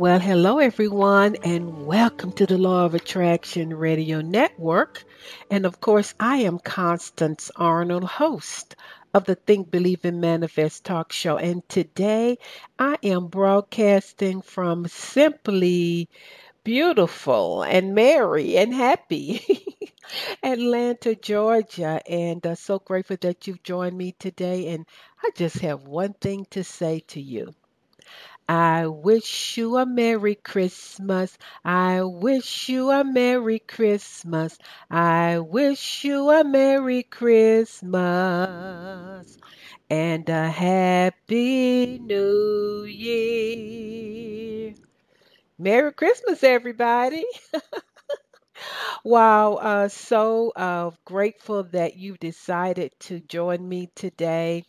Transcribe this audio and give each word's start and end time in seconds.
Well, 0.00 0.18
hello 0.18 0.60
everyone, 0.60 1.36
and 1.44 1.84
welcome 1.86 2.32
to 2.32 2.46
the 2.46 2.56
Law 2.56 2.86
of 2.86 2.94
Attraction 2.94 3.76
Radio 3.76 4.22
Network. 4.22 5.04
And 5.50 5.66
of 5.66 5.82
course, 5.82 6.14
I 6.18 6.38
am 6.38 6.58
Constance 6.58 7.50
Arnold, 7.54 8.04
host 8.04 8.76
of 9.12 9.26
the 9.26 9.34
Think, 9.34 9.70
Believe, 9.70 10.06
and 10.06 10.18
Manifest 10.18 10.84
talk 10.84 11.12
show. 11.12 11.36
And 11.36 11.68
today 11.68 12.38
I 12.78 12.96
am 13.02 13.26
broadcasting 13.26 14.40
from 14.40 14.88
simply 14.88 16.08
beautiful 16.64 17.62
and 17.62 17.94
merry 17.94 18.56
and 18.56 18.72
happy 18.72 19.66
Atlanta, 20.42 21.14
Georgia. 21.14 22.00
And 22.08 22.46
uh, 22.46 22.54
so 22.54 22.78
grateful 22.78 23.18
that 23.20 23.46
you've 23.46 23.62
joined 23.62 23.98
me 23.98 24.12
today. 24.18 24.68
And 24.68 24.86
I 25.22 25.28
just 25.36 25.58
have 25.58 25.82
one 25.82 26.14
thing 26.14 26.46
to 26.52 26.64
say 26.64 27.00
to 27.08 27.20
you. 27.20 27.52
I 28.50 28.88
wish 28.88 29.56
you 29.56 29.76
a 29.78 29.86
Merry 29.86 30.34
Christmas. 30.34 31.38
I 31.64 32.02
wish 32.02 32.68
you 32.68 32.90
a 32.90 33.04
Merry 33.04 33.60
Christmas. 33.60 34.58
I 34.90 35.38
wish 35.38 36.04
you 36.04 36.28
a 36.30 36.42
Merry 36.44 37.04
Christmas 37.04 37.94
and 39.88 40.28
a 40.28 40.48
Happy 40.50 41.98
New 42.00 42.84
Year. 42.84 44.74
Merry 45.58 45.92
Christmas, 45.92 46.42
everybody. 46.42 47.24
wow, 49.04 49.54
uh, 49.54 49.88
so 49.88 50.52
uh, 50.56 50.90
grateful 51.04 51.64
that 51.64 51.96
you 51.96 52.16
decided 52.16 52.92
to 53.00 53.20
join 53.20 53.68
me 53.68 53.90
today. 53.94 54.64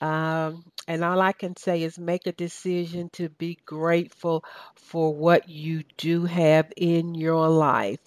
Um, 0.00 0.64
and 0.86 1.04
all 1.04 1.20
I 1.20 1.32
can 1.32 1.56
say 1.56 1.82
is 1.82 1.98
make 1.98 2.26
a 2.26 2.32
decision 2.32 3.10
to 3.14 3.28
be 3.28 3.58
grateful 3.66 4.44
for 4.74 5.14
what 5.14 5.48
you 5.48 5.84
do 5.96 6.24
have 6.24 6.72
in 6.76 7.14
your 7.14 7.48
life. 7.48 7.98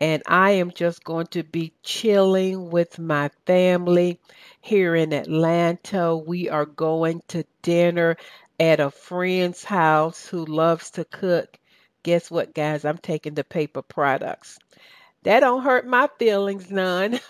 And 0.00 0.22
I 0.26 0.52
am 0.52 0.72
just 0.72 1.04
going 1.04 1.26
to 1.28 1.42
be 1.42 1.72
chilling 1.82 2.70
with 2.70 2.98
my 2.98 3.30
family 3.46 4.20
here 4.60 4.94
in 4.94 5.12
Atlanta. 5.12 6.16
We 6.16 6.48
are 6.48 6.66
going 6.66 7.22
to 7.28 7.44
dinner 7.62 8.16
at 8.60 8.80
a 8.80 8.90
friend's 8.90 9.64
house 9.64 10.26
who 10.26 10.44
loves 10.44 10.90
to 10.92 11.04
cook. 11.04 11.58
Guess 12.02 12.30
what, 12.30 12.54
guys? 12.54 12.84
I'm 12.84 12.98
taking 12.98 13.34
the 13.34 13.44
paper 13.44 13.82
products. 13.82 14.58
That 15.24 15.40
don't 15.40 15.62
hurt 15.62 15.86
my 15.86 16.08
feelings 16.18 16.70
none. 16.70 17.20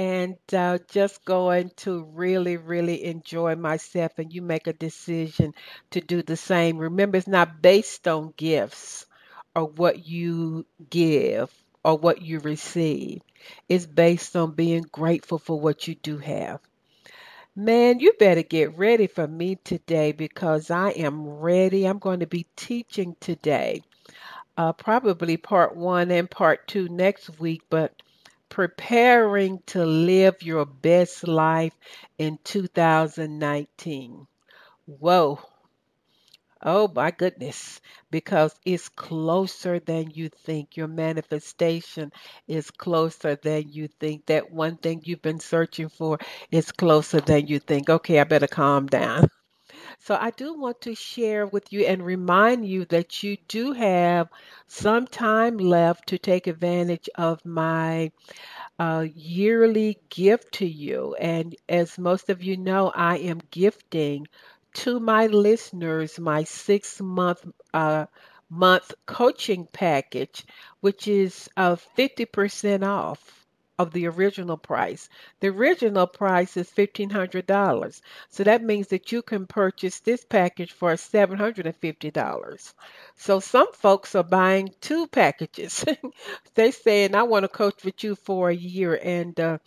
and 0.00 0.38
uh, 0.54 0.78
just 0.88 1.26
going 1.26 1.70
to 1.76 2.04
really, 2.14 2.56
really 2.56 3.04
enjoy 3.04 3.54
myself. 3.54 4.12
And 4.16 4.32
you 4.32 4.40
make 4.40 4.66
a 4.66 4.72
decision 4.72 5.52
to 5.90 6.00
do 6.00 6.22
the 6.22 6.38
same. 6.38 6.78
Remember, 6.78 7.18
it's 7.18 7.26
not 7.26 7.60
based 7.60 8.08
on 8.08 8.32
gifts 8.34 9.04
or 9.54 9.66
what 9.66 10.06
you 10.06 10.64
give 10.88 11.52
or 11.84 11.98
what 11.98 12.22
you 12.22 12.38
receive, 12.38 13.20
it's 13.68 13.84
based 13.84 14.36
on 14.36 14.52
being 14.52 14.86
grateful 14.90 15.38
for 15.38 15.60
what 15.60 15.86
you 15.86 15.94
do 15.96 16.16
have. 16.16 16.60
Man, 17.54 18.00
you 18.00 18.14
better 18.18 18.42
get 18.42 18.78
ready 18.78 19.06
for 19.06 19.28
me 19.28 19.56
today 19.56 20.12
because 20.12 20.70
I 20.70 20.90
am 20.90 21.28
ready. 21.28 21.84
I'm 21.84 21.98
going 21.98 22.20
to 22.20 22.26
be 22.26 22.46
teaching 22.56 23.16
today. 23.20 23.82
Uh, 24.56 24.72
probably 24.72 25.36
part 25.36 25.76
one 25.76 26.10
and 26.10 26.30
part 26.30 26.66
two 26.68 26.88
next 26.88 27.38
week, 27.38 27.62
but 27.68 28.00
preparing 28.50 29.62
to 29.68 29.86
live 29.86 30.42
your 30.42 30.66
best 30.66 31.26
life 31.26 31.74
in 32.18 32.38
2019. 32.44 34.26
Whoa. 34.86 35.40
Oh 36.64 36.88
my 36.88 37.10
goodness, 37.10 37.82
because 38.10 38.58
it's 38.64 38.88
closer 38.88 39.78
than 39.78 40.10
you 40.10 40.30
think. 40.30 40.74
Your 40.74 40.88
manifestation 40.88 42.12
is 42.48 42.70
closer 42.70 43.36
than 43.36 43.68
you 43.70 43.88
think. 43.88 44.24
That 44.26 44.50
one 44.50 44.78
thing 44.78 45.02
you've 45.04 45.20
been 45.20 45.40
searching 45.40 45.90
for 45.90 46.18
is 46.50 46.72
closer 46.72 47.20
than 47.20 47.46
you 47.46 47.58
think. 47.58 47.90
Okay, 47.90 48.18
I 48.20 48.24
better 48.24 48.48
calm 48.48 48.86
down. 48.86 49.28
So 50.00 50.16
I 50.20 50.30
do 50.30 50.54
want 50.54 50.80
to 50.82 50.94
share 50.96 51.46
with 51.46 51.72
you 51.72 51.82
and 51.86 52.04
remind 52.04 52.66
you 52.66 52.84
that 52.86 53.22
you 53.22 53.36
do 53.48 53.72
have 53.72 54.28
some 54.66 55.06
time 55.06 55.58
left 55.58 56.08
to 56.08 56.18
take 56.18 56.46
advantage 56.48 57.08
of 57.14 57.44
my 57.44 58.10
uh, 58.78 59.06
yearly 59.14 59.98
gift 60.10 60.52
to 60.54 60.66
you. 60.66 61.14
And 61.14 61.54
as 61.68 61.98
most 61.98 62.30
of 62.30 62.42
you 62.42 62.56
know, 62.56 62.90
I 62.94 63.18
am 63.18 63.40
gifting 63.50 64.26
to 64.74 65.00
my 65.00 65.26
listeners 65.26 66.18
my 66.18 66.44
six 66.44 67.00
month 67.00 67.46
uh, 67.74 68.06
month 68.48 68.94
coaching 69.06 69.68
package, 69.72 70.44
which 70.80 71.08
is 71.08 71.48
uh, 71.56 71.76
50% 71.76 72.84
off 72.84 73.39
of 73.80 73.92
the 73.92 74.06
original 74.06 74.58
price. 74.58 75.08
The 75.40 75.48
original 75.48 76.06
price 76.06 76.56
is 76.58 76.70
$1,500. 76.70 78.02
So 78.28 78.44
that 78.44 78.62
means 78.62 78.88
that 78.88 79.10
you 79.10 79.22
can 79.22 79.46
purchase 79.46 80.00
this 80.00 80.24
package 80.24 80.72
for 80.72 80.92
$750. 80.92 82.74
So 83.16 83.40
some 83.40 83.72
folks 83.72 84.14
are 84.14 84.22
buying 84.22 84.74
two 84.82 85.06
packages. 85.06 85.84
They're 86.54 86.72
saying, 86.72 87.14
I 87.14 87.22
want 87.22 87.44
to 87.44 87.48
coach 87.48 87.84
with 87.84 88.04
you 88.04 88.16
for 88.16 88.50
a 88.50 88.54
year. 88.54 89.00
And 89.02 89.38
uh, 89.40 89.58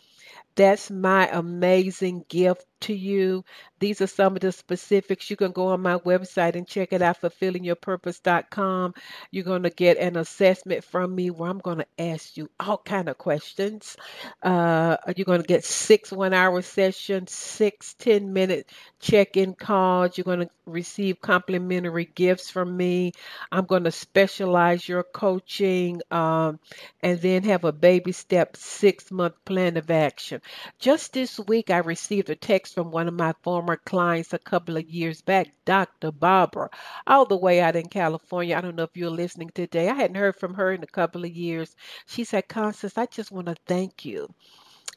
that's 0.56 0.92
my 0.92 1.28
amazing 1.30 2.26
gift 2.30 2.66
to 2.84 2.94
you. 2.94 3.44
These 3.80 4.02
are 4.02 4.08
some 4.08 4.36
of 4.36 4.40
the 4.40 4.54
specifics. 4.54 5.30
You 5.30 5.36
can 5.36 5.52
go 5.52 5.68
on 5.68 5.82
my 5.82 5.98
website 5.98 6.56
and 6.56 6.66
check 6.66 6.94
it 6.94 7.02
out, 7.02 7.20
fulfillingyourpurpose.com. 7.20 8.94
You're 9.30 9.44
going 9.44 9.64
to 9.64 9.70
get 9.70 9.98
an 9.98 10.16
assessment 10.16 10.86
from 10.86 11.14
me 11.14 11.32
where 11.32 11.50
I'm 11.50 11.60
going 11.60 11.80
to 11.80 11.88
ask 12.00 12.38
you 12.38 12.50
all 12.60 12.78
kind 12.78 13.10
of 13.10 13.18
questions. 13.18 13.98
Uh, 14.42 14.96
you're 15.18 15.26
going 15.26 15.42
to 15.42 15.48
get 15.48 15.66
six 15.66 16.14
one-hour 16.14 16.62
sessions, 16.62 17.34
six 17.34 17.96
10-minute 18.00 18.70
check-in 19.02 19.54
calls. 19.54 20.18
You're 20.18 20.24
going 20.24 20.48
to 20.48 20.50
receive 20.66 21.20
complimentary 21.20 22.06
gifts 22.06 22.50
from 22.50 22.78
me. 22.78 23.12
I'm 23.52 23.66
going 23.66 23.84
to 23.84 23.92
specialize 23.92 24.88
your 24.88 25.04
coaching 25.04 26.02
um, 26.10 26.60
and 27.02 27.20
then 27.20 27.44
have 27.44 27.66
a 27.66 27.74
baby 27.74 28.14
step 28.14 28.56
six-month 28.56 29.36
plan 29.44 29.76
of 29.76 29.92
action. 29.92 30.42
Just 30.80 31.12
this 31.12 31.38
week, 31.38 31.70
I 31.70 31.80
received 31.80 32.30
a 32.30 32.36
text 32.36 32.73
from 32.74 32.92
one 32.92 33.08
of 33.08 33.16
my 33.16 33.34
former 33.44 33.78
clients 33.78 34.34
a 34.34 34.40
couple 34.40 34.78
of 34.78 34.90
years 34.90 35.22
back, 35.22 35.50
Dr. 35.66 36.12
Barbara, 36.12 36.70
all 37.08 37.26
the 37.26 37.38
way 37.38 37.62
out 37.62 37.78
in 37.78 37.88
California. 37.88 38.58
I 38.58 38.62
don't 38.62 38.76
know 38.78 38.84
if 38.84 38.98
you're 38.98 39.12
listening 39.12 39.52
today. 39.56 39.90
I 39.90 39.96
hadn't 39.96 40.18
heard 40.18 40.38
from 40.38 40.56
her 40.56 40.74
in 40.74 40.84
a 40.84 40.88
couple 40.88 41.26
of 41.26 41.32
years. 41.32 41.76
She 42.08 42.26
said, 42.26 42.50
Constance, 42.50 42.98
I 42.98 43.08
just 43.08 43.32
want 43.32 43.48
to 43.48 43.56
thank 43.68 44.06
you 44.06 44.28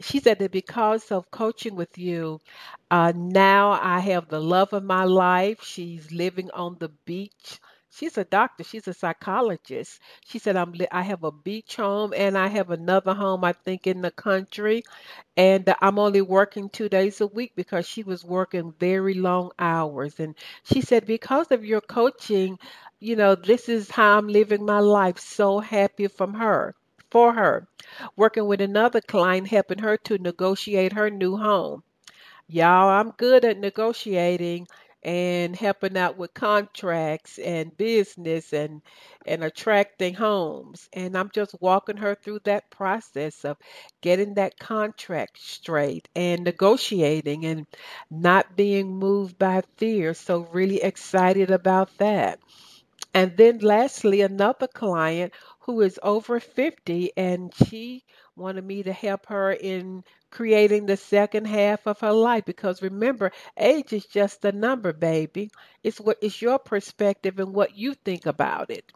she 0.02 0.20
said 0.20 0.38
that 0.40 0.52
because 0.52 1.12
of 1.12 1.30
coaching 1.32 1.76
with 1.76 1.98
you, 1.98 2.40
uh, 2.92 3.12
now 3.16 3.72
I 3.82 4.00
have 4.00 4.28
the 4.28 4.40
love 4.40 4.72
of 4.74 4.84
my 4.84 5.04
life. 5.04 5.64
She's 5.64 6.12
living 6.12 6.50
on 6.52 6.78
the 6.80 6.90
beach 7.06 7.60
She's 7.96 8.16
a 8.18 8.24
doctor. 8.24 8.62
She's 8.64 8.86
a 8.88 8.94
psychologist. 8.94 10.00
She 10.26 10.38
said, 10.38 10.56
"I'm. 10.56 10.74
I 10.92 11.02
have 11.02 11.24
a 11.24 11.32
beach 11.32 11.76
home 11.76 12.12
and 12.16 12.36
I 12.38 12.46
have 12.48 12.70
another 12.70 13.14
home. 13.14 13.42
I 13.44 13.52
think 13.54 13.86
in 13.86 14.02
the 14.02 14.10
country, 14.12 14.82
and 15.36 15.68
uh, 15.68 15.76
I'm 15.80 15.98
only 15.98 16.22
working 16.22 16.68
two 16.68 16.88
days 16.88 17.20
a 17.20 17.26
week 17.26 17.52
because 17.56 17.86
she 17.88 18.02
was 18.02 18.24
working 18.24 18.72
very 18.78 19.14
long 19.14 19.50
hours. 19.58 20.20
And 20.20 20.34
she 20.64 20.80
said, 20.82 21.06
because 21.06 21.50
of 21.52 21.64
your 21.64 21.80
coaching, 21.80 22.58
you 23.00 23.16
know, 23.16 23.34
this 23.34 23.68
is 23.68 23.90
how 23.90 24.18
I'm 24.18 24.28
living 24.28 24.64
my 24.66 24.80
life. 24.80 25.18
So 25.18 25.58
happy 25.60 26.08
from 26.08 26.34
her." 26.34 26.74
For 27.10 27.32
her, 27.32 27.68
working 28.16 28.46
with 28.46 28.60
another 28.60 29.00
client, 29.00 29.48
helping 29.48 29.78
her 29.78 29.96
to 29.98 30.18
negotiate 30.18 30.92
her 30.92 31.08
new 31.08 31.36
home. 31.36 31.82
Y'all, 32.48 32.88
I'm 32.88 33.12
good 33.12 33.44
at 33.44 33.58
negotiating 33.58 34.66
and 35.06 35.56
helping 35.56 35.96
out 35.96 36.18
with 36.18 36.34
contracts 36.34 37.38
and 37.38 37.76
business 37.78 38.52
and 38.52 38.82
and 39.24 39.44
attracting 39.44 40.14
homes. 40.14 40.88
And 40.92 41.16
I'm 41.16 41.30
just 41.32 41.54
walking 41.60 41.98
her 41.98 42.16
through 42.16 42.40
that 42.44 42.70
process 42.70 43.44
of 43.44 43.56
getting 44.02 44.34
that 44.34 44.58
contract 44.58 45.38
straight 45.40 46.08
and 46.16 46.44
negotiating 46.44 47.46
and 47.46 47.66
not 48.10 48.56
being 48.56 48.98
moved 48.98 49.38
by 49.38 49.62
fear. 49.78 50.14
So 50.14 50.48
really 50.52 50.82
excited 50.82 51.52
about 51.52 51.96
that. 51.98 52.40
And 53.14 53.36
then 53.36 53.58
lastly, 53.58 54.20
another 54.20 54.68
client 54.68 55.32
who 55.66 55.82
is 55.82 56.00
over 56.02 56.40
50 56.40 57.12
and 57.16 57.52
she 57.54 58.04
wanted 58.36 58.64
me 58.64 58.82
to 58.84 58.92
help 58.92 59.26
her 59.26 59.52
in 59.52 60.04
creating 60.30 60.86
the 60.86 60.96
second 60.96 61.46
half 61.46 61.86
of 61.86 62.00
her 62.00 62.12
life 62.12 62.44
because 62.46 62.82
remember 62.82 63.32
age 63.58 63.92
is 63.92 64.06
just 64.06 64.44
a 64.44 64.52
number 64.52 64.92
baby. 64.92 65.50
It's 65.82 66.00
what 66.00 66.18
is 66.22 66.40
your 66.40 66.58
perspective 66.58 67.38
and 67.38 67.54
what 67.54 67.76
you 67.76 67.94
think 67.94 68.26
about 68.26 68.70
it. 68.70 68.90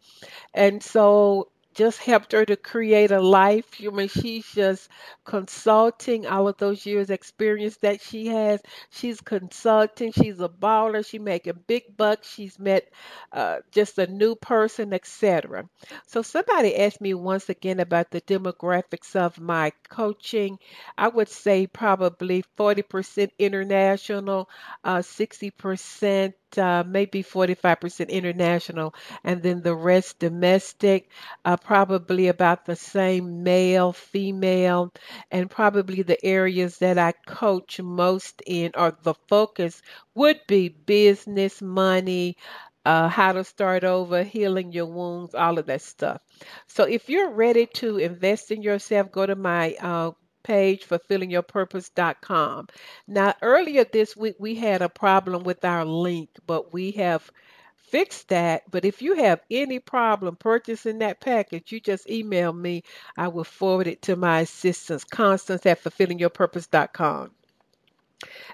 And 0.54 0.82
so 0.82 1.50
just 1.74 1.98
helped 2.00 2.32
her 2.32 2.44
to 2.44 2.56
create 2.56 3.10
a 3.10 3.20
life. 3.20 3.80
I 3.84 3.88
mean, 3.90 4.08
she's 4.08 4.46
just 4.52 4.88
consulting 5.24 6.26
all 6.26 6.48
of 6.48 6.56
those 6.58 6.84
years 6.86 7.10
experience 7.10 7.76
that 7.78 8.00
she 8.00 8.26
has. 8.28 8.60
She's 8.90 9.20
consulting. 9.20 10.12
She's 10.12 10.40
a 10.40 10.48
baller. 10.48 11.04
She's 11.06 11.20
making 11.20 11.64
big 11.66 11.96
bucks. 11.96 12.28
She's 12.28 12.58
met 12.58 12.88
uh, 13.32 13.58
just 13.72 13.98
a 13.98 14.06
new 14.06 14.34
person, 14.34 14.92
etc. 14.92 15.68
So 16.06 16.22
somebody 16.22 16.76
asked 16.76 17.00
me 17.00 17.14
once 17.14 17.48
again 17.48 17.80
about 17.80 18.10
the 18.10 18.20
demographics 18.20 19.14
of 19.16 19.40
my 19.40 19.72
coaching. 19.88 20.58
I 20.96 21.08
would 21.08 21.28
say 21.28 21.66
probably 21.66 22.44
40% 22.56 23.32
international, 23.38 24.48
uh, 24.84 25.02
60% 25.02 26.34
uh, 26.58 26.84
maybe 26.86 27.22
45% 27.22 28.10
international, 28.10 28.94
and 29.24 29.42
then 29.42 29.62
the 29.62 29.74
rest 29.74 30.18
domestic, 30.18 31.08
uh, 31.44 31.56
probably 31.56 32.28
about 32.28 32.64
the 32.66 32.76
same 32.76 33.42
male, 33.42 33.92
female, 33.92 34.92
and 35.30 35.50
probably 35.50 36.02
the 36.02 36.24
areas 36.24 36.78
that 36.78 36.98
I 36.98 37.12
coach 37.26 37.80
most 37.80 38.42
in 38.46 38.72
or 38.76 38.96
the 39.02 39.14
focus 39.28 39.82
would 40.14 40.40
be 40.46 40.68
business, 40.68 41.60
money, 41.62 42.36
uh, 42.84 43.08
how 43.08 43.32
to 43.32 43.44
start 43.44 43.84
over, 43.84 44.22
healing 44.22 44.72
your 44.72 44.86
wounds, 44.86 45.34
all 45.34 45.58
of 45.58 45.66
that 45.66 45.82
stuff. 45.82 46.20
So 46.66 46.84
if 46.84 47.08
you're 47.08 47.30
ready 47.30 47.66
to 47.74 47.98
invest 47.98 48.50
in 48.50 48.62
yourself, 48.62 49.12
go 49.12 49.26
to 49.26 49.36
my 49.36 49.74
uh, 49.80 50.12
page 50.42 50.86
fulfillingyourpurpose.com. 50.88 52.68
Now, 53.06 53.34
earlier 53.42 53.84
this 53.84 54.16
week 54.16 54.36
we 54.38 54.54
had 54.54 54.82
a 54.82 54.88
problem 54.88 55.44
with 55.44 55.64
our 55.64 55.84
link, 55.84 56.30
but 56.46 56.72
we 56.72 56.92
have 56.92 57.30
fixed 57.76 58.28
that. 58.28 58.70
But 58.70 58.84
if 58.84 59.02
you 59.02 59.14
have 59.14 59.40
any 59.50 59.78
problem 59.78 60.36
purchasing 60.36 60.98
that 60.98 61.20
package, 61.20 61.72
you 61.72 61.80
just 61.80 62.08
email 62.08 62.52
me. 62.52 62.84
I 63.16 63.28
will 63.28 63.44
forward 63.44 63.86
it 63.86 64.02
to 64.02 64.16
my 64.16 64.40
assistants, 64.40 65.04
Constance 65.04 65.66
at 65.66 65.82
fulfillingyourpurpose.com. 65.82 67.30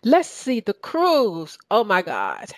Let's 0.05 0.29
see 0.29 0.61
the 0.61 0.75
cruise. 0.75 1.59
Oh 1.71 1.85
my 1.85 2.03
God. 2.03 2.51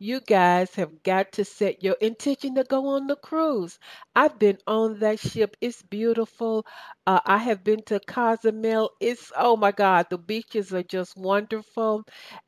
You 0.00 0.20
guys 0.20 0.74
have 0.76 1.02
got 1.04 1.32
to 1.34 1.44
set 1.44 1.84
your 1.84 1.94
intention 2.00 2.56
to 2.56 2.64
go 2.64 2.88
on 2.88 3.06
the 3.06 3.16
cruise. 3.16 3.78
I've 4.16 4.38
been 4.38 4.58
on 4.66 4.98
that 5.00 5.20
ship. 5.20 5.56
It's 5.60 5.82
beautiful. 5.82 6.66
Uh, 7.06 7.20
I 7.24 7.38
have 7.38 7.62
been 7.62 7.82
to 7.84 8.00
Cozumel. 8.00 8.90
It's, 9.00 9.30
oh 9.36 9.56
my 9.56 9.72
God, 9.72 10.06
the 10.10 10.18
beaches 10.18 10.72
are 10.74 10.82
just 10.82 11.16
wonderful. 11.16 12.04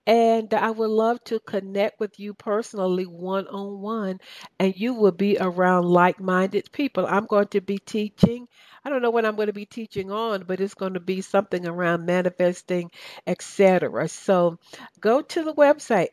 And 0.06 0.52
I 0.54 0.70
would 0.70 0.90
love 0.90 1.22
to 1.24 1.40
connect 1.40 2.00
with 2.00 2.18
you 2.18 2.34
personally 2.34 3.04
one 3.06 3.46
on 3.48 3.80
one, 3.80 4.18
and 4.58 4.74
you 4.76 4.94
will 4.94 5.12
be 5.12 5.36
around 5.38 5.84
like 5.84 6.20
minded 6.20 6.72
people. 6.72 7.06
I'm 7.06 7.26
going 7.26 7.48
to 7.48 7.60
be 7.60 7.78
teaching. 7.78 8.48
I 8.84 8.90
don't 8.90 9.02
know 9.02 9.10
what 9.10 9.24
I'm 9.26 9.36
going 9.36 9.46
to 9.48 9.52
be 9.52 9.66
teaching 9.66 10.10
on, 10.10 10.44
but 10.44 10.60
it's 10.60 10.74
going 10.74 10.94
to 10.94 11.00
be 11.00 11.20
something 11.20 11.66
around 11.66 12.06
manifesting, 12.06 12.90
etc. 13.26 14.08
So 14.08 14.58
go 15.00 15.22
to 15.22 15.44
the 15.44 15.54
website, 15.54 16.08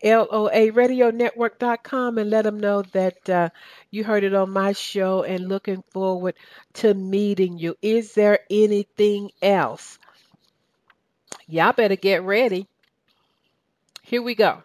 loaradionetwork.com, 1.35 2.17
and 2.17 2.29
let 2.29 2.43
them 2.43 2.59
know 2.59 2.81
that 2.93 3.29
uh, 3.29 3.49
you 3.91 4.03
heard 4.03 4.23
it 4.23 4.33
on 4.33 4.49
my 4.51 4.73
show 4.73 5.23
and 5.23 5.47
looking 5.47 5.83
forward 5.91 6.35
to 6.73 6.93
meeting 6.93 7.57
you. 7.57 7.75
Is 7.81 8.13
there 8.13 8.39
anything 8.49 9.31
else? 9.41 9.97
Y'all 11.47 11.73
better 11.73 11.95
get 11.95 12.23
ready. 12.23 12.67
Here 14.03 14.21
we 14.21 14.35
go. 14.35 14.63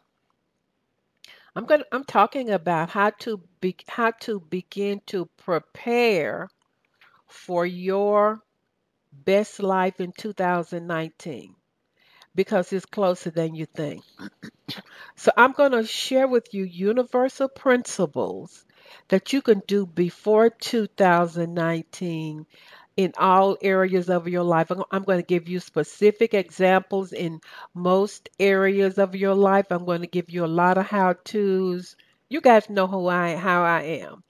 I'm 1.56 1.66
going 1.66 1.81
to, 1.81 1.87
I'm 1.93 2.05
talking 2.05 2.50
about 2.50 2.90
how 2.90 3.10
to 3.20 3.40
be 3.60 3.76
how 3.87 4.10
to 4.20 4.40
begin 4.40 5.00
to 5.06 5.26
prepare 5.37 6.49
for 7.28 7.64
your 7.64 8.40
best 9.12 9.62
life 9.62 10.00
in 10.00 10.12
2019 10.12 11.55
because 12.34 12.72
it's 12.72 12.86
closer 12.86 13.31
than 13.31 13.54
you 13.54 13.66
think. 13.66 14.02
so 15.16 15.31
I'm 15.36 15.52
going 15.52 15.72
to 15.72 15.86
share 15.86 16.26
with 16.28 16.52
you 16.54 16.64
universal 16.64 17.48
principles 17.48 18.64
that 19.08 19.32
you 19.32 19.42
can 19.42 19.62
do 19.66 19.86
before 19.86 20.50
2019 20.50 22.46
in 22.96 23.12
all 23.19 23.56
areas 23.62 24.08
of 24.08 24.28
your 24.28 24.44
life. 24.44 24.70
I'm 24.90 25.02
going 25.04 25.19
to 25.19 25.26
give 25.26 25.48
you 25.48 25.60
specific 25.60 26.34
examples 26.34 27.12
in 27.12 27.40
most 27.75 28.28
areas 28.38 28.98
of 28.98 29.16
your 29.16 29.34
life. 29.34 29.66
I'm 29.70 29.84
going 29.84 30.02
to 30.02 30.06
give 30.06 30.31
you 30.31 30.44
a 30.44 30.46
lot 30.60 30.78
of 30.78 30.86
how 30.86 31.14
to's. 31.25 31.96
You 32.28 32.40
guys 32.40 32.69
know 32.70 32.86
who 32.86 33.06
I 33.08 33.36
how 33.36 33.62
I 33.62 33.82
am 34.04 34.25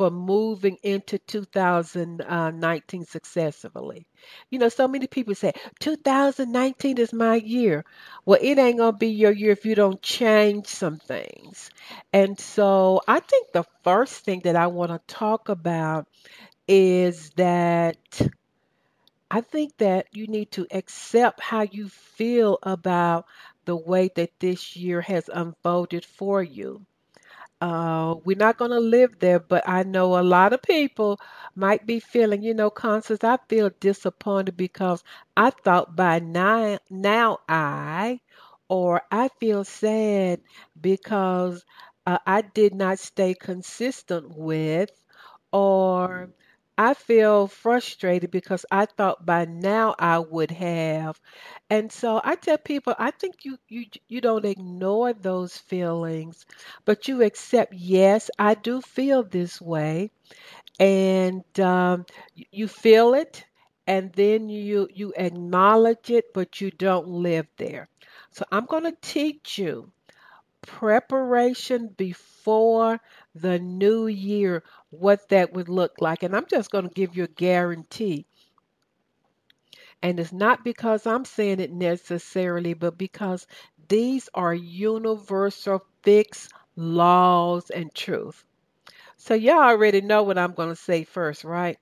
for 0.00 0.10
moving 0.10 0.78
into 0.82 1.18
2019 1.18 3.04
successfully. 3.04 4.06
You 4.48 4.58
know, 4.58 4.70
so 4.70 4.88
many 4.88 5.06
people 5.06 5.34
say 5.34 5.52
2019 5.78 6.96
is 6.96 7.12
my 7.12 7.34
year. 7.34 7.84
Well, 8.24 8.38
it 8.40 8.56
ain't 8.56 8.78
going 8.78 8.94
to 8.94 8.98
be 8.98 9.08
your 9.08 9.30
year 9.30 9.52
if 9.52 9.66
you 9.66 9.74
don't 9.74 10.00
change 10.00 10.68
some 10.68 10.96
things. 10.96 11.68
And 12.14 12.40
so 12.40 13.02
I 13.06 13.20
think 13.20 13.52
the 13.52 13.66
first 13.84 14.24
thing 14.24 14.40
that 14.44 14.56
I 14.56 14.68
want 14.68 14.90
to 14.90 15.14
talk 15.14 15.50
about 15.50 16.08
is 16.66 17.28
that 17.36 17.98
I 19.30 19.42
think 19.42 19.76
that 19.76 20.06
you 20.12 20.28
need 20.28 20.50
to 20.52 20.66
accept 20.70 21.42
how 21.42 21.66
you 21.70 21.90
feel 21.90 22.58
about 22.62 23.26
the 23.66 23.76
way 23.76 24.08
that 24.16 24.40
this 24.40 24.76
year 24.76 25.02
has 25.02 25.28
unfolded 25.28 26.06
for 26.06 26.42
you. 26.42 26.86
Uh, 27.60 28.14
we're 28.24 28.36
not 28.36 28.56
going 28.58 28.70
to 28.70 28.80
live 28.80 29.18
there, 29.18 29.38
but 29.38 29.62
I 29.68 29.82
know 29.82 30.18
a 30.18 30.22
lot 30.22 30.52
of 30.54 30.62
people 30.62 31.18
might 31.54 31.86
be 31.86 32.00
feeling, 32.00 32.42
you 32.42 32.54
know, 32.54 32.70
Constance, 32.70 33.22
I 33.24 33.38
feel 33.48 33.70
disappointed 33.80 34.56
because 34.56 35.02
I 35.36 35.50
thought 35.50 35.94
by 35.96 36.18
now, 36.20 36.78
now 36.90 37.38
I, 37.48 38.20
or 38.68 39.02
I 39.10 39.28
feel 39.40 39.64
sad 39.64 40.40
because 40.80 41.64
uh, 42.06 42.18
I 42.26 42.42
did 42.42 42.74
not 42.74 42.98
stay 42.98 43.34
consistent 43.34 44.34
with, 44.36 44.90
or 45.52 46.30
I 46.80 46.94
feel 46.94 47.46
frustrated 47.46 48.30
because 48.32 48.66
I 48.72 48.86
thought 48.86 49.24
by 49.24 49.44
now 49.44 49.94
I 49.98 50.18
would 50.18 50.50
have. 50.50 51.20
And 51.70 51.92
so 51.92 52.20
I 52.24 52.34
tell 52.36 52.58
people, 52.58 52.94
I 52.98 53.12
think 53.12 53.44
you 53.44 53.58
you 53.68 53.86
you 54.08 54.20
don't 54.20 54.44
ignore 54.44 55.12
those 55.12 55.56
feelings, 55.56 56.46
but 56.84 57.06
you 57.08 57.22
accept, 57.22 57.74
yes, 57.74 58.30
I 58.38 58.54
do 58.54 58.80
feel 58.80 59.22
this 59.22 59.60
way, 59.60 60.10
and 60.80 61.44
um, 61.60 62.06
you 62.52 62.68
feel 62.68 63.14
it, 63.14 63.44
and 63.86 64.12
then 64.14 64.48
you 64.48 64.88
you 64.92 65.12
acknowledge 65.16 66.10
it, 66.10 66.32
but 66.34 66.60
you 66.60 66.70
don't 66.70 67.08
live 67.08 67.46
there. 67.58 67.88
So 68.32 68.44
I'm 68.52 68.66
going 68.66 68.84
to 68.84 68.96
teach 69.02 69.58
you 69.58 69.92
preparation 70.62 71.88
before 71.88 73.00
the 73.34 73.58
new 73.58 74.06
year, 74.06 74.62
what 74.90 75.28
that 75.30 75.52
would 75.52 75.68
look 75.68 76.00
like. 76.00 76.22
And 76.22 76.36
I'm 76.36 76.46
just 76.46 76.70
going 76.70 76.88
to 76.88 76.94
give 76.94 77.16
you 77.16 77.24
a 77.24 77.28
guarantee. 77.28 78.26
And 80.02 80.18
it's 80.20 80.32
not 80.32 80.64
because 80.64 81.06
I'm 81.06 81.24
saying 81.24 81.60
it 81.60 81.72
necessarily, 81.72 82.74
but 82.74 82.98
because 82.98 83.46
these 83.88 84.28
are 84.34 84.54
universal 84.54 85.84
fixed 86.02 86.52
laws 86.76 87.70
and 87.70 87.94
truth. 87.94 88.44
So 89.16 89.34
y'all 89.34 89.58
already 89.62 90.00
know 90.00 90.22
what 90.22 90.38
I'm 90.38 90.54
going 90.54 90.70
to 90.70 90.76
say 90.76 91.04
first, 91.04 91.44
right? 91.44 91.78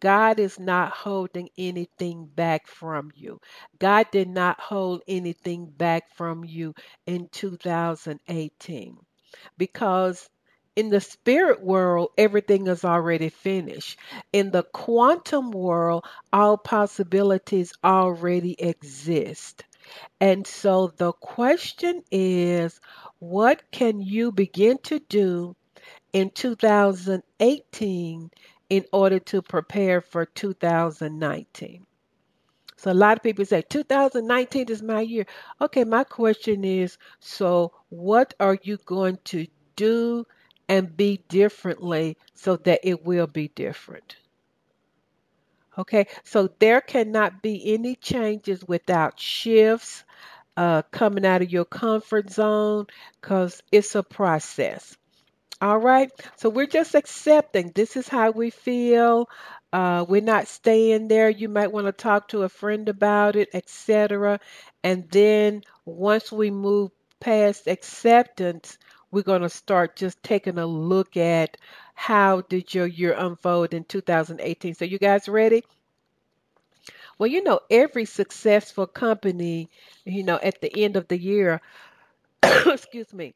God 0.00 0.38
is 0.38 0.60
not 0.60 0.92
holding 0.92 1.48
anything 1.56 2.26
back 2.26 2.66
from 2.66 3.10
you. 3.14 3.40
God 3.78 4.06
did 4.12 4.28
not 4.28 4.60
hold 4.60 5.02
anything 5.08 5.66
back 5.70 6.04
from 6.14 6.44
you 6.44 6.74
in 7.06 7.28
2018 7.32 8.98
because 9.56 10.28
in 10.76 10.90
the 10.90 11.00
spirit 11.00 11.62
world, 11.62 12.10
everything 12.18 12.66
is 12.66 12.84
already 12.84 13.30
finished. 13.30 13.98
In 14.32 14.50
the 14.50 14.62
quantum 14.62 15.50
world, 15.50 16.04
all 16.32 16.58
possibilities 16.58 17.72
already 17.82 18.54
exist. 18.60 19.64
And 20.20 20.46
so 20.46 20.92
the 20.96 21.12
question 21.12 22.02
is, 22.10 22.78
what 23.18 23.62
can 23.70 24.02
you 24.02 24.32
begin 24.32 24.78
to 24.84 24.98
do 24.98 25.56
in 26.12 26.30
2018 26.30 28.30
in 28.68 28.84
order 28.92 29.18
to 29.18 29.42
prepare 29.42 30.02
for 30.02 30.26
2019? 30.26 31.86
So 32.76 32.92
a 32.92 32.92
lot 32.92 33.16
of 33.16 33.22
people 33.22 33.46
say 33.46 33.62
2019 33.62 34.68
is 34.68 34.82
my 34.82 35.00
year. 35.00 35.24
Okay, 35.62 35.84
my 35.84 36.04
question 36.04 36.64
is, 36.64 36.98
so 37.20 37.72
what 37.88 38.34
are 38.38 38.58
you 38.62 38.76
going 38.84 39.18
to 39.24 39.46
do 39.76 40.26
and 40.68 40.96
be 40.96 41.22
differently 41.28 42.16
so 42.34 42.56
that 42.56 42.80
it 42.82 43.04
will 43.04 43.26
be 43.26 43.48
different? 43.48 44.16
Okay, 45.78 46.06
so 46.24 46.48
there 46.58 46.80
cannot 46.80 47.42
be 47.42 47.74
any 47.74 47.96
changes 47.96 48.64
without 48.66 49.20
shifts 49.20 50.04
uh, 50.56 50.82
coming 50.90 51.26
out 51.26 51.42
of 51.42 51.50
your 51.50 51.66
comfort 51.66 52.30
zone 52.30 52.86
because 53.20 53.62
it's 53.70 53.94
a 53.94 54.02
process. 54.02 54.96
All 55.60 55.78
right, 55.78 56.10
so 56.36 56.48
we're 56.48 56.66
just 56.66 56.94
accepting 56.94 57.72
this 57.74 57.96
is 57.96 58.08
how 58.08 58.30
we 58.30 58.50
feel. 58.50 59.28
Uh, 59.72 60.04
we're 60.08 60.20
not 60.20 60.48
staying 60.48 61.08
there. 61.08 61.28
You 61.28 61.48
might 61.48 61.72
want 61.72 61.86
to 61.86 61.92
talk 61.92 62.28
to 62.28 62.42
a 62.42 62.48
friend 62.48 62.88
about 62.88 63.36
it, 63.36 63.50
etc. 63.52 64.40
And 64.82 65.10
then 65.10 65.62
once 65.84 66.30
we 66.30 66.50
move 66.50 66.90
past 67.20 67.66
acceptance, 67.66 68.78
we're 69.10 69.22
going 69.22 69.42
to 69.42 69.48
start 69.48 69.96
just 69.96 70.22
taking 70.22 70.58
a 70.58 70.66
look 70.66 71.16
at 71.16 71.56
how 71.94 72.42
did 72.42 72.74
your 72.74 72.86
year 72.86 73.14
unfold 73.16 73.74
in 73.74 73.84
2018. 73.84 74.74
So 74.74 74.84
you 74.84 74.98
guys 74.98 75.28
ready? 75.28 75.64
Well, 77.18 77.28
you 77.28 77.42
know, 77.42 77.60
every 77.70 78.04
successful 78.04 78.86
company, 78.86 79.70
you 80.04 80.22
know, 80.22 80.38
at 80.42 80.60
the 80.60 80.84
end 80.84 80.96
of 80.96 81.08
the 81.08 81.18
year, 81.18 81.60
excuse 82.42 83.12
me, 83.12 83.34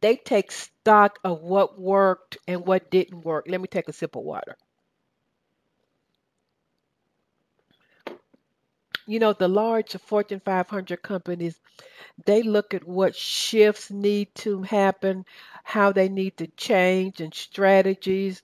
they 0.00 0.16
take 0.16 0.52
stock 0.52 1.18
of 1.24 1.42
what 1.42 1.78
worked 1.78 2.38
and 2.46 2.66
what 2.66 2.90
didn't 2.90 3.24
work. 3.24 3.46
Let 3.48 3.60
me 3.60 3.68
take 3.68 3.88
a 3.88 3.92
sip 3.92 4.16
of 4.16 4.22
water. 4.22 4.56
You 9.06 9.18
know, 9.18 9.32
the 9.32 9.48
large 9.48 9.92
Fortune 9.96 10.40
500 10.40 11.02
companies, 11.02 11.58
they 12.26 12.42
look 12.42 12.74
at 12.74 12.86
what 12.86 13.16
shifts 13.16 13.90
need 13.90 14.34
to 14.36 14.62
happen, 14.62 15.24
how 15.64 15.92
they 15.92 16.08
need 16.08 16.36
to 16.38 16.46
change, 16.48 17.20
and 17.20 17.34
strategies, 17.34 18.42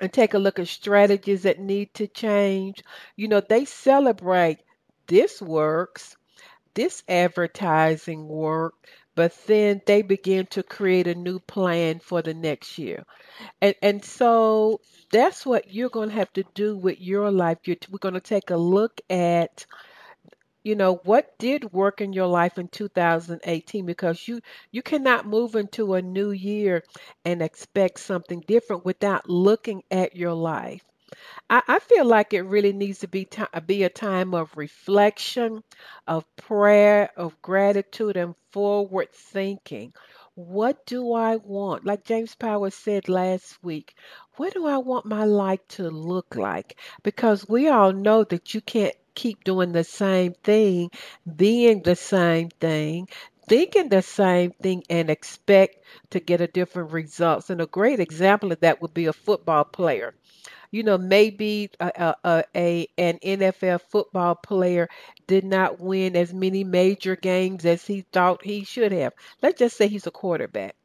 and 0.00 0.12
take 0.12 0.34
a 0.34 0.38
look 0.38 0.58
at 0.58 0.68
strategies 0.68 1.42
that 1.42 1.58
need 1.58 1.92
to 1.94 2.06
change. 2.06 2.82
You 3.16 3.28
know, 3.28 3.40
they 3.40 3.64
celebrate 3.64 4.58
this 5.06 5.40
works, 5.42 6.16
this 6.74 7.02
advertising 7.08 8.28
worked, 8.28 8.86
but 9.14 9.32
then 9.46 9.80
they 9.86 10.02
begin 10.02 10.46
to 10.46 10.62
create 10.62 11.06
a 11.06 11.14
new 11.14 11.38
plan 11.40 12.00
for 12.00 12.22
the 12.22 12.34
next 12.34 12.78
year. 12.78 13.04
And 13.60 13.74
and 13.82 14.04
so 14.04 14.80
that's 15.12 15.46
what 15.46 15.72
you're 15.72 15.90
going 15.90 16.10
to 16.10 16.14
have 16.16 16.32
to 16.34 16.44
do 16.54 16.76
with 16.76 17.00
your 17.00 17.30
life. 17.30 17.58
You're, 17.64 17.76
we're 17.90 17.98
going 17.98 18.14
to 18.14 18.20
take 18.20 18.50
a 18.50 18.56
look 18.56 19.00
at 19.10 19.66
you 20.64 20.74
know 20.74 20.96
what 21.04 21.38
did 21.38 21.72
work 21.72 22.00
in 22.00 22.12
your 22.12 22.26
life 22.26 22.58
in 22.58 22.68
2018 22.68 23.86
because 23.86 24.26
you 24.28 24.40
you 24.72 24.82
cannot 24.82 25.26
move 25.26 25.54
into 25.54 25.94
a 25.94 26.02
new 26.02 26.30
year 26.32 26.82
and 27.24 27.42
expect 27.42 28.00
something 28.00 28.40
different 28.46 28.84
without 28.84 29.28
looking 29.28 29.82
at 29.90 30.16
your 30.16 30.34
life 30.34 30.82
I, 31.50 31.62
I 31.68 31.78
feel 31.78 32.04
like 32.04 32.32
it 32.32 32.42
really 32.42 32.72
needs 32.72 33.00
to 33.00 33.08
be 33.08 33.24
ti 33.24 33.44
uh, 33.52 33.60
be 33.60 33.82
a 33.84 33.88
time 33.88 34.34
of 34.34 34.56
reflection, 34.56 35.62
of 36.06 36.24
prayer, 36.36 37.10
of 37.16 37.40
gratitude, 37.42 38.16
and 38.16 38.34
forward 38.50 39.12
thinking. 39.12 39.92
What 40.34 40.86
do 40.86 41.12
I 41.12 41.36
want? 41.36 41.84
Like 41.84 42.04
James 42.04 42.34
Power 42.34 42.70
said 42.70 43.08
last 43.08 43.62
week, 43.62 43.94
what 44.36 44.52
do 44.54 44.66
I 44.66 44.78
want 44.78 45.06
my 45.06 45.24
life 45.24 45.60
to 45.70 45.88
look 45.90 46.34
like? 46.36 46.78
Because 47.02 47.48
we 47.48 47.68
all 47.68 47.92
know 47.92 48.24
that 48.24 48.54
you 48.54 48.60
can't 48.60 48.94
keep 49.14 49.44
doing 49.44 49.72
the 49.72 49.84
same 49.84 50.34
thing, 50.42 50.90
being 51.36 51.82
the 51.82 51.96
same 51.96 52.48
thing, 52.48 53.08
thinking 53.48 53.88
the 53.88 54.02
same 54.02 54.50
thing, 54.52 54.82
and 54.90 55.10
expect 55.10 55.76
to 56.10 56.20
get 56.20 56.40
a 56.40 56.46
different 56.48 56.92
results. 56.92 57.50
And 57.50 57.60
a 57.60 57.66
great 57.66 58.00
example 58.00 58.52
of 58.52 58.60
that 58.60 58.82
would 58.82 58.94
be 58.94 59.06
a 59.06 59.12
football 59.12 59.64
player 59.64 60.14
you 60.74 60.82
know, 60.82 60.98
maybe 60.98 61.70
a, 61.80 62.14
a, 62.24 62.44
a 62.56 62.88
an 62.98 63.18
NFL 63.22 63.78
football 63.78 64.34
player 64.34 64.88
did 65.26 65.44
not 65.44 65.80
win 65.80 66.16
as 66.16 66.34
many 66.34 66.64
major 66.64 67.16
games 67.16 67.64
as 67.64 67.86
he 67.86 68.02
thought 68.12 68.44
he 68.44 68.64
should 68.64 68.92
have. 68.92 69.12
Let's 69.42 69.58
just 69.60 69.76
say 69.76 69.88
he's 69.88 70.06
a 70.06 70.10
quarterback. 70.10 70.76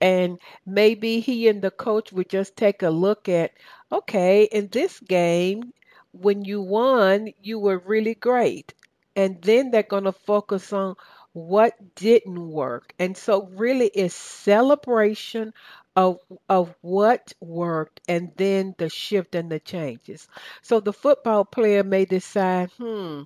And 0.00 0.40
maybe 0.66 1.20
he 1.20 1.46
and 1.48 1.62
the 1.62 1.70
coach 1.70 2.12
would 2.12 2.28
just 2.28 2.56
take 2.56 2.82
a 2.82 2.90
look 2.90 3.28
at, 3.28 3.52
okay, 3.92 4.44
in 4.44 4.68
this 4.68 4.98
game, 5.00 5.72
when 6.12 6.44
you 6.44 6.60
won, 6.62 7.28
you 7.40 7.60
were 7.60 7.78
really 7.78 8.14
great. 8.16 8.74
And 9.14 9.40
then 9.42 9.70
they're 9.70 9.84
going 9.84 10.04
to 10.04 10.12
focus 10.12 10.72
on 10.72 10.96
what 11.32 11.94
didn't 11.94 12.50
work. 12.50 12.92
And 12.98 13.16
so, 13.16 13.46
really, 13.52 13.86
it's 13.94 14.14
celebration 14.14 15.52
of 15.98 16.20
of 16.48 16.72
what 16.80 17.32
worked 17.40 18.00
and 18.06 18.30
then 18.36 18.72
the 18.78 18.88
shift 18.88 19.34
and 19.34 19.50
the 19.50 19.58
changes. 19.58 20.28
So 20.62 20.78
the 20.78 20.92
football 20.92 21.44
player 21.44 21.82
may 21.82 22.04
decide, 22.04 22.70
hmm, 22.78 23.22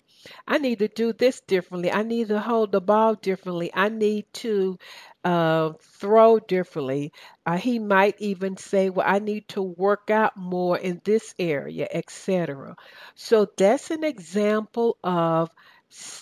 I 0.48 0.56
need 0.56 0.78
to 0.78 0.88
do 0.88 1.12
this 1.12 1.42
differently. 1.42 1.92
I 1.92 2.02
need 2.02 2.28
to 2.28 2.40
hold 2.40 2.72
the 2.72 2.80
ball 2.80 3.14
differently. 3.14 3.70
I 3.74 3.90
need 3.90 4.24
to 4.44 4.78
uh, 5.22 5.72
throw 6.00 6.38
differently. 6.38 7.12
Uh, 7.44 7.58
he 7.58 7.78
might 7.78 8.16
even 8.20 8.56
say, 8.56 8.88
well, 8.88 9.06
I 9.06 9.18
need 9.18 9.48
to 9.48 9.60
work 9.60 10.08
out 10.10 10.34
more 10.38 10.78
in 10.78 11.02
this 11.04 11.34
area, 11.38 11.86
etc. 11.92 12.74
So 13.14 13.48
that's 13.54 13.90
an 13.90 14.02
example 14.02 14.96
of 15.04 15.50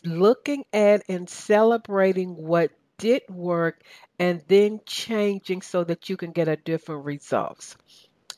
looking 0.04 0.64
at 0.73 1.04
and 1.09 1.28
celebrating 1.30 2.35
what 2.35 2.73
did 3.00 3.23
work 3.30 3.83
and 4.21 4.42
then 4.49 4.80
changing 4.87 5.62
so 5.62 5.85
that 5.85 6.11
you 6.11 6.16
can 6.19 6.33
get 6.33 6.49
a 6.49 6.57
different 6.57 7.07
results. 7.07 7.76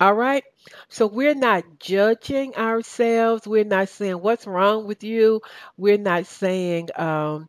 All 0.00 0.14
right. 0.14 0.44
So 0.88 1.06
we're 1.06 1.34
not 1.34 1.78
judging 1.80 2.54
ourselves. 2.56 3.46
We're 3.46 3.64
not 3.64 3.88
saying 3.90 4.16
what's 4.22 4.46
wrong 4.46 4.86
with 4.86 5.04
you. 5.04 5.42
We're 5.78 5.98
not 5.98 6.26
saying 6.26 6.90
um, 6.96 7.48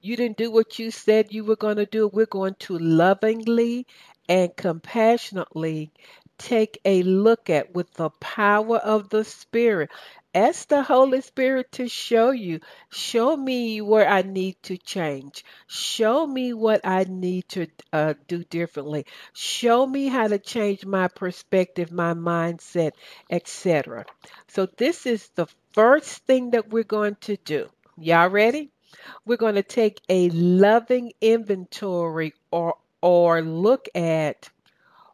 you 0.00 0.16
didn't 0.16 0.38
do 0.38 0.50
what 0.52 0.78
you 0.78 0.90
said 0.90 1.32
you 1.32 1.44
were 1.44 1.56
going 1.56 1.76
to 1.78 1.86
do. 1.86 2.08
We're 2.08 2.26
going 2.26 2.56
to 2.60 2.78
lovingly 2.78 3.86
and 4.28 4.56
compassionately 4.56 5.92
take 6.38 6.80
a 6.84 7.02
look 7.02 7.50
at 7.50 7.74
with 7.74 7.92
the 7.94 8.10
power 8.20 8.78
of 8.78 9.10
the 9.10 9.24
Spirit. 9.24 9.90
Ask 10.38 10.68
the 10.68 10.84
Holy 10.84 11.20
Spirit 11.20 11.72
to 11.72 11.88
show 11.88 12.30
you. 12.30 12.60
Show 12.90 13.36
me 13.36 13.80
where 13.80 14.08
I 14.08 14.22
need 14.22 14.62
to 14.62 14.76
change. 14.76 15.44
Show 15.66 16.28
me 16.28 16.52
what 16.52 16.80
I 16.84 17.06
need 17.08 17.48
to 17.48 17.66
uh, 17.92 18.14
do 18.28 18.44
differently. 18.44 19.06
Show 19.32 19.84
me 19.84 20.06
how 20.06 20.28
to 20.28 20.38
change 20.38 20.86
my 20.86 21.08
perspective, 21.08 21.90
my 21.90 22.14
mindset, 22.14 22.92
etc. 23.28 24.06
So, 24.46 24.66
this 24.66 25.06
is 25.06 25.28
the 25.34 25.48
first 25.72 26.24
thing 26.24 26.52
that 26.52 26.70
we're 26.70 26.84
going 26.84 27.16
to 27.22 27.36
do. 27.38 27.68
Y'all 27.96 28.30
ready? 28.30 28.70
We're 29.26 29.38
going 29.38 29.56
to 29.56 29.64
take 29.64 30.00
a 30.08 30.30
loving 30.30 31.14
inventory 31.20 32.32
or 32.52 32.76
or 33.02 33.42
look 33.42 33.88
at 33.92 34.50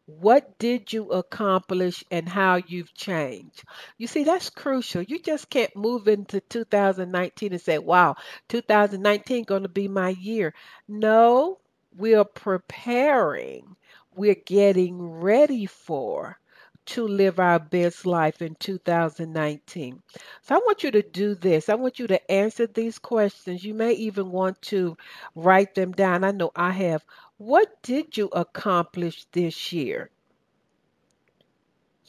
what 0.07 0.59
did 0.59 0.93
you 0.93 1.11
accomplish 1.11 2.05
and 2.11 2.29
how 2.29 2.57
you've 2.57 2.95
changed? 2.95 3.65
You 3.99 4.07
see, 4.07 4.25
that's 4.25 4.51
crucial. 4.51 5.03
You 5.03 5.19
just 5.19 5.51
can't 5.51 5.75
move 5.77 6.09
into 6.09 6.41
2019 6.41 7.53
and 7.53 7.61
say, 7.61 7.79
wow, 7.79 8.17
2019 8.49 9.45
going 9.45 9.63
to 9.63 9.69
be 9.69 9.89
my 9.89 10.11
year. 10.11 10.55
No, 10.89 11.59
we're 11.97 12.25
preparing. 12.25 13.77
We're 14.15 14.37
getting 14.47 15.03
ready 15.03 15.67
for 15.67 16.39
to 16.87 17.07
live 17.07 17.39
our 17.39 17.59
best 17.59 18.05
life 18.07 18.43
in 18.43 18.55
2019. 18.57 20.03
So 20.43 20.55
I 20.55 20.59
want 20.59 20.83
you 20.83 20.91
to 20.93 21.03
do 21.03 21.35
this. 21.35 21.69
I 21.69 21.75
want 21.77 21.99
you 21.99 22.07
to 22.09 22.31
answer 22.31 22.67
these 22.67 22.99
questions. 22.99 23.65
You 23.65 23.73
may 23.75 23.93
even 23.93 24.31
want 24.31 24.61
to 24.63 24.97
write 25.35 25.75
them 25.75 25.93
down. 25.93 26.25
I 26.25 26.31
know 26.33 26.51
I 26.55 26.73
have. 26.73 27.05
What 27.39 27.83
did 27.83 28.17
you 28.17 28.27
accomplish 28.33 29.25
this 29.33 29.73
year? 29.73 30.11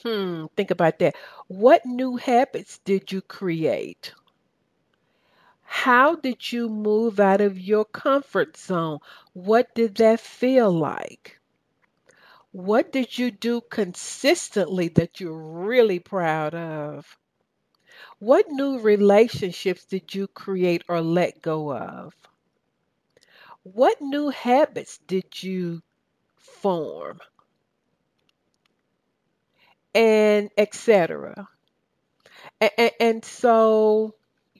Hmm, 0.02 0.46
think 0.56 0.70
about 0.70 0.98
that. 1.00 1.16
What 1.48 1.84
new 1.84 2.16
habits 2.16 2.78
did 2.78 3.12
you 3.12 3.20
create? 3.22 4.12
How 5.64 6.16
did 6.16 6.52
you 6.52 6.68
move 6.68 7.20
out 7.20 7.40
of 7.40 7.60
your 7.60 7.84
comfort 7.84 8.56
zone? 8.56 9.00
What 9.34 9.74
did 9.74 9.96
that 9.96 10.20
feel 10.20 10.70
like? 10.70 11.38
What 12.52 12.92
did 12.92 13.18
you 13.18 13.30
do 13.30 13.60
consistently 13.60 14.88
that 14.88 15.20
you're 15.20 15.36
really 15.36 15.98
proud 15.98 16.54
of? 16.54 17.18
What 18.18 18.50
new 18.50 18.78
relationships 18.78 19.84
did 19.86 20.14
you 20.14 20.28
create 20.28 20.84
or 20.88 21.00
let 21.00 21.40
go 21.40 21.72
of? 21.74 22.14
What 23.72 24.00
new 24.00 24.28
habits 24.28 24.98
did 25.08 25.42
you 25.42 25.82
form? 26.36 27.20
And 29.94 30.50
etc. 30.56 31.48
And, 32.60 32.92
and 33.00 33.24
so 33.24 34.14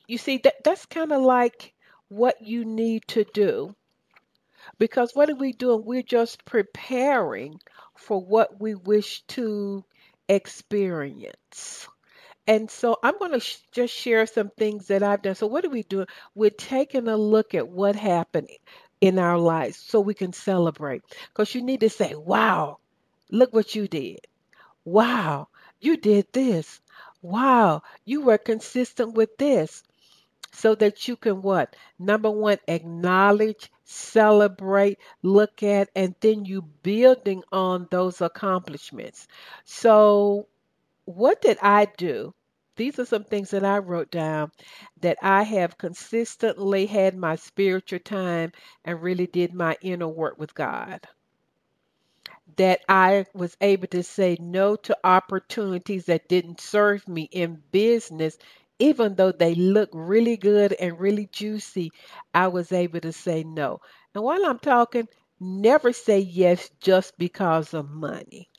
you 0.09 0.19
see 0.19 0.39
that 0.39 0.65
that's 0.65 0.87
kind 0.87 1.13
of 1.13 1.23
like 1.23 1.73
what 2.09 2.43
you 2.43 2.65
need 2.65 3.07
to 3.09 3.25
do 3.25 3.77
because 4.79 5.15
what 5.15 5.31
are 5.31 5.37
we 5.37 5.53
doing? 5.53 5.85
We're 5.85 6.03
just 6.03 6.45
preparing 6.45 7.61
for 7.97 8.21
what 8.21 8.61
we 8.61 8.75
wish 8.75 9.23
to 9.29 9.85
experience. 10.29 11.87
And 12.47 12.71
so 12.71 12.97
I'm 13.03 13.19
going 13.19 13.33
to 13.33 13.41
sh- 13.41 13.59
just 13.73 13.95
share 13.95 14.27
some 14.27 14.51
things 14.51 14.89
that 14.89 15.03
I've 15.03 15.23
done. 15.23 15.35
So, 15.35 15.47
what 15.49 15.65
are 15.65 15.71
we 15.71 15.83
doing? 15.85 16.07
We're 16.35 16.51
taking 16.51 17.09
a 17.09 17.17
look 17.17 17.55
at 17.55 17.69
what 17.69 17.97
happened 17.97 18.49
in 19.01 19.19
our 19.19 19.39
lives 19.39 19.77
so 19.79 20.01
we 20.01 20.15
can 20.15 20.33
celebrate. 20.33 21.03
Because 21.29 21.55
you 21.55 21.63
need 21.63 21.81
to 21.81 21.91
say, 21.91 22.15
wow, 22.15 22.79
look 23.31 23.53
what 23.53 23.75
you 23.75 23.89
did. 23.89 24.21
Wow, 24.85 25.49
you 25.81 25.97
did 25.99 26.33
this. 26.33 26.81
Wow, 27.23 27.83
you 28.05 28.23
were 28.23 28.39
consistent 28.39 29.15
with 29.15 29.37
this 29.39 29.83
so 30.53 30.75
that 30.75 31.07
you 31.09 31.17
can 31.17 31.43
what? 31.43 31.77
Number 31.99 32.31
one, 32.31 32.59
acknowledge, 32.67 33.71
celebrate, 33.85 34.99
look 35.23 35.63
at, 35.63 35.89
and 35.95 36.15
then 36.21 36.45
you 36.45 36.63
building 36.63 37.43
on 37.53 37.87
those 37.91 38.21
accomplishments. 38.21 39.29
So, 39.65 40.49
what 41.07 41.43
did 41.43 41.59
I 41.63 41.87
do? 41.87 42.35
These 42.77 42.99
are 43.01 43.05
some 43.05 43.25
things 43.25 43.51
that 43.51 43.65
I 43.65 43.79
wrote 43.79 44.11
down 44.11 44.53
that 45.01 45.19
I 45.23 45.43
have 45.43 45.79
consistently 45.79 46.87
had 46.87 47.17
my 47.17 47.37
spiritual 47.37 47.99
time 47.99 48.53
and 48.85 49.03
really 49.03 49.27
did 49.27 49.53
my 49.53 49.77
inner 49.83 50.09
work 50.09 50.39
with 50.39 50.55
God. 50.55 51.07
That 52.57 52.81
I 52.89 53.27
was 53.35 53.57
able 53.61 53.87
to 53.89 54.03
say 54.03 54.37
no 54.41 54.75
to 54.75 54.99
opportunities 55.05 56.07
that 56.07 56.27
didn't 56.29 56.61
serve 56.61 57.07
me 57.07 57.29
in 57.31 57.63
business 57.71 58.37
even 58.81 59.15
though 59.15 59.31
they 59.31 59.55
look 59.55 59.91
really 59.93 60.37
good 60.37 60.73
and 60.73 60.99
really 60.99 61.27
juicy, 61.27 61.93
I 62.35 62.49
was 62.49 62.73
able 62.73 63.01
to 63.01 63.13
say 63.13 63.45
no. 63.45 63.81
And 64.15 64.25
while 64.25 64.45
I'm 64.45 64.59
talking, 64.59 65.07
never 65.39 65.93
say 65.93 66.19
yes 66.19 66.69
just 66.81 67.17
because 67.17 67.75
of 67.75 67.89
money. 67.89 68.51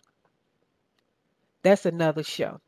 That's 1.62 1.86
another 1.86 2.24
show. 2.24 2.62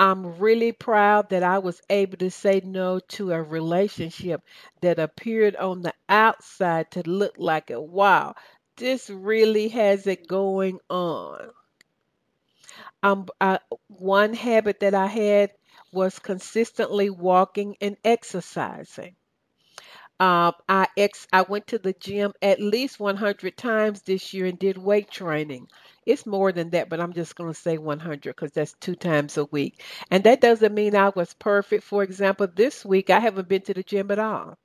I'm 0.00 0.38
really 0.40 0.72
proud 0.72 1.28
that 1.28 1.44
I 1.44 1.60
was 1.60 1.80
able 1.88 2.16
to 2.18 2.30
say 2.32 2.60
no 2.64 2.98
to 2.98 3.30
a 3.30 3.40
relationship 3.40 4.42
that 4.80 4.98
appeared 4.98 5.54
on 5.54 5.82
the 5.82 5.94
outside 6.08 6.90
to 6.90 7.08
look 7.08 7.34
like 7.38 7.70
it. 7.70 7.80
Wow, 7.80 8.34
this 8.78 9.08
really 9.10 9.68
has 9.68 10.08
it 10.08 10.26
going 10.26 10.80
on. 10.90 11.52
Um, 13.02 13.26
I, 13.40 13.58
one 13.88 14.32
habit 14.32 14.80
that 14.80 14.94
I 14.94 15.06
had 15.06 15.52
was 15.92 16.18
consistently 16.18 17.10
walking 17.10 17.76
and 17.80 17.98
exercising. 18.04 19.16
Um, 20.20 20.52
I 20.68 20.86
ex 20.96 21.26
I 21.32 21.42
went 21.42 21.66
to 21.68 21.78
the 21.78 21.92
gym 21.94 22.32
at 22.42 22.60
least 22.60 23.00
100 23.00 23.56
times 23.56 24.02
this 24.02 24.32
year 24.32 24.46
and 24.46 24.58
did 24.58 24.78
weight 24.78 25.10
training. 25.10 25.68
It's 26.10 26.26
more 26.26 26.52
than 26.52 26.70
that, 26.70 26.88
but 26.88 27.00
I'm 27.00 27.12
just 27.12 27.36
going 27.36 27.52
to 27.52 27.58
say 27.58 27.78
100 27.78 28.22
because 28.34 28.52
that's 28.52 28.74
two 28.80 28.96
times 28.96 29.38
a 29.38 29.44
week. 29.44 29.82
And 30.10 30.24
that 30.24 30.40
doesn't 30.40 30.74
mean 30.74 30.96
I 30.96 31.10
was 31.10 31.34
perfect. 31.34 31.84
For 31.84 32.02
example, 32.02 32.48
this 32.52 32.84
week 32.84 33.10
I 33.10 33.20
haven't 33.20 33.48
been 33.48 33.62
to 33.62 33.74
the 33.74 33.84
gym 33.84 34.10
at 34.10 34.18
all. 34.18 34.58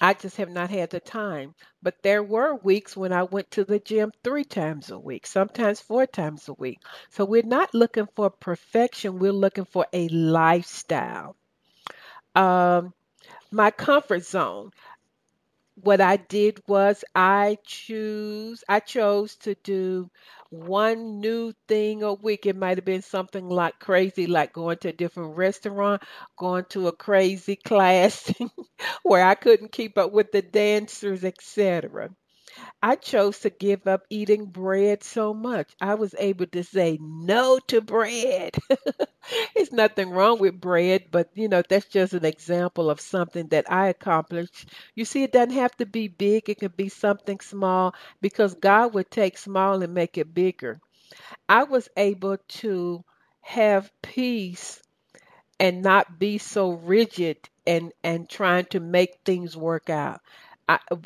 I 0.00 0.14
just 0.14 0.38
have 0.38 0.48
not 0.48 0.70
had 0.70 0.90
the 0.90 1.00
time. 1.00 1.54
But 1.82 2.02
there 2.02 2.22
were 2.22 2.54
weeks 2.54 2.96
when 2.96 3.12
I 3.12 3.24
went 3.24 3.50
to 3.52 3.64
the 3.64 3.78
gym 3.78 4.10
three 4.24 4.44
times 4.44 4.90
a 4.90 4.98
week, 4.98 5.26
sometimes 5.26 5.80
four 5.80 6.06
times 6.06 6.48
a 6.48 6.54
week. 6.54 6.80
So 7.10 7.26
we're 7.26 7.42
not 7.42 7.74
looking 7.74 8.08
for 8.16 8.30
perfection, 8.30 9.18
we're 9.18 9.32
looking 9.32 9.66
for 9.66 9.86
a 9.92 10.08
lifestyle. 10.08 11.36
Um, 12.34 12.94
my 13.50 13.70
comfort 13.70 14.24
zone 14.24 14.70
what 15.82 16.00
I 16.00 16.16
did 16.16 16.60
was 16.68 17.04
I 17.14 17.58
choose 17.64 18.64
I 18.68 18.80
chose 18.80 19.36
to 19.38 19.54
do 19.56 20.10
one 20.50 21.20
new 21.20 21.52
thing 21.68 22.02
a 22.02 22.14
week. 22.14 22.46
It 22.46 22.56
might 22.56 22.78
have 22.78 22.84
been 22.84 23.02
something 23.02 23.48
like 23.48 23.78
crazy, 23.80 24.26
like 24.26 24.52
going 24.52 24.78
to 24.78 24.88
a 24.88 24.92
different 24.92 25.36
restaurant, 25.36 26.02
going 26.36 26.64
to 26.70 26.88
a 26.88 26.92
crazy 26.96 27.56
class 27.70 28.32
where 29.02 29.24
I 29.24 29.34
couldn't 29.34 29.72
keep 29.72 29.98
up 29.98 30.12
with 30.12 30.32
the 30.32 30.42
dancers, 30.42 31.24
etc. 31.24 32.10
I 32.82 32.96
chose 32.96 33.38
to 33.40 33.50
give 33.50 33.86
up 33.86 34.02
eating 34.10 34.46
bread 34.46 35.04
so 35.04 35.32
much. 35.32 35.70
I 35.80 35.94
was 35.94 36.12
able 36.18 36.46
to 36.48 36.64
say 36.64 36.98
no 37.00 37.60
to 37.68 37.80
bread. 37.80 38.56
There's 39.54 39.70
nothing 39.72 40.10
wrong 40.10 40.40
with 40.40 40.60
bread, 40.60 41.06
but 41.12 41.30
you 41.34 41.48
know, 41.48 41.62
that's 41.62 41.86
just 41.86 42.14
an 42.14 42.24
example 42.24 42.90
of 42.90 43.00
something 43.00 43.46
that 43.48 43.70
I 43.70 43.88
accomplished. 43.88 44.70
You 44.96 45.04
see, 45.04 45.22
it 45.22 45.30
doesn't 45.32 45.54
have 45.54 45.76
to 45.76 45.86
be 45.86 46.08
big, 46.08 46.48
it 46.48 46.58
can 46.58 46.72
be 46.76 46.88
something 46.88 47.38
small 47.40 47.94
because 48.20 48.54
God 48.54 48.94
would 48.94 49.10
take 49.10 49.38
small 49.38 49.82
and 49.82 49.94
make 49.94 50.18
it 50.18 50.34
bigger. 50.34 50.80
I 51.48 51.64
was 51.64 51.88
able 51.96 52.38
to 52.62 53.04
have 53.42 53.92
peace 54.02 54.82
and 55.60 55.82
not 55.82 56.18
be 56.18 56.38
so 56.38 56.70
rigid 56.72 57.36
and 57.66 57.92
and 58.02 58.28
trying 58.28 58.64
to 58.66 58.80
make 58.80 59.18
things 59.24 59.56
work 59.56 59.90
out. 59.90 60.20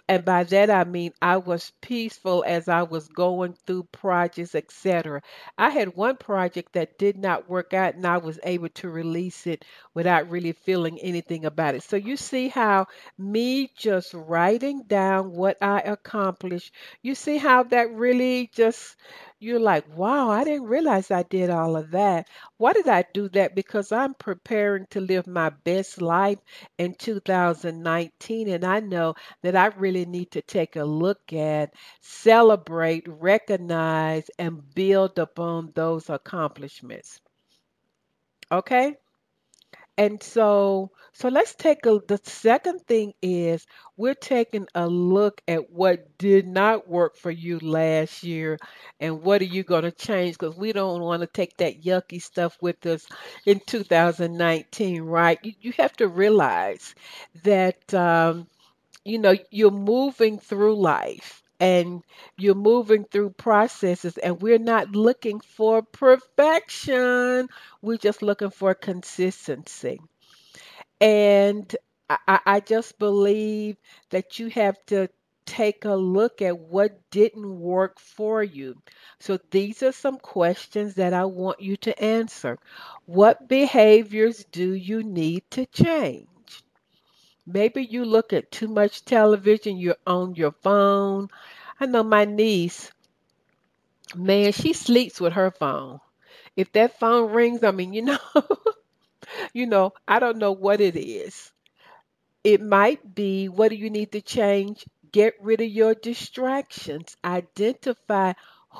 And 0.08 0.24
by 0.24 0.44
that 0.44 0.70
I 0.70 0.84
mean 0.84 1.12
I 1.22 1.36
was 1.36 1.72
peaceful 1.80 2.44
as 2.46 2.68
I 2.68 2.82
was 2.82 3.06
going 3.08 3.54
through 3.66 3.84
projects, 3.92 4.54
etc. 4.54 5.22
I 5.56 5.70
had 5.70 5.94
one 5.96 6.16
project 6.16 6.72
that 6.74 6.98
did 6.98 7.16
not 7.16 7.48
work 7.48 7.72
out, 7.72 7.94
and 7.94 8.06
I 8.06 8.18
was 8.18 8.38
able 8.44 8.68
to 8.70 8.88
release 8.88 9.46
it 9.46 9.64
without 9.94 10.30
really 10.30 10.52
feeling 10.52 10.98
anything 11.00 11.44
about 11.44 11.74
it. 11.76 11.82
So 11.84 11.96
you 11.96 12.16
see 12.16 12.48
how 12.48 12.86
me 13.18 13.70
just 13.76 14.14
writing 14.14 14.82
down 14.86 15.32
what 15.32 15.58
I 15.62 15.80
accomplished, 15.80 16.74
you 17.02 17.14
see 17.14 17.36
how 17.38 17.62
that 17.64 17.92
really 17.92 18.50
just 18.52 18.96
you're 19.42 19.58
like, 19.60 19.84
wow, 19.96 20.30
I 20.30 20.44
didn't 20.44 20.66
realize 20.68 21.10
I 21.10 21.22
did 21.24 21.50
all 21.50 21.76
of 21.76 21.90
that. 21.92 22.28
Why 22.58 22.72
did 22.72 22.88
I 22.88 23.04
do 23.12 23.28
that? 23.30 23.54
Because 23.54 23.92
I'm 23.92 24.14
preparing 24.14 24.86
to 24.90 25.00
live 25.00 25.26
my 25.26 25.50
best 25.50 26.00
life 26.00 26.38
in 26.78 26.94
2019, 26.94 28.48
and 28.48 28.64
I 28.64 28.80
know 28.80 29.14
that 29.42 29.56
I 29.56 29.66
really 29.66 30.06
need 30.06 30.30
to 30.32 30.42
take 30.42 30.76
a 30.76 30.84
look 30.84 31.32
at, 31.32 31.74
celebrate, 32.00 33.06
recognize, 33.08 34.30
and 34.38 34.74
build 34.74 35.18
upon 35.18 35.72
those 35.74 36.08
accomplishments. 36.08 37.20
Okay? 38.50 38.96
And 39.98 40.22
so, 40.22 40.90
so 41.12 41.28
let's 41.28 41.54
take 41.54 41.84
a, 41.86 42.00
the 42.08 42.20
second 42.24 42.80
thing 42.86 43.12
is 43.22 43.66
we're 43.96 44.14
taking 44.14 44.66
a 44.74 44.86
look 44.88 45.40
at 45.48 45.70
what 45.70 46.16
did 46.18 46.46
not 46.46 46.88
work 46.88 47.16
for 47.16 47.30
you 47.30 47.58
last 47.58 48.22
year 48.22 48.58
and 49.00 49.22
what 49.22 49.40
are 49.42 49.46
you 49.46 49.62
going 49.62 49.84
to 49.84 49.92
change 49.92 50.38
because 50.38 50.56
we 50.56 50.72
don't 50.72 51.00
want 51.02 51.20
to 51.22 51.26
take 51.26 51.56
that 51.58 51.82
yucky 51.82 52.20
stuff 52.22 52.56
with 52.60 52.84
us 52.86 53.06
in 53.46 53.60
2019, 53.66 55.02
right? 55.02 55.38
You, 55.42 55.52
you 55.60 55.72
have 55.78 55.92
to 55.98 56.08
realize 56.08 56.94
that, 57.44 57.92
um, 57.94 58.48
you 59.04 59.18
know, 59.18 59.34
you're 59.50 59.70
moving 59.70 60.38
through 60.38 60.76
life 60.76 61.41
and 61.62 62.04
you're 62.38 62.56
moving 62.56 63.04
through 63.06 63.30
processes 63.30 64.18
and 64.18 64.42
we're 64.42 64.58
not 64.58 64.92
looking 64.96 65.40
for 65.40 65.82
perfection 65.82 67.48
we're 67.82 67.98
just 67.98 68.22
looking 68.22 68.50
for 68.50 68.74
consistency 68.74 70.00
and 71.00 71.76
I, 72.08 72.40
I 72.46 72.60
just 72.60 72.98
believe 72.98 73.76
that 74.10 74.38
you 74.38 74.48
have 74.50 74.76
to 74.86 75.08
take 75.44 75.84
a 75.84 75.94
look 75.94 76.40
at 76.42 76.58
what 76.58 77.10
didn't 77.10 77.60
work 77.60 77.98
for 78.00 78.42
you. 78.42 78.80
So 79.20 79.38
these 79.50 79.82
are 79.82 79.92
some 79.92 80.18
questions 80.18 80.94
that 80.94 81.12
I 81.12 81.24
want 81.26 81.60
you 81.60 81.76
to 81.78 82.02
answer. 82.02 82.58
What 83.06 83.48
behaviors 83.48 84.44
do 84.52 84.72
you 84.72 85.02
need 85.02 85.44
to 85.52 85.66
change? 85.66 86.28
Maybe 87.46 87.84
you 87.84 88.04
look 88.04 88.32
at 88.32 88.50
too 88.50 88.66
much 88.66 89.04
television, 89.04 89.76
you're 89.76 89.96
on 90.06 90.34
your 90.34 90.50
phone. 90.52 91.28
I 91.78 91.86
know 91.86 92.02
my 92.02 92.24
niece, 92.24 92.90
man, 94.14 94.52
she 94.52 94.72
sleeps 94.72 95.20
with 95.20 95.34
her 95.34 95.50
phone. 95.50 96.00
If 96.56 96.72
that 96.72 96.98
phone 97.00 97.32
rings, 97.32 97.64
I 97.64 97.72
mean, 97.72 97.92
you 97.94 98.02
know, 98.02 98.18
you 99.54 99.66
know, 99.66 99.92
I 100.06 100.18
don't 100.18 100.36
know 100.38 100.52
what 100.52 100.80
it 100.80 100.94
is. 100.96 101.52
It 102.44 102.60
might 102.62 103.14
be 103.14 103.48
what 103.48 103.70
do 103.70 103.76
you 103.76 103.90
need 103.90 104.12
to 104.12 104.20
change? 104.22 104.86
Get 105.12 105.34
rid 105.42 105.60
of 105.60 105.68
your 105.68 105.94
distractions. 105.94 107.16
Identify 107.24 108.34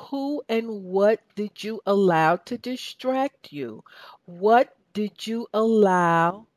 Who 0.09 0.43
and 0.49 0.83
what 0.85 1.21
did 1.35 1.63
you 1.63 1.81
allow 1.85 2.37
to 2.37 2.57
distract 2.57 3.53
you? 3.53 3.83
What 4.25 4.75
did 4.93 5.27
you 5.27 5.47
allow 5.53 6.47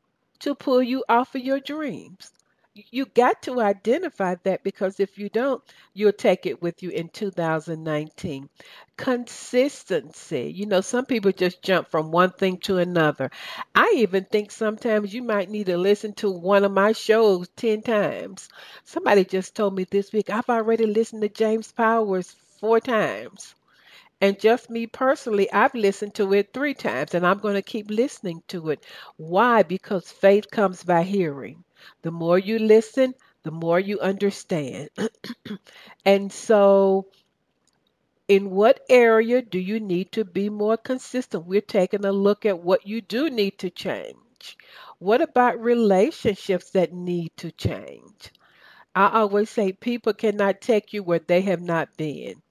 to 0.40 0.54
pull 0.54 0.82
you 0.82 1.04
off 1.08 1.34
of 1.34 1.42
your 1.42 1.60
dreams? 1.60 2.32
You 2.74 3.06
got 3.06 3.42
to 3.42 3.60
identify 3.60 4.34
that 4.44 4.62
because 4.62 5.00
if 5.00 5.18
you 5.18 5.28
don't, 5.30 5.62
you'll 5.94 6.12
take 6.12 6.46
it 6.46 6.60
with 6.62 6.82
you 6.82 6.90
in 6.90 7.08
2019. 7.08 8.48
Consistency. 8.96 10.52
You 10.54 10.66
know, 10.66 10.80
some 10.82 11.06
people 11.06 11.32
just 11.32 11.62
jump 11.62 11.88
from 11.90 12.12
one 12.12 12.30
thing 12.32 12.58
to 12.58 12.76
another. 12.78 13.30
I 13.74 13.94
even 13.96 14.24
think 14.26 14.50
sometimes 14.50 15.14
you 15.14 15.22
might 15.22 15.48
need 15.50 15.66
to 15.66 15.78
listen 15.78 16.12
to 16.14 16.30
one 16.30 16.64
of 16.64 16.72
my 16.72 16.92
shows 16.92 17.48
10 17.56 17.82
times. 17.82 18.48
Somebody 18.84 19.24
just 19.24 19.54
told 19.56 19.74
me 19.74 19.84
this 19.84 20.12
week, 20.12 20.30
I've 20.30 20.48
already 20.50 20.86
listened 20.86 21.22
to 21.22 21.28
James 21.28 21.72
Powers 21.72 22.36
four 22.60 22.80
times. 22.80 23.54
And 24.20 24.38
just 24.38 24.68
me 24.68 24.86
personally, 24.86 25.50
I've 25.50 25.74
listened 25.74 26.14
to 26.16 26.34
it 26.34 26.52
three 26.52 26.74
times 26.74 27.14
and 27.14 27.26
I'm 27.26 27.38
going 27.38 27.54
to 27.54 27.62
keep 27.62 27.90
listening 27.90 28.42
to 28.48 28.68
it. 28.68 28.84
Why? 29.16 29.62
Because 29.62 30.12
faith 30.12 30.50
comes 30.50 30.84
by 30.84 31.02
hearing. 31.02 31.64
The 32.02 32.10
more 32.10 32.38
you 32.38 32.58
listen, 32.58 33.14
the 33.42 33.50
more 33.52 33.80
you 33.80 33.98
understand. 34.00 34.90
and 36.04 36.30
so, 36.32 37.06
in 38.28 38.50
what 38.50 38.84
area 38.88 39.42
do 39.42 39.58
you 39.58 39.80
need 39.80 40.12
to 40.12 40.24
be 40.24 40.48
more 40.48 40.76
consistent? 40.76 41.44
We're 41.44 41.60
taking 41.60 42.04
a 42.04 42.12
look 42.12 42.46
at 42.46 42.60
what 42.62 42.86
you 42.86 43.00
do 43.00 43.28
need 43.30 43.58
to 43.58 43.70
change. 43.70 44.56
What 45.00 45.20
about 45.20 45.60
relationships 45.60 46.70
that 46.70 46.92
need 46.92 47.32
to 47.38 47.50
change? 47.50 48.32
I 48.94 49.20
always 49.20 49.50
say 49.50 49.72
people 49.72 50.14
cannot 50.14 50.60
take 50.60 50.92
you 50.92 51.02
where 51.02 51.20
they 51.20 51.42
have 51.42 51.62
not 51.62 51.96
been. 51.96 52.42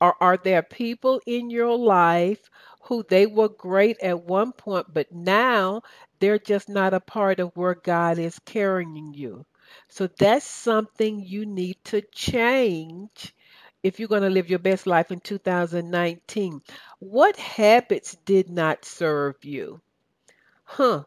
Or 0.00 0.14
are 0.22 0.36
there 0.36 0.62
people 0.62 1.20
in 1.26 1.50
your 1.50 1.76
life 1.76 2.50
who 2.82 3.02
they 3.02 3.26
were 3.26 3.48
great 3.50 3.98
at 4.00 4.22
one 4.24 4.52
point, 4.52 4.86
but 4.92 5.12
now 5.12 5.82
they're 6.18 6.38
just 6.38 6.68
not 6.68 6.94
a 6.94 7.00
part 7.00 7.40
of 7.40 7.56
where 7.56 7.74
God 7.74 8.18
is 8.18 8.38
carrying 8.40 9.12
you? 9.14 9.44
So 9.88 10.06
that's 10.06 10.46
something 10.46 11.20
you 11.20 11.44
need 11.46 11.76
to 11.86 12.00
change 12.12 13.34
if 13.82 13.98
you're 13.98 14.08
going 14.08 14.22
to 14.22 14.30
live 14.30 14.48
your 14.50 14.58
best 14.58 14.86
life 14.86 15.10
in 15.12 15.20
2019. 15.20 16.62
What 16.98 17.36
habits 17.36 18.16
did 18.24 18.48
not 18.50 18.84
serve 18.84 19.44
you? 19.44 19.80
Huh. 20.64 21.04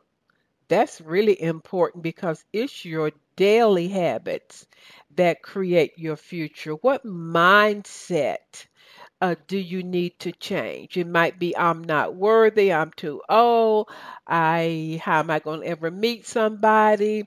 That's 0.69 1.02
really 1.02 1.41
important 1.41 2.04
because 2.04 2.43
it's 2.54 2.86
your 2.86 3.12
daily 3.36 3.89
habits 3.89 4.67
that 5.15 5.43
create 5.43 5.97
your 5.99 6.15
future. 6.17 6.73
What 6.75 7.06
mindset 7.06 8.67
uh, 9.21 9.36
do 9.47 9.58
you 9.58 9.84
need 9.84 10.19
to 10.19 10.32
change? 10.32 10.97
It 10.97 11.08
might 11.08 11.39
be 11.39 11.55
I'm 11.58 11.84
not 11.84 12.15
worthy, 12.15 12.71
I'm 12.73 12.91
too 12.91 13.21
old, 13.29 13.89
I 14.27 15.01
how 15.03 15.19
am 15.19 15.29
I 15.29 15.39
going 15.39 15.62
to 15.62 15.67
ever 15.67 15.91
meet 15.91 16.25
somebody? 16.27 17.25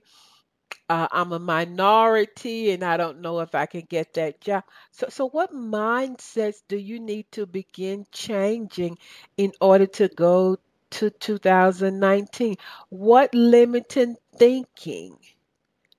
Uh, 0.88 1.09
I'm 1.11 1.33
a 1.33 1.40
minority 1.40 2.70
and 2.70 2.85
I 2.85 2.96
don't 2.96 3.20
know 3.20 3.40
if 3.40 3.55
I 3.55 3.66
can 3.66 3.83
get 3.83 4.14
that 4.14 4.40
job. 4.40 4.64
So, 4.92 5.09
so 5.09 5.28
what 5.28 5.52
mindsets 5.52 6.62
do 6.68 6.76
you 6.76 7.00
need 7.00 7.31
to 7.33 7.46
begin 7.46 8.07
changing 8.12 8.98
in 9.37 9.52
order 9.61 9.87
to 9.87 10.09
go 10.09 10.59
to 10.90 11.11
2019? 11.11 12.57
What 12.90 13.35
limiting 13.35 14.16
thinking 14.37 15.18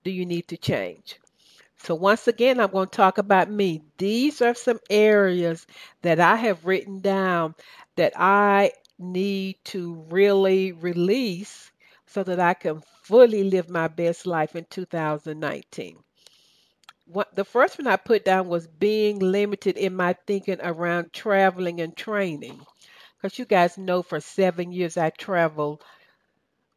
do 0.03 0.12
you 0.12 0.25
need 0.25 0.47
to 0.49 0.58
change? 0.58 1.19
So, 1.84 1.96
once 1.96 2.30
again, 2.30 2.62
I'm 2.62 2.72
going 2.72 2.88
to 2.88 2.96
talk 2.96 3.17
about 3.17 3.52
me. 3.52 3.82
These 3.98 4.41
are 4.41 4.54
some 4.54 4.80
areas 4.89 5.67
that 6.02 6.17
I 6.17 6.38
have 6.38 6.65
written 6.65 7.02
down 7.02 7.56
that 7.98 8.13
I 8.15 8.72
need 8.98 9.58
to 9.65 9.96
really 10.10 10.72
release 10.72 11.72
so 12.06 12.24
that 12.24 12.39
I 12.39 12.54
can 12.54 12.82
fully 13.02 13.43
live 13.43 13.69
my 13.69 13.89
best 13.89 14.26
life 14.26 14.56
in 14.56 14.65
2019. 14.69 15.98
What, 17.06 17.36
the 17.36 17.43
first 17.43 17.78
one 17.78 17.88
I 17.88 17.98
put 17.98 18.24
down 18.24 18.48
was 18.48 18.65
being 18.65 19.19
limited 19.19 19.76
in 19.76 19.93
my 19.93 20.13
thinking 20.26 20.62
around 20.62 21.12
traveling 21.12 21.82
and 21.82 21.93
training. 21.98 22.62
Because 23.17 23.38
you 23.38 23.43
guys 23.43 23.78
know 23.78 24.04
for 24.04 24.22
seven 24.22 24.72
years 24.72 24.96
I 24.96 25.10
traveled 25.10 25.84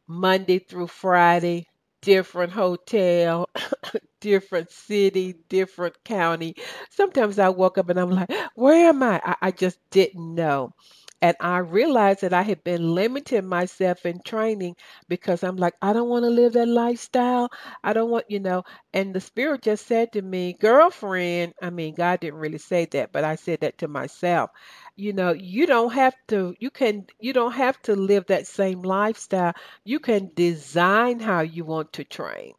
Monday 0.05 0.59
through 0.59 0.87
Friday, 0.87 1.67
different 2.01 2.51
hotel, 2.53 3.49
different 4.21 4.71
city, 4.71 5.35
different 5.49 5.95
county. 6.03 6.55
Sometimes 6.91 7.39
I 7.39 7.49
woke 7.49 7.77
up 7.77 7.89
and 7.89 7.99
I'm 7.99 8.11
like, 8.11 8.31
where 8.55 8.89
am 8.89 9.03
I? 9.03 9.21
I, 9.23 9.35
I 9.43 9.51
just 9.51 9.79
didn't 9.91 10.35
know. 10.35 10.73
And 11.21 11.35
I 11.39 11.59
realized 11.59 12.21
that 12.21 12.33
I 12.33 12.41
had 12.43 12.63
been 12.63 12.93
limiting 12.95 13.45
myself 13.47 14.05
in 14.05 14.21
training 14.21 14.75
because 15.07 15.43
I'm 15.43 15.57
like, 15.57 15.75
I 15.81 15.93
don't 15.93 16.09
want 16.09 16.23
to 16.25 16.29
live 16.29 16.53
that 16.53 16.67
lifestyle. 16.67 17.49
I 17.83 17.93
don't 17.93 18.09
want, 18.09 18.29
you 18.29 18.39
know. 18.39 18.63
And 18.93 19.13
the 19.13 19.21
Spirit 19.21 19.61
just 19.63 19.87
said 19.87 20.13
to 20.13 20.21
me, 20.21 20.53
girlfriend, 20.53 21.53
I 21.61 21.69
mean, 21.71 21.95
God 21.95 22.19
didn't 22.19 22.39
really 22.39 22.57
say 22.59 22.85
that, 22.85 23.11
but 23.11 23.23
I 23.23 23.35
said 23.35 23.61
that 23.61 23.79
to 23.79 23.87
myself. 23.87 24.51
You 24.95 25.13
know, 25.13 25.31
you 25.33 25.65
don't 25.65 25.93
have 25.93 26.15
to, 26.29 26.55
you 26.59 26.69
can, 26.71 27.05
you 27.19 27.33
don't 27.33 27.53
have 27.53 27.81
to 27.83 27.95
live 27.95 28.25
that 28.27 28.47
same 28.47 28.81
lifestyle. 28.81 29.53
You 29.83 29.99
can 29.99 30.31
design 30.35 31.19
how 31.19 31.41
you 31.41 31.65
want 31.65 31.93
to 31.93 32.03
train. 32.03 32.53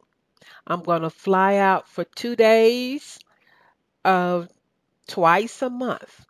I'm 0.67 0.83
going 0.83 1.03
to 1.03 1.09
fly 1.11 1.57
out 1.57 1.87
for 1.89 2.03
two 2.05 2.35
days, 2.35 3.19
of 4.05 4.49
twice 5.07 5.61
a 5.61 5.69
month. 5.69 6.25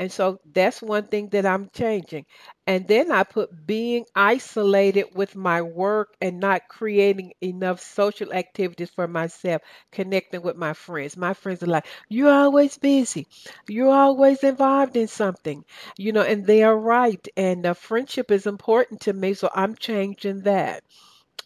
And 0.00 0.10
so 0.10 0.40
that's 0.52 0.82
one 0.82 1.06
thing 1.06 1.28
that 1.30 1.46
I'm 1.46 1.70
changing. 1.72 2.26
And 2.66 2.88
then 2.88 3.12
I 3.12 3.22
put 3.22 3.50
being 3.66 4.06
isolated 4.16 5.06
with 5.14 5.36
my 5.36 5.62
work 5.62 6.14
and 6.20 6.40
not 6.40 6.62
creating 6.68 7.34
enough 7.40 7.80
social 7.80 8.32
activities 8.32 8.90
for 8.90 9.06
myself, 9.06 9.62
connecting 9.92 10.42
with 10.42 10.56
my 10.56 10.72
friends. 10.72 11.16
My 11.16 11.34
friends 11.34 11.62
are 11.62 11.66
like, 11.66 11.86
You're 12.08 12.32
always 12.32 12.78
busy. 12.78 13.28
You're 13.68 13.94
always 13.94 14.42
involved 14.42 14.96
in 14.96 15.06
something, 15.08 15.64
you 15.98 16.12
know, 16.12 16.22
and 16.22 16.46
they 16.46 16.62
are 16.64 16.76
right. 16.78 17.24
And 17.36 17.66
uh, 17.66 17.74
friendship 17.74 18.30
is 18.32 18.46
important 18.46 19.02
to 19.02 19.12
me. 19.12 19.34
So 19.34 19.50
I'm 19.54 19.76
changing 19.76 20.40
that. 20.42 20.82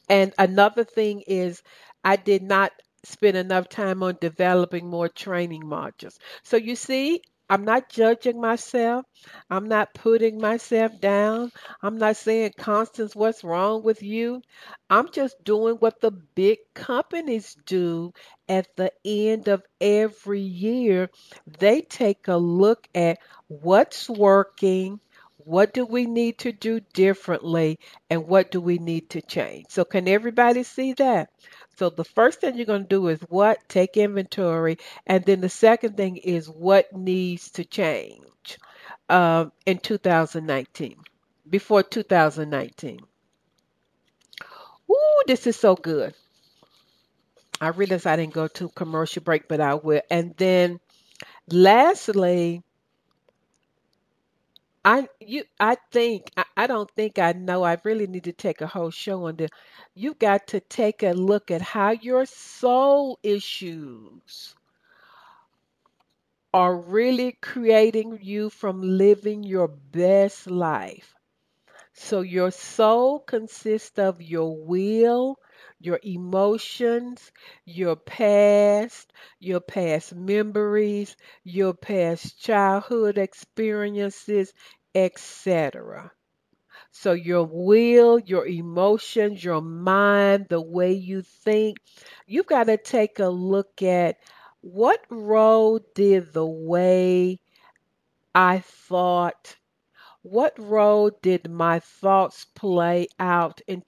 And 0.09 0.33
another 0.39 0.85
thing 0.85 1.23
is, 1.27 1.63
I 2.05 2.17
did 2.17 2.43
not 2.43 2.73
spend 3.05 3.37
enough 3.37 3.69
time 3.69 4.03
on 4.03 4.17
developing 4.21 4.89
more 4.89 5.09
training 5.11 5.63
modules. 5.65 6.17
So 6.43 6.57
you 6.57 6.75
see, 6.77 7.23
I'm 7.55 7.65
not 7.65 7.89
judging 7.89 8.41
myself. 8.41 9.07
I'm 9.51 9.69
not 9.69 9.95
putting 9.95 10.39
myself 10.41 11.01
down. 11.01 11.53
I'm 11.83 11.99
not 11.99 12.17
saying, 12.17 12.53
Constance, 12.59 13.15
what's 13.17 13.45
wrong 13.45 13.83
with 13.83 14.03
you? 14.03 14.43
I'm 14.91 15.11
just 15.11 15.43
doing 15.45 15.77
what 15.77 16.01
the 16.01 16.11
big 16.11 16.59
companies 16.75 17.57
do 17.67 18.13
at 18.49 18.69
the 18.77 18.93
end 19.05 19.49
of 19.49 19.63
every 19.81 20.41
year. 20.41 21.11
They 21.59 21.81
take 21.83 22.29
a 22.29 22.37
look 22.37 22.89
at 22.95 23.19
what's 23.49 24.09
working, 24.11 25.01
what 25.39 25.73
do 25.75 25.85
we 25.87 26.07
need 26.07 26.39
to 26.41 26.53
do 26.53 26.81
differently, 26.93 27.79
and 28.11 28.27
what 28.27 28.51
do 28.51 28.61
we 28.61 28.79
need 28.79 29.11
to 29.11 29.23
change. 29.23 29.67
So, 29.71 29.85
can 29.85 30.09
everybody 30.09 30.63
see 30.65 30.95
that? 30.95 31.31
So 31.77 31.91
the 31.91 32.05
first 32.05 32.41
thing 32.41 32.57
you're 32.57 32.67
going 32.67 32.83
to 32.83 32.89
do 32.89 33.09
is 33.09 33.21
what? 33.23 33.69
Take 33.69 33.97
inventory. 33.97 34.79
And 35.07 35.25
then 35.25 35.41
the 35.41 35.49
second 35.49 35.97
thing 35.97 36.17
is 36.17 36.49
what 36.49 36.93
needs 36.93 37.51
to 37.53 37.65
change 37.65 38.59
um, 39.09 39.53
in 39.67 39.79
2019, 39.79 40.97
before 41.49 41.83
2019. 41.83 43.01
Ooh, 44.91 45.23
this 45.27 45.47
is 45.47 45.57
so 45.57 45.75
good. 45.75 46.15
I 47.61 47.69
realize 47.69 48.07
I 48.07 48.17
didn't 48.17 48.35
go 48.35 48.49
to 48.49 48.69
commercial 48.71 49.23
break, 49.23 49.49
but 49.49 49.61
I 49.61 49.75
will. 49.75 50.03
And 50.11 50.35
then 50.37 50.81
lastly, 51.49 52.63
I 54.87 55.09
you 55.21 55.45
I 55.61 55.77
think 55.93 56.31
I, 56.39 56.45
I 56.57 56.67
don't 56.67 56.91
think 56.93 57.19
I 57.19 57.33
know. 57.33 57.63
I 57.65 57.77
really 57.85 58.07
need 58.07 58.25
to 58.25 58.33
take 58.33 58.63
a 58.63 58.67
whole 58.67 58.91
show 58.91 59.27
on 59.27 59.37
this. 59.37 59.51
You've 59.95 60.19
got 60.19 60.47
to 60.49 60.61
take 60.61 61.03
a 61.03 61.13
look 61.13 61.51
at 61.51 61.61
how 61.61 61.91
your 61.91 62.25
soul 62.25 63.19
issues 63.23 64.55
are 66.55 66.75
really 66.77 67.33
creating 67.43 68.19
you 68.23 68.49
from 68.49 68.81
living 68.81 69.43
your 69.43 69.69
best 69.69 70.47
life. 70.47 71.15
So 71.95 72.23
your 72.23 72.51
soul 72.51 73.21
consists 73.21 73.99
of 73.99 74.23
your 74.23 74.57
will, 74.57 75.39
your 75.85 76.01
emotions, 76.03 77.31
your 77.67 77.95
past, 77.95 79.13
your 79.39 79.61
past 79.61 80.15
memories, 80.15 81.15
your 81.43 81.75
past 81.75 82.41
childhood 82.41 83.19
experiences, 83.19 84.53
etc. 84.95 86.11
So, 86.91 87.13
your 87.13 87.45
will, 87.45 88.19
your 88.19 88.47
emotions, 88.47 89.45
your 89.45 89.61
mind, 89.61 90.47
the 90.49 90.61
way 90.61 90.93
you 90.93 91.23
think, 91.23 91.79
you've 92.27 92.47
got 92.47 92.65
to 92.65 92.79
take 92.79 93.19
a 93.19 93.29
look 93.29 93.83
at 93.83 94.17
what 94.63 95.05
role 95.11 95.81
did 95.95 96.33
the 96.33 96.47
way 96.47 97.41
I 98.35 98.61
thought? 98.61 99.57
What 100.23 100.59
role 100.59 101.11
did 101.21 101.51
my 101.51 101.81
thoughts 101.81 102.47
play 102.55 103.09
out 103.19 103.61
in 103.67 103.83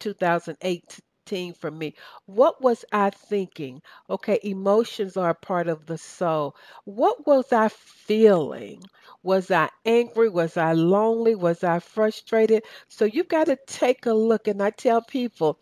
2018 1.26 1.54
for 1.54 1.70
me? 1.70 1.94
What 2.26 2.62
was 2.62 2.84
I 2.92 3.10
thinking? 3.10 3.82
Okay, 4.10 4.40
emotions 4.42 5.16
are 5.16 5.34
part 5.34 5.68
of 5.68 5.86
the 5.86 5.98
soul. 5.98 6.56
What 6.84 7.26
was 7.26 7.52
I 7.52 7.68
feeling? 7.68 8.82
Was 9.22 9.50
I 9.50 9.70
angry? 9.84 10.28
Was 10.28 10.56
I 10.56 10.72
lonely? 10.72 11.34
Was 11.34 11.64
I 11.64 11.80
frustrated? 11.80 12.64
So 12.88 13.04
you've 13.04 13.28
got 13.28 13.46
to 13.46 13.56
take 13.66 14.06
a 14.06 14.14
look. 14.14 14.48
And 14.48 14.62
I 14.62 14.70
tell 14.70 15.02
people, 15.02 15.58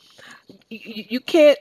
you 0.70 1.20
can't 1.20 1.58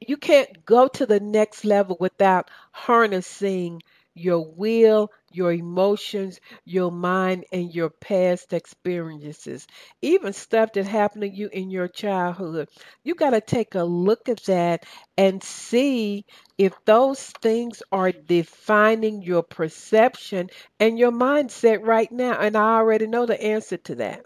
you 0.00 0.16
can't 0.16 0.64
go 0.66 0.88
to 0.88 1.06
the 1.06 1.20
next 1.20 1.64
level 1.64 1.96
without 1.98 2.50
harnessing 2.72 3.82
your 4.14 4.46
will, 4.54 5.10
your 5.32 5.52
emotions, 5.52 6.40
your 6.64 6.90
mind, 6.92 7.44
and 7.52 7.74
your 7.74 7.90
past 7.90 8.52
experiences. 8.52 9.66
Even 10.02 10.32
stuff 10.32 10.72
that 10.72 10.86
happened 10.86 11.22
to 11.22 11.28
you 11.28 11.48
in 11.52 11.70
your 11.70 11.88
childhood. 11.88 12.68
You 13.02 13.14
got 13.14 13.30
to 13.30 13.40
take 13.40 13.74
a 13.74 13.84
look 13.84 14.28
at 14.28 14.44
that 14.44 14.84
and 15.16 15.42
see 15.42 16.24
if 16.58 16.72
those 16.84 17.20
things 17.42 17.82
are 17.92 18.12
defining 18.12 19.22
your 19.22 19.42
perception 19.42 20.50
and 20.80 20.98
your 20.98 21.12
mindset 21.12 21.84
right 21.84 22.10
now. 22.10 22.38
And 22.38 22.56
I 22.56 22.76
already 22.76 23.06
know 23.06 23.26
the 23.26 23.40
answer 23.42 23.76
to 23.78 23.94
that. 23.96 24.24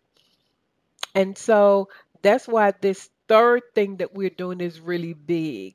And 1.15 1.37
so 1.37 1.89
that's 2.23 2.47
why 2.49 2.73
this 2.81 3.11
third 3.29 3.63
thing 3.75 3.97
that 3.99 4.15
we're 4.15 4.31
doing 4.31 4.61
is 4.61 4.81
really 4.81 5.13
big. 5.13 5.75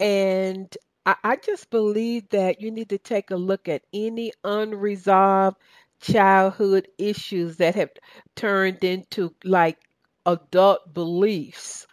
And 0.00 0.74
I, 1.06 1.16
I 1.24 1.36
just 1.36 1.70
believe 1.70 2.28
that 2.30 2.60
you 2.60 2.70
need 2.70 2.90
to 2.90 2.98
take 2.98 3.30
a 3.30 3.36
look 3.36 3.68
at 3.68 3.82
any 3.92 4.32
unresolved 4.44 5.56
childhood 6.00 6.88
issues 6.98 7.56
that 7.58 7.74
have 7.74 7.90
turned 8.36 8.84
into 8.84 9.34
like 9.44 9.78
adult 10.26 10.92
beliefs. 10.92 11.86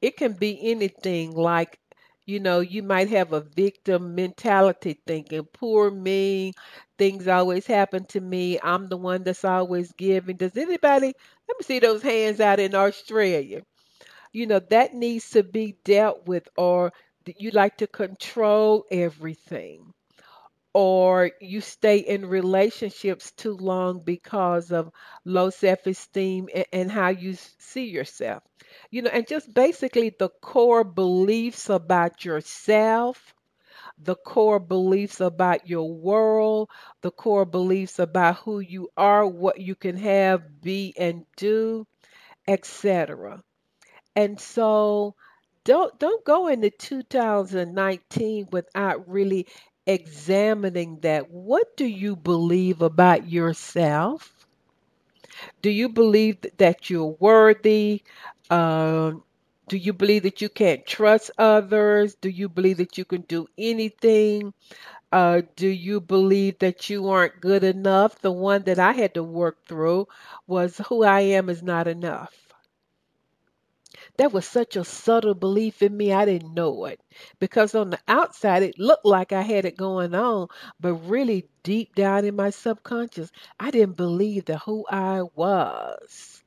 It 0.00 0.16
can 0.16 0.32
be 0.34 0.58
anything 0.70 1.32
like, 1.34 1.78
you 2.26 2.40
know, 2.40 2.60
you 2.60 2.82
might 2.82 3.08
have 3.10 3.32
a 3.32 3.40
victim 3.40 4.14
mentality 4.14 5.00
thinking, 5.06 5.44
poor 5.52 5.90
me, 5.90 6.52
things 6.98 7.26
always 7.28 7.66
happen 7.66 8.04
to 8.06 8.20
me. 8.20 8.58
I'm 8.62 8.88
the 8.88 8.96
one 8.96 9.24
that's 9.24 9.44
always 9.44 9.92
giving. 9.92 10.36
Does 10.36 10.56
anybody, 10.56 11.06
let 11.48 11.58
me 11.58 11.62
see 11.64 11.78
those 11.78 12.02
hands 12.02 12.40
out 12.40 12.60
in 12.60 12.74
Australia. 12.74 13.62
You 14.32 14.46
know, 14.46 14.58
that 14.70 14.94
needs 14.94 15.28
to 15.30 15.42
be 15.42 15.76
dealt 15.84 16.26
with, 16.26 16.48
or 16.56 16.92
you 17.38 17.50
like 17.50 17.76
to 17.78 17.86
control 17.86 18.84
everything 18.90 19.92
or 20.74 21.30
you 21.40 21.60
stay 21.60 21.98
in 21.98 22.26
relationships 22.26 23.32
too 23.32 23.54
long 23.56 24.00
because 24.04 24.70
of 24.72 24.90
low 25.24 25.50
self-esteem 25.50 26.48
and, 26.54 26.66
and 26.72 26.92
how 26.92 27.08
you 27.08 27.34
see 27.58 27.86
yourself. 27.86 28.42
You 28.90 29.02
know 29.02 29.10
and 29.10 29.26
just 29.26 29.52
basically 29.54 30.10
the 30.18 30.30
core 30.42 30.84
beliefs 30.84 31.68
about 31.70 32.24
yourself 32.24 33.34
the 33.98 34.16
core 34.16 34.58
beliefs 34.60 35.20
about 35.20 35.68
your 35.68 35.92
world 35.92 36.70
the 37.02 37.10
core 37.10 37.44
beliefs 37.44 37.98
about 37.98 38.36
who 38.38 38.60
you 38.60 38.88
are 38.96 39.26
what 39.26 39.60
you 39.60 39.74
can 39.74 39.96
have 39.96 40.60
be 40.62 40.94
and 40.98 41.24
do 41.36 41.86
etc 42.48 43.42
and 44.16 44.40
so 44.40 45.14
don't 45.68 45.98
don't 45.98 46.24
go 46.24 46.46
into 46.48 46.70
2019 46.70 48.48
without 48.50 49.06
really 49.06 49.46
examining 49.86 51.00
that. 51.00 51.30
What 51.30 51.76
do 51.76 51.84
you 51.84 52.16
believe 52.16 52.80
about 52.80 53.28
yourself? 53.28 54.32
Do 55.60 55.68
you 55.68 55.90
believe 55.90 56.38
that 56.56 56.88
you're 56.88 57.14
worthy? 57.20 58.02
Um, 58.48 59.22
do 59.68 59.76
you 59.76 59.92
believe 59.92 60.22
that 60.22 60.40
you 60.40 60.48
can't 60.48 60.86
trust 60.86 61.30
others? 61.36 62.14
Do 62.14 62.30
you 62.30 62.48
believe 62.48 62.78
that 62.78 62.96
you 62.96 63.04
can 63.04 63.20
do 63.22 63.46
anything? 63.58 64.54
Uh, 65.12 65.42
do 65.54 65.68
you 65.68 66.00
believe 66.00 66.58
that 66.60 66.88
you 66.88 67.10
aren't 67.10 67.42
good 67.42 67.62
enough? 67.62 68.18
The 68.22 68.32
one 68.32 68.62
that 68.62 68.78
I 68.78 68.92
had 68.92 69.12
to 69.14 69.22
work 69.22 69.66
through 69.66 70.08
was 70.46 70.78
who 70.88 71.04
I 71.04 71.20
am 71.20 71.50
is 71.50 71.62
not 71.62 71.86
enough. 71.88 72.47
That 74.18 74.32
was 74.34 74.46
such 74.46 74.76
a 74.76 74.84
subtle 74.84 75.32
belief 75.34 75.80
in 75.80 75.96
me, 75.96 76.12
I 76.12 76.26
didn't 76.26 76.52
know 76.52 76.84
it. 76.84 77.00
Because 77.38 77.74
on 77.74 77.88
the 77.88 77.98
outside, 78.06 78.62
it 78.62 78.78
looked 78.78 79.06
like 79.06 79.32
I 79.32 79.40
had 79.40 79.64
it 79.64 79.78
going 79.78 80.14
on, 80.14 80.48
but 80.78 80.92
really 80.96 81.48
deep 81.62 81.94
down 81.94 82.26
in 82.26 82.36
my 82.36 82.50
subconscious, 82.50 83.30
I 83.58 83.70
didn't 83.70 83.96
believe 83.96 84.44
that 84.44 84.58
who 84.64 84.84
I 84.90 85.22
was 85.34 86.44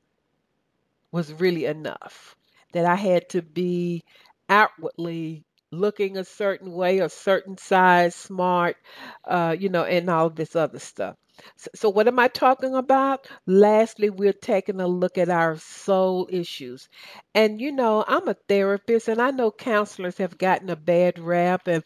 was 1.12 1.32
really 1.32 1.64
enough. 1.66 2.34
That 2.72 2.86
I 2.86 2.96
had 2.96 3.28
to 3.30 3.42
be 3.42 4.02
outwardly 4.48 5.44
looking 5.72 6.16
a 6.18 6.24
certain 6.24 6.72
way, 6.72 6.98
a 7.00 7.08
certain 7.08 7.56
size, 7.58 8.14
smart, 8.14 8.76
uh, 9.24 9.56
you 9.58 9.68
know, 9.70 9.84
and 9.84 10.08
all 10.10 10.30
this 10.30 10.54
other 10.56 10.78
stuff. 10.78 11.16
So, 11.74 11.88
what 11.90 12.08
am 12.08 12.18
I 12.18 12.28
talking 12.28 12.74
about? 12.74 13.26
Lastly, 13.46 14.10
we're 14.10 14.32
taking 14.32 14.80
a 14.80 14.86
look 14.86 15.18
at 15.18 15.28
our 15.30 15.56
soul 15.58 16.28
issues. 16.30 16.88
And 17.34 17.60
you 17.60 17.72
know, 17.72 18.04
I'm 18.06 18.28
a 18.28 18.34
therapist 18.48 19.08
and 19.08 19.20
I 19.20 19.30
know 19.30 19.50
counselors 19.50 20.18
have 20.18 20.38
gotten 20.38 20.70
a 20.70 20.76
bad 20.76 21.18
rap 21.18 21.66
and 21.68 21.82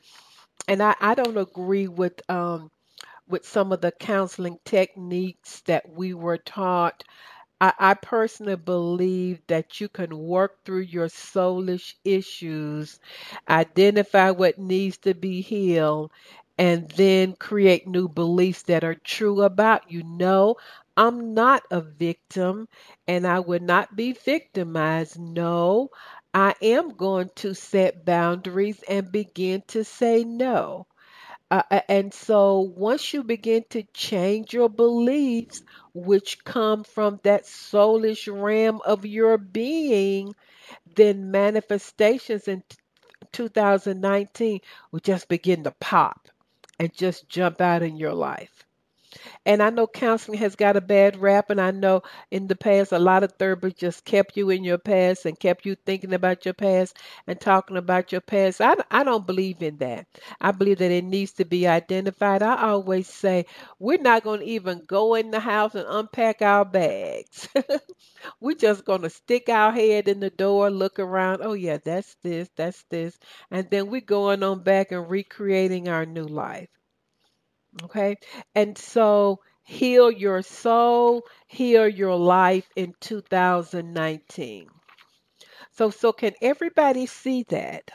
and 0.68 0.82
I, 0.82 0.94
I 1.00 1.14
don't 1.14 1.36
agree 1.38 1.88
with 1.88 2.20
um 2.30 2.70
with 3.28 3.46
some 3.46 3.72
of 3.72 3.80
the 3.82 3.92
counseling 3.92 4.58
techniques 4.64 5.60
that 5.62 5.88
we 5.88 6.14
were 6.14 6.38
taught. 6.38 7.04
I, 7.60 7.72
I 7.78 7.94
personally 7.94 8.56
believe 8.56 9.42
that 9.48 9.78
you 9.80 9.88
can 9.90 10.16
work 10.16 10.64
through 10.64 10.80
your 10.82 11.08
soulish 11.08 11.94
issues, 12.04 12.98
identify 13.48 14.30
what 14.30 14.58
needs 14.58 14.96
to 14.98 15.12
be 15.14 15.42
healed, 15.42 16.10
and 16.58 16.88
then 16.92 17.34
create 17.36 17.86
new 17.86 18.08
beliefs 18.08 18.62
that 18.64 18.84
are 18.84 18.94
true 18.94 19.42
about 19.42 19.90
you. 19.90 20.02
No, 20.02 20.56
I'm 20.96 21.34
not 21.34 21.62
a 21.70 21.82
victim 21.82 22.68
and 23.06 23.26
I 23.26 23.40
would 23.40 23.62
not 23.62 23.94
be 23.96 24.12
victimized. 24.12 25.18
No, 25.18 25.90
I 26.32 26.54
am 26.62 26.90
going 26.96 27.30
to 27.36 27.54
set 27.54 28.04
boundaries 28.06 28.82
and 28.88 29.12
begin 29.12 29.62
to 29.68 29.84
say 29.84 30.24
no. 30.24 30.86
Uh, 31.50 31.80
and 31.88 32.12
so 32.12 32.60
once 32.60 33.12
you 33.12 33.22
begin 33.22 33.64
to 33.70 33.82
change 33.94 34.52
your 34.52 34.68
beliefs, 34.68 35.62
which 35.94 36.44
come 36.44 36.82
from 36.84 37.20
that 37.22 37.44
soulish 37.44 38.28
realm 38.32 38.80
of 38.84 39.06
your 39.06 39.38
being, 39.38 40.34
then 40.96 41.30
manifestations 41.30 42.48
in 42.48 42.62
2019 43.32 44.60
will 44.90 45.00
just 45.00 45.28
begin 45.28 45.64
to 45.64 45.70
pop 45.72 46.28
and 46.78 46.92
just 46.94 47.28
jump 47.28 47.60
out 47.60 47.82
in 47.82 47.96
your 47.96 48.14
life. 48.14 48.55
And 49.44 49.62
I 49.62 49.70
know 49.70 49.86
counseling 49.86 50.38
has 50.38 50.56
got 50.56 50.76
a 50.76 50.80
bad 50.80 51.16
rap, 51.16 51.50
and 51.50 51.60
I 51.60 51.70
know 51.70 52.02
in 52.30 52.46
the 52.46 52.56
past 52.56 52.92
a 52.92 52.98
lot 52.98 53.22
of 53.24 53.36
therapists 53.38 53.76
just 53.78 54.04
kept 54.04 54.36
you 54.36 54.50
in 54.50 54.64
your 54.64 54.78
past 54.78 55.26
and 55.26 55.38
kept 55.38 55.64
you 55.66 55.74
thinking 55.74 56.14
about 56.14 56.44
your 56.44 56.54
past 56.54 56.96
and 57.26 57.40
talking 57.40 57.76
about 57.76 58.12
your 58.12 58.20
past. 58.20 58.60
I, 58.60 58.76
I 58.90 59.04
don't 59.04 59.26
believe 59.26 59.62
in 59.62 59.78
that. 59.78 60.06
I 60.40 60.52
believe 60.52 60.78
that 60.78 60.90
it 60.90 61.04
needs 61.04 61.32
to 61.34 61.44
be 61.44 61.66
identified. 61.66 62.42
I 62.42 62.68
always 62.70 63.08
say 63.08 63.46
we're 63.78 63.98
not 64.00 64.24
going 64.24 64.40
to 64.40 64.46
even 64.46 64.82
go 64.86 65.14
in 65.14 65.30
the 65.30 65.40
house 65.40 65.74
and 65.74 65.86
unpack 65.88 66.42
our 66.42 66.64
bags. 66.64 67.48
we're 68.40 68.54
just 68.56 68.84
going 68.84 69.02
to 69.02 69.10
stick 69.10 69.48
our 69.48 69.72
head 69.72 70.08
in 70.08 70.20
the 70.20 70.30
door, 70.30 70.70
look 70.70 70.98
around. 70.98 71.40
Oh, 71.42 71.52
yeah, 71.54 71.78
that's 71.84 72.14
this, 72.22 72.48
that's 72.56 72.82
this. 72.84 73.18
And 73.50 73.68
then 73.70 73.88
we're 73.90 74.00
going 74.00 74.42
on 74.42 74.62
back 74.62 74.92
and 74.92 75.08
recreating 75.10 75.88
our 75.88 76.06
new 76.06 76.24
life. 76.26 76.68
Okay. 77.84 78.16
And 78.54 78.76
so 78.76 79.40
heal 79.62 80.10
your 80.10 80.42
soul, 80.42 81.22
heal 81.46 81.88
your 81.88 82.14
life 82.14 82.68
in 82.76 82.94
2019. 83.00 84.68
So 85.72 85.90
so 85.90 86.12
can 86.12 86.34
everybody 86.42 87.06
see 87.06 87.44
that? 87.50 87.90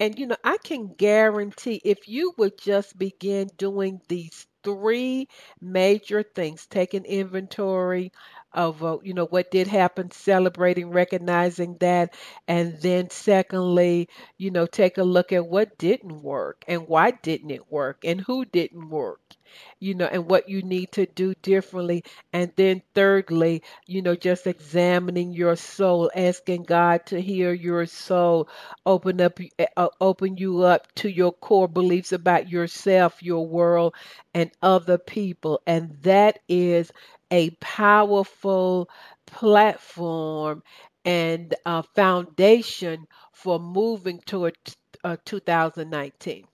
And 0.00 0.18
you 0.18 0.26
know, 0.26 0.36
I 0.44 0.58
can 0.64 0.94
guarantee 0.94 1.80
if 1.84 2.08
you 2.08 2.34
would 2.38 2.58
just 2.58 2.98
begin 2.98 3.50
doing 3.56 4.00
these 4.08 4.46
three 4.64 5.28
major 5.60 6.22
things, 6.22 6.66
taking 6.66 7.04
inventory, 7.04 8.12
of 8.54 8.82
uh, 8.84 8.98
you 9.02 9.14
know 9.14 9.26
what 9.26 9.50
did 9.50 9.66
happen, 9.68 10.10
celebrating, 10.10 10.90
recognizing 10.90 11.76
that, 11.80 12.14
and 12.48 12.80
then 12.80 13.10
secondly, 13.10 14.08
you 14.38 14.50
know, 14.50 14.66
take 14.66 14.98
a 14.98 15.02
look 15.04 15.32
at 15.32 15.46
what 15.46 15.76
didn't 15.78 16.22
work 16.22 16.64
and 16.68 16.88
why 16.88 17.10
didn't 17.12 17.50
it 17.50 17.70
work 17.70 18.04
and 18.04 18.20
who 18.20 18.44
didn't 18.44 18.88
work 18.90 19.20
you 19.78 19.94
know, 19.94 20.06
and 20.06 20.28
what 20.28 20.48
you 20.48 20.62
need 20.62 20.90
to 20.92 21.06
do 21.06 21.34
differently. 21.42 22.04
And 22.32 22.52
then 22.56 22.82
thirdly, 22.94 23.62
you 23.86 24.02
know, 24.02 24.14
just 24.14 24.46
examining 24.46 25.32
your 25.32 25.56
soul, 25.56 26.10
asking 26.14 26.64
God 26.64 27.06
to 27.06 27.20
hear 27.20 27.52
your 27.52 27.86
soul, 27.86 28.48
open 28.86 29.20
up, 29.20 29.38
eh, 29.58 29.66
uh, 29.76 29.88
open 30.00 30.36
you 30.36 30.62
up 30.62 30.92
to 30.96 31.08
your 31.10 31.32
core 31.32 31.68
beliefs 31.68 32.12
about 32.12 32.48
yourself, 32.50 33.22
your 33.22 33.46
world, 33.46 33.94
and 34.34 34.50
other 34.62 34.98
people. 34.98 35.60
And 35.66 35.96
that 36.02 36.40
is 36.48 36.90
a 37.34 37.50
powerful 37.60 38.88
platform 39.26 40.62
and 41.04 41.52
a 41.66 41.82
foundation 41.82 43.08
for 43.32 43.58
moving 43.58 44.20
toward 44.20 44.56
uh, 45.02 45.16
2019. 45.24 46.44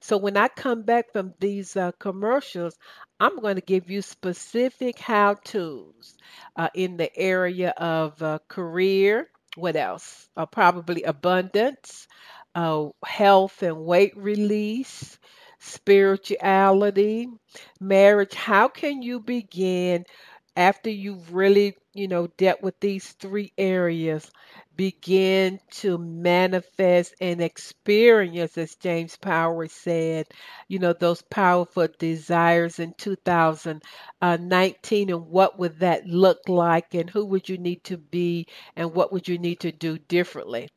So 0.00 0.18
when 0.18 0.36
I 0.36 0.48
come 0.48 0.82
back 0.82 1.12
from 1.12 1.32
these 1.40 1.74
uh, 1.74 1.92
commercials, 1.98 2.76
I'm 3.18 3.38
going 3.40 3.56
to 3.56 3.62
give 3.62 3.90
you 3.90 4.02
specific 4.02 4.98
how 4.98 5.34
to's 5.34 6.18
uh, 6.54 6.68
in 6.74 6.98
the 6.98 7.10
area 7.16 7.70
of 7.70 8.22
uh, 8.22 8.40
career. 8.46 9.30
What 9.56 9.76
else? 9.76 10.28
Uh, 10.36 10.44
probably 10.46 11.04
abundance, 11.04 12.08
uh, 12.54 12.88
health 13.06 13.62
and 13.62 13.86
weight 13.86 14.16
release, 14.18 15.18
spirituality, 15.60 17.28
marriage. 17.80 18.34
How 18.34 18.68
can 18.68 19.02
you 19.02 19.20
begin 19.20 20.04
after 20.56 20.90
you've 20.90 21.32
really, 21.34 21.76
you 21.94 22.08
know, 22.08 22.26
dealt 22.26 22.62
with 22.62 22.78
these 22.80 23.12
three 23.12 23.52
areas? 23.58 24.30
begin 24.76 25.60
to 25.70 25.98
manifest 25.98 27.14
and 27.20 27.42
experience, 27.42 28.56
as 28.56 28.76
James 28.76 29.14
Power 29.16 29.66
said, 29.68 30.26
you 30.68 30.78
know, 30.78 30.94
those 30.94 31.20
powerful 31.20 31.86
desires 31.98 32.78
in 32.78 32.94
2019. 32.94 35.12
Uh, 35.12 35.16
and 35.16 35.26
what 35.26 35.58
would 35.58 35.80
that 35.80 36.06
look 36.06 36.48
like? 36.48 36.94
And 36.94 37.10
who 37.10 37.26
would 37.26 37.46
you 37.48 37.58
need 37.58 37.84
to 37.84 37.98
be? 37.98 38.46
And 38.74 38.94
what 38.94 39.12
would 39.12 39.28
you 39.28 39.36
need 39.38 39.60
to 39.60 39.72
do 39.72 39.98
differently? 39.98 40.70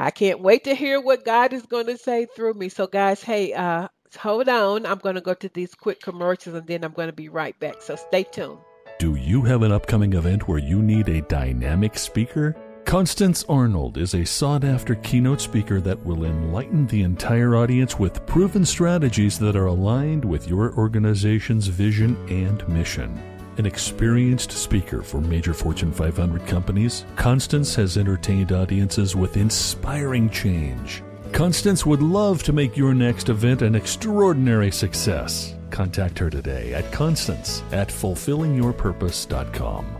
I 0.00 0.10
can't 0.10 0.40
wait 0.40 0.64
to 0.64 0.74
hear 0.74 0.98
what 0.98 1.26
God 1.26 1.52
is 1.52 1.66
going 1.66 1.84
to 1.88 1.98
say 1.98 2.24
through 2.24 2.54
me. 2.54 2.70
So, 2.70 2.86
guys, 2.86 3.22
hey, 3.22 3.52
uh, 3.52 3.88
hold 4.18 4.48
on. 4.48 4.86
I'm 4.86 4.96
going 4.96 5.16
to 5.16 5.20
go 5.20 5.34
to 5.34 5.48
these 5.50 5.74
quick 5.74 6.00
commercials 6.00 6.56
and 6.56 6.66
then 6.66 6.84
I'm 6.84 6.92
going 6.94 7.08
to 7.08 7.14
be 7.14 7.28
right 7.28 7.58
back. 7.60 7.82
So, 7.82 7.96
stay 7.96 8.24
tuned. 8.24 8.60
Do 8.98 9.16
you 9.16 9.42
have 9.42 9.62
an 9.62 9.72
upcoming 9.72 10.14
event 10.14 10.48
where 10.48 10.58
you 10.58 10.80
need 10.80 11.10
a 11.10 11.20
dynamic 11.20 11.98
speaker? 11.98 12.56
Constance 12.86 13.44
Arnold 13.46 13.98
is 13.98 14.14
a 14.14 14.24
sought 14.24 14.64
after 14.64 14.94
keynote 14.94 15.42
speaker 15.42 15.82
that 15.82 16.02
will 16.02 16.24
enlighten 16.24 16.86
the 16.86 17.02
entire 17.02 17.54
audience 17.54 17.98
with 17.98 18.24
proven 18.24 18.64
strategies 18.64 19.38
that 19.38 19.54
are 19.54 19.66
aligned 19.66 20.24
with 20.24 20.48
your 20.48 20.74
organization's 20.78 21.66
vision 21.66 22.16
and 22.30 22.66
mission. 22.68 23.29
An 23.60 23.66
experienced 23.66 24.52
speaker 24.52 25.02
for 25.02 25.20
major 25.20 25.52
Fortune 25.52 25.92
500 25.92 26.46
companies, 26.46 27.04
Constance 27.16 27.74
has 27.74 27.98
entertained 27.98 28.52
audiences 28.52 29.14
with 29.14 29.36
inspiring 29.36 30.30
change. 30.30 31.02
Constance 31.32 31.84
would 31.84 32.00
love 32.00 32.42
to 32.44 32.54
make 32.54 32.74
your 32.74 32.94
next 32.94 33.28
event 33.28 33.60
an 33.60 33.74
extraordinary 33.74 34.70
success. 34.70 35.56
Contact 35.68 36.18
her 36.18 36.30
today 36.30 36.72
at 36.72 36.90
constance 36.90 37.62
at 37.70 37.88
fulfillingyourpurpose.com. 37.88 39.99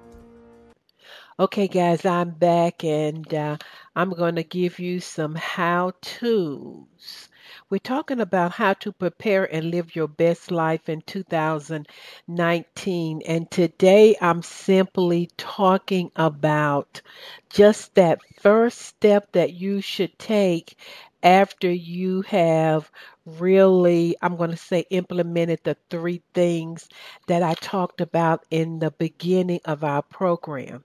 Okay, 1.41 1.67
guys, 1.67 2.05
I'm 2.05 2.29
back 2.29 2.83
and 2.83 3.33
uh, 3.33 3.57
I'm 3.95 4.11
going 4.11 4.35
to 4.35 4.43
give 4.43 4.77
you 4.77 4.99
some 4.99 5.33
how 5.33 5.93
to's. 5.99 7.29
We're 7.67 7.79
talking 7.79 8.19
about 8.19 8.51
how 8.51 8.73
to 8.73 8.91
prepare 8.91 9.51
and 9.51 9.71
live 9.71 9.95
your 9.95 10.07
best 10.07 10.51
life 10.51 10.87
in 10.87 11.01
2019. 11.01 13.21
And 13.25 13.49
today 13.49 14.15
I'm 14.21 14.43
simply 14.43 15.31
talking 15.35 16.11
about 16.15 17.01
just 17.49 17.95
that 17.95 18.19
first 18.39 18.77
step 18.77 19.31
that 19.31 19.53
you 19.53 19.81
should 19.81 20.19
take 20.19 20.77
after 21.23 21.69
you 21.71 22.21
have 22.23 22.89
really, 23.25 24.15
I'm 24.21 24.35
going 24.37 24.51
to 24.51 24.57
say, 24.57 24.85
implemented 24.89 25.59
the 25.63 25.77
three 25.89 26.21
things 26.33 26.87
that 27.27 27.43
I 27.43 27.53
talked 27.55 28.01
about 28.01 28.45
in 28.51 28.79
the 28.79 28.91
beginning 28.91 29.61
of 29.65 29.83
our 29.83 30.01
program. 30.03 30.83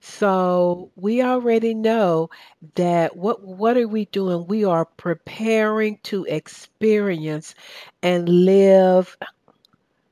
So 0.00 0.90
we 0.96 1.22
already 1.22 1.74
know 1.74 2.30
that 2.74 3.16
what 3.16 3.42
what 3.42 3.76
are 3.76 3.88
we 3.88 4.06
doing? 4.06 4.46
We 4.46 4.64
are 4.64 4.84
preparing 4.84 5.98
to 6.04 6.24
experience 6.24 7.54
and 8.02 8.28
live 8.28 9.16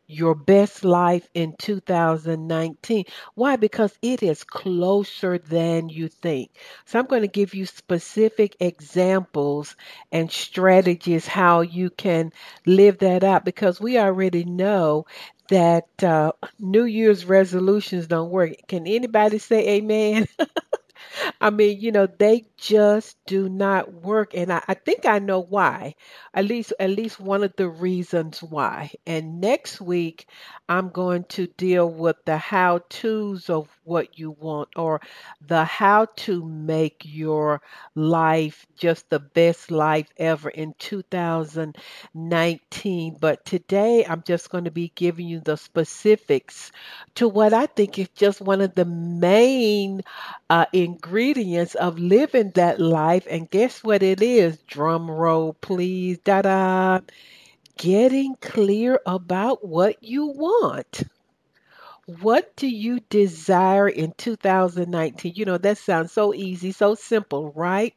your 0.07 0.35
best 0.35 0.85
life 0.85 1.29
in 1.35 1.55
2019. 1.59 3.05
Why? 3.35 3.57
Because 3.57 3.97
it 4.03 4.23
is 4.23 4.45
closer 4.45 5.39
than 5.39 5.89
you 5.89 6.09
think. 6.09 6.51
So 6.85 6.99
I'm 6.99 7.07
going 7.07 7.23
to 7.23 7.29
give 7.29 7.55
you 7.55 7.67
specific 7.67 8.57
examples 8.61 9.77
and 10.13 10.31
strategies 10.31 11.27
how 11.27 11.61
you 11.63 11.91
can 11.91 12.33
live 12.67 12.99
that 12.99 13.25
out 13.25 13.45
because 13.45 13.81
we 13.81 13.99
already 13.99 14.45
know 14.45 15.07
that 15.49 15.87
uh, 16.03 16.33
New 16.59 16.85
Year's 16.85 17.25
resolutions 17.25 18.07
don't 18.07 18.31
work. 18.31 18.53
Can 18.69 18.87
anybody 18.87 19.39
say 19.39 19.77
amen? 19.77 20.27
I 21.41 21.51
mean, 21.51 21.81
you 21.81 21.93
know, 21.93 22.07
they 22.07 22.47
just 22.57 23.17
do 23.27 23.49
not 23.49 23.93
work, 23.93 24.35
and 24.35 24.53
I, 24.53 24.63
I 24.69 24.75
think 24.75 25.07
I 25.07 25.19
know 25.19 25.41
why. 25.41 25.95
At 26.35 26.45
least, 26.47 26.73
at 26.79 26.91
least 26.91 27.21
one 27.21 27.43
of 27.45 27.55
the 27.57 27.69
reasons 27.69 28.43
why. 28.43 28.91
And 29.07 29.41
next 29.41 29.81
week, 29.81 30.27
I'm 30.69 30.91
going 30.91 31.25
to 31.31 31.47
deal 31.47 31.89
with 31.89 32.17
the 32.25 32.37
how 32.37 32.81
tos 32.89 33.49
of 33.51 33.69
what 33.85 34.19
you 34.19 34.33
want, 34.33 34.69
or 34.77 35.01
the 35.47 35.65
how 35.65 36.07
to 36.17 36.45
make 36.45 37.03
your 37.05 37.61
life 37.95 38.67
just 38.77 39.09
the 39.11 39.21
best 39.21 39.71
life 39.71 40.09
ever 40.19 40.49
in 40.51 40.75
2019. 40.79 43.17
But 43.21 43.45
today, 43.45 44.05
I'm 44.05 44.23
just 44.27 44.51
going 44.51 44.65
to 44.65 44.71
be 44.71 44.93
giving 44.95 45.27
you 45.29 45.41
the 45.41 45.57
specifics 45.57 46.73
to 47.17 47.29
what 47.29 47.53
I 47.53 47.67
think 47.67 47.99
is 47.99 48.09
just 48.15 48.41
one 48.41 48.61
of 48.61 48.75
the 48.75 48.85
main 48.85 50.03
uh, 50.51 50.67
ingredients 50.73 51.06
of 51.75 51.99
living 51.99 52.51
that 52.53 52.81
life. 52.81 53.27
And 53.31 53.51
guess 53.51 53.83
what 53.85 54.03
it 54.03 54.23
is? 54.23 54.59
Drum 54.67 55.11
roll, 55.11 55.53
please. 55.55 56.19
Da 56.19 56.43
da. 56.43 57.01
Getting 57.79 58.37
clear 58.41 59.01
about 59.07 59.67
what 59.67 60.03
you 60.03 60.27
want. 60.27 61.05
What 62.21 62.57
do 62.57 62.67
you 62.69 63.01
desire 63.11 63.89
in 63.89 64.13
2019? 64.17 65.35
You 65.37 65.45
know, 65.45 65.59
that 65.59 65.79
sounds 65.79 66.13
so 66.13 66.35
easy, 66.35 66.73
so 66.73 66.95
simple, 66.95 67.53
right? 67.53 67.95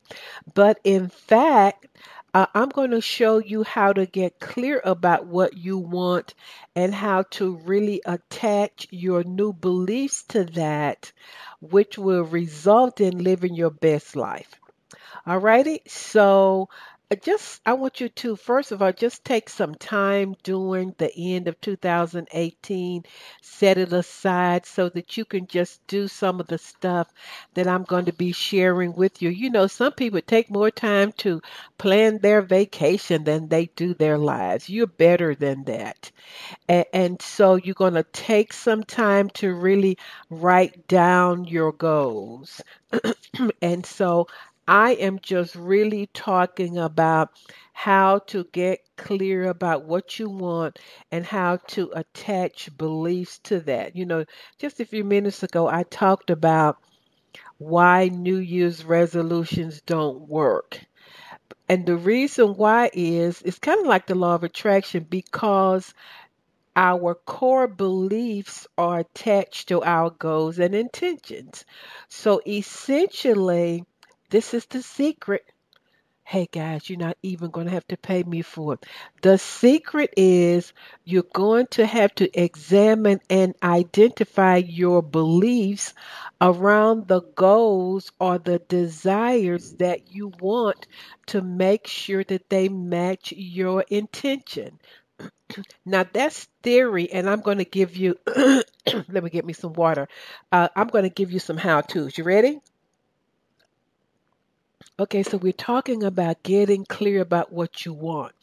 But 0.54 0.80
in 0.84 1.10
fact, 1.10 1.88
uh, 2.34 2.46
I'm 2.54 2.70
going 2.70 2.92
to 2.92 3.02
show 3.02 3.40
you 3.40 3.64
how 3.64 3.94
to 3.94 4.06
get 4.06 4.40
clear 4.40 4.82
about 4.84 5.26
what 5.26 5.58
you 5.58 5.78
want 5.78 6.34
and 6.76 6.94
how 6.94 7.24
to 7.32 7.56
really 7.58 8.02
attach 8.06 8.88
your 8.92 9.24
new 9.24 9.54
beliefs 9.54 10.24
to 10.30 10.46
that, 10.46 11.12
which 11.62 11.98
will 11.98 12.24
result 12.24 13.02
in 13.02 13.24
living 13.24 13.56
your 13.56 13.72
best 13.72 14.16
life. 14.16 14.56
Alrighty, 15.26 15.80
so 15.90 16.70
just 17.16 17.62
I 17.66 17.74
want 17.74 18.00
you 18.00 18.10
to 18.10 18.36
first 18.36 18.72
of 18.72 18.82
all 18.84 18.92
just 18.92 19.26
take 19.26 19.50
some 19.50 19.74
time 19.76 20.36
during 20.44 20.94
the 20.98 21.12
end 21.16 21.48
of 21.48 21.60
2018, 21.60 23.04
set 23.42 23.78
it 23.80 23.92
aside 23.94 24.66
so 24.68 24.90
that 24.90 25.18
you 25.18 25.26
can 25.26 25.48
just 25.48 25.86
do 25.88 26.08
some 26.08 26.40
of 26.40 26.48
the 26.48 26.60
stuff 26.60 27.12
that 27.56 27.68
I'm 27.68 27.84
going 27.84 28.06
to 28.06 28.14
be 28.14 28.32
sharing 28.32 28.94
with 28.94 29.22
you. 29.24 29.30
You 29.30 29.50
know, 29.50 29.66
some 29.68 29.94
people 29.94 30.22
take 30.22 30.52
more 30.52 30.70
time 30.70 31.12
to 31.14 31.42
plan 31.80 32.20
their 32.20 32.42
vacation 32.44 33.24
than 33.24 33.48
they 33.48 33.66
do 33.76 33.96
their 33.96 34.20
lives. 34.20 34.70
You're 34.70 34.86
better 34.88 35.34
than 35.34 35.64
that. 35.64 36.12
And, 36.68 36.86
and 36.94 37.22
so 37.22 37.56
you're 37.56 37.74
going 37.74 37.96
to 37.96 38.04
take 38.04 38.54
some 38.54 38.84
time 38.84 39.30
to 39.32 39.54
really 39.54 39.98
write 40.30 40.88
down 40.88 41.46
your 41.46 41.72
goals. 41.72 42.62
and 43.62 43.86
so 43.86 44.28
I 44.70 44.92
am 44.94 45.20
just 45.20 45.54
really 45.56 46.08
talking 46.14 46.78
about 46.78 47.32
how 47.74 48.20
to 48.28 48.46
get 48.54 48.80
clear 48.96 49.50
about 49.50 49.84
what 49.84 50.18
you 50.18 50.30
want 50.30 50.80
and 51.12 51.26
how 51.26 51.58
to 51.70 51.92
attach 51.94 52.70
beliefs 52.78 53.40
to 53.40 53.60
that. 53.62 53.98
You 53.98 54.06
know, 54.06 54.24
just 54.58 54.80
a 54.80 54.86
few 54.86 55.04
minutes 55.04 55.44
ago, 55.44 55.68
I 55.68 55.84
talked 55.84 56.30
about 56.30 56.78
why 57.60 58.10
New 58.10 58.38
Year's 58.38 58.86
resolutions 58.86 59.82
don't 59.82 60.28
work. 60.30 60.80
And 61.70 61.86
the 61.86 61.98
reason 61.98 62.56
why 62.56 62.90
is 62.94 63.42
it's 63.44 63.60
kind 63.60 63.80
of 63.82 63.88
like 63.88 64.08
the 64.08 64.16
law 64.16 64.36
of 64.36 64.44
attraction 64.44 65.06
because 65.10 65.94
our 66.76 67.16
core 67.16 67.68
beliefs 67.68 68.68
are 68.78 69.00
attached 69.02 69.70
to 69.70 69.84
our 69.84 70.10
goals 70.12 70.60
and 70.60 70.76
intentions. 70.76 71.66
So 72.10 72.42
essentially, 72.48 73.86
this 74.30 74.54
is 74.54 74.66
the 74.68 74.82
secret. 74.82 75.44
Hey 76.24 76.48
guys, 76.52 76.88
you're 76.88 77.00
not 77.00 77.18
even 77.24 77.50
going 77.50 77.66
to 77.66 77.74
have 77.74 77.88
to 77.88 77.98
pay 77.98 78.22
me 78.22 78.44
for 78.44 78.76
it. 78.76 78.86
The 79.24 79.40
secret 79.40 80.14
is 80.16 80.74
you're 81.04 81.24
going 81.34 81.66
to 81.72 81.88
have 81.88 82.14
to 82.16 82.40
examine 82.40 83.20
and 83.32 83.56
identify 83.64 84.58
your 84.58 85.02
beliefs 85.02 85.96
around 86.40 87.08
the 87.08 87.22
goals 87.22 88.12
or 88.20 88.38
the 88.38 88.60
desires 88.60 89.74
that 89.78 90.14
you 90.14 90.32
want 90.40 90.86
to 91.28 91.42
make 91.42 91.88
sure 91.88 92.24
that 92.26 92.48
they 92.50 92.70
match 92.70 93.34
your 93.36 93.84
intention. 93.90 94.80
now 95.86 96.06
that's 96.14 96.48
theory, 96.62 97.12
and 97.12 97.28
I'm 97.28 97.42
going 97.42 97.58
to 97.58 97.66
give 97.66 97.98
you, 97.98 98.18
let 98.36 99.24
me 99.24 99.32
get 99.32 99.46
me 99.46 99.54
some 99.54 99.74
water. 99.74 100.08
Uh, 100.52 100.70
I'm 100.76 100.88
going 100.90 101.06
to 101.06 101.10
give 101.10 101.32
you 101.32 101.40
some 101.40 101.58
how 101.58 101.82
to's. 101.82 102.20
You 102.20 102.24
ready? 102.24 102.60
Okay, 105.00 105.24
so 105.24 105.38
we're 105.38 105.52
talking 105.52 106.04
about 106.04 106.44
getting 106.44 106.86
clear 106.86 107.22
about 107.22 107.52
what 107.52 107.86
you 107.86 107.92
want. 107.94 108.34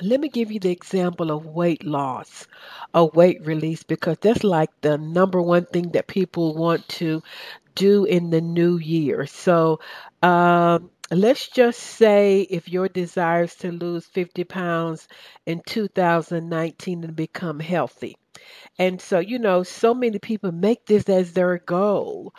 Let 0.00 0.20
me 0.20 0.28
give 0.28 0.52
you 0.52 0.60
the 0.60 0.70
example 0.70 1.32
of 1.32 1.46
weight 1.46 1.84
loss 1.84 2.46
or 2.94 3.10
weight 3.12 3.44
release 3.44 3.82
because 3.82 4.18
that's 4.20 4.44
like 4.44 4.70
the 4.82 4.96
number 4.98 5.42
one 5.42 5.66
thing 5.66 5.90
that 5.90 6.06
people 6.06 6.54
want 6.54 6.88
to 7.00 7.22
do 7.74 8.04
in 8.04 8.30
the 8.30 8.40
new 8.40 8.78
year. 8.78 9.26
So, 9.26 9.80
um, 10.22 10.90
let's 11.10 11.48
just 11.48 11.80
say 11.80 12.42
if 12.42 12.68
your 12.68 12.88
desire 12.88 13.44
is 13.44 13.56
to 13.56 13.72
lose 13.72 14.06
50 14.06 14.44
pounds 14.44 15.08
in 15.46 15.62
2019 15.66 17.04
and 17.04 17.16
become 17.16 17.60
healthy. 17.60 18.16
And 18.78 19.00
so, 19.00 19.18
you 19.18 19.38
know, 19.38 19.62
so 19.64 19.94
many 19.94 20.18
people 20.18 20.52
make 20.52 20.86
this 20.86 21.08
as 21.08 21.32
their 21.32 21.58
goal. 21.58 22.34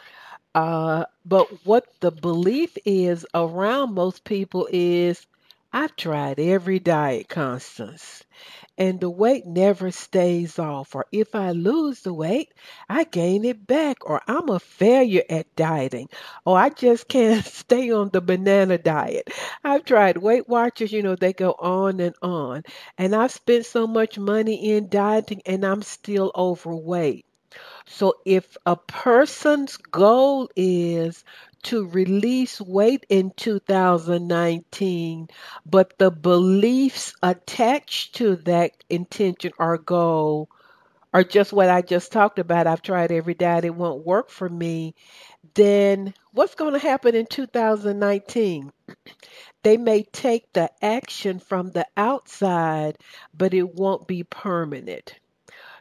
Uh, 0.55 1.05
but 1.23 1.47
what 1.67 1.85
the 1.99 2.09
belief 2.11 2.75
is 2.83 3.27
around 3.35 3.93
most 3.93 4.23
people 4.23 4.67
is 4.71 5.27
I've 5.71 5.95
tried 5.95 6.39
every 6.39 6.79
diet, 6.79 7.29
Constance, 7.29 8.23
and 8.77 8.99
the 8.99 9.09
weight 9.09 9.45
never 9.45 9.91
stays 9.91 10.59
off. 10.59 10.95
Or 10.95 11.05
if 11.11 11.35
I 11.35 11.51
lose 11.51 12.01
the 12.01 12.13
weight, 12.13 12.53
I 12.89 13.03
gain 13.05 13.45
it 13.45 13.67
back. 13.67 14.09
Or 14.09 14.21
I'm 14.27 14.49
a 14.49 14.59
failure 14.59 15.23
at 15.29 15.55
dieting. 15.55 16.09
Or 16.45 16.57
I 16.57 16.69
just 16.69 17.07
can't 17.09 17.45
stay 17.45 17.91
on 17.91 18.09
the 18.11 18.21
banana 18.21 18.77
diet. 18.79 19.29
I've 19.63 19.85
tried 19.85 20.17
Weight 20.17 20.49
Watchers, 20.49 20.91
you 20.91 21.03
know, 21.03 21.15
they 21.15 21.33
go 21.33 21.51
on 21.53 21.99
and 21.99 22.15
on. 22.21 22.63
And 22.97 23.15
I've 23.15 23.31
spent 23.33 23.65
so 23.67 23.87
much 23.87 24.17
money 24.19 24.71
in 24.75 24.89
dieting 24.89 25.41
and 25.45 25.65
I'm 25.65 25.83
still 25.83 26.31
overweight. 26.35 27.25
So 27.85 28.15
if 28.25 28.57
a 28.65 28.75
person's 28.75 29.77
goal 29.77 30.49
is 30.55 31.23
to 31.63 31.87
release 31.87 32.61
weight 32.61 33.05
in 33.09 33.31
2019, 33.31 35.27
but 35.65 35.97
the 35.97 36.11
beliefs 36.11 37.13
attached 37.23 38.15
to 38.15 38.35
that 38.37 38.71
intention 38.89 39.51
or 39.57 39.77
goal 39.77 40.49
are 41.13 41.23
just 41.23 41.53
what 41.53 41.69
I 41.69 41.81
just 41.81 42.11
talked 42.11 42.39
about. 42.39 42.67
I've 42.67 42.81
tried 42.81 43.11
every 43.11 43.35
diet, 43.35 43.63
it 43.65 43.73
won't 43.73 44.05
work 44.05 44.29
for 44.29 44.49
me. 44.49 44.95
Then 45.53 46.13
what's 46.33 46.55
going 46.55 46.73
to 46.73 46.79
happen 46.79 47.15
in 47.15 47.25
2019? 47.25 48.71
They 49.63 49.77
may 49.77 50.03
take 50.03 50.51
the 50.53 50.69
action 50.81 51.39
from 51.39 51.71
the 51.71 51.87
outside, 51.95 52.97
but 53.33 53.53
it 53.53 53.75
won't 53.75 54.07
be 54.07 54.23
permanent. 54.23 55.15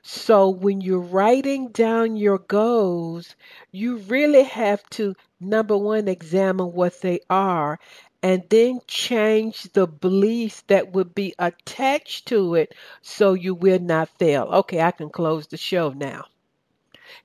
So 0.07 0.51
when 0.51 0.83
you're 0.83 1.01
writing 1.01 1.69
down 1.69 2.17
your 2.17 2.39
goals, 2.39 3.35
you 3.73 3.97
really 3.97 4.45
have 4.45 4.83
to, 4.91 5.17
number 5.41 5.77
one, 5.77 6.09
examine 6.09 6.73
what 6.75 7.01
they 7.01 7.21
are 7.31 7.81
and 8.23 8.45
then 8.51 8.81
change 8.87 9.63
the 9.73 9.87
beliefs 9.87 10.63
that 10.67 10.93
would 10.93 11.15
be 11.15 11.35
attached 11.39 12.27
to 12.29 12.55
it 12.55 12.75
so 13.01 13.33
you 13.33 13.55
will 13.55 13.79
not 13.79 14.11
fail. 14.19 14.45
Okay, 14.45 14.81
I 14.81 14.91
can 14.91 15.09
close 15.09 15.47
the 15.47 15.57
show 15.57 15.91
now. 15.91 16.27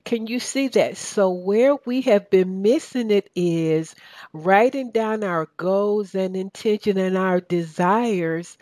Can 0.04 0.26
you 0.26 0.40
see 0.40 0.68
that? 0.68 0.96
So, 0.96 1.30
where 1.30 1.76
we 1.84 2.00
have 2.02 2.30
been 2.30 2.62
missing 2.62 3.10
it 3.10 3.30
is 3.34 3.94
writing 4.32 4.90
down 4.90 5.22
our 5.24 5.48
goals 5.56 6.14
and 6.14 6.36
intention 6.36 6.96
and 6.96 7.16
our 7.18 7.40
desires, 7.40 8.56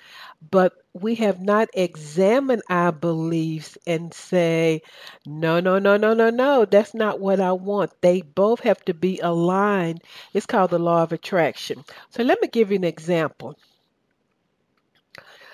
but 0.51 0.73
we 1.03 1.17
have 1.17 1.41
not 1.41 1.69
examined 1.75 2.63
our 2.69 2.93
beliefs 2.93 3.79
and 3.87 4.13
say, 4.13 4.83
no, 5.27 5.61
no, 5.61 5.79
no, 5.79 5.97
no, 5.97 6.15
no, 6.15 6.31
no, 6.31 6.65
that's 6.65 6.95
not 6.95 7.21
what 7.21 7.41
I 7.41 7.53
want. 7.53 7.93
They 8.01 8.23
both 8.23 8.61
have 8.61 8.85
to 8.87 8.95
be 8.95 9.19
aligned. 9.21 10.03
It's 10.35 10.47
called 10.47 10.71
the 10.71 10.79
law 10.79 11.03
of 11.03 11.13
attraction. 11.13 11.85
So, 12.11 12.23
let 12.23 12.41
me 12.43 12.49
give 12.49 12.71
you 12.71 12.77
an 12.77 12.85
example. 12.85 13.57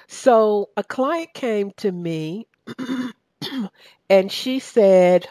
So, 0.06 0.70
a 0.76 0.84
client 0.84 1.34
came 1.34 1.72
to 1.78 1.90
me 1.92 2.46
and 4.10 4.30
she 4.30 4.58
said, 4.58 5.26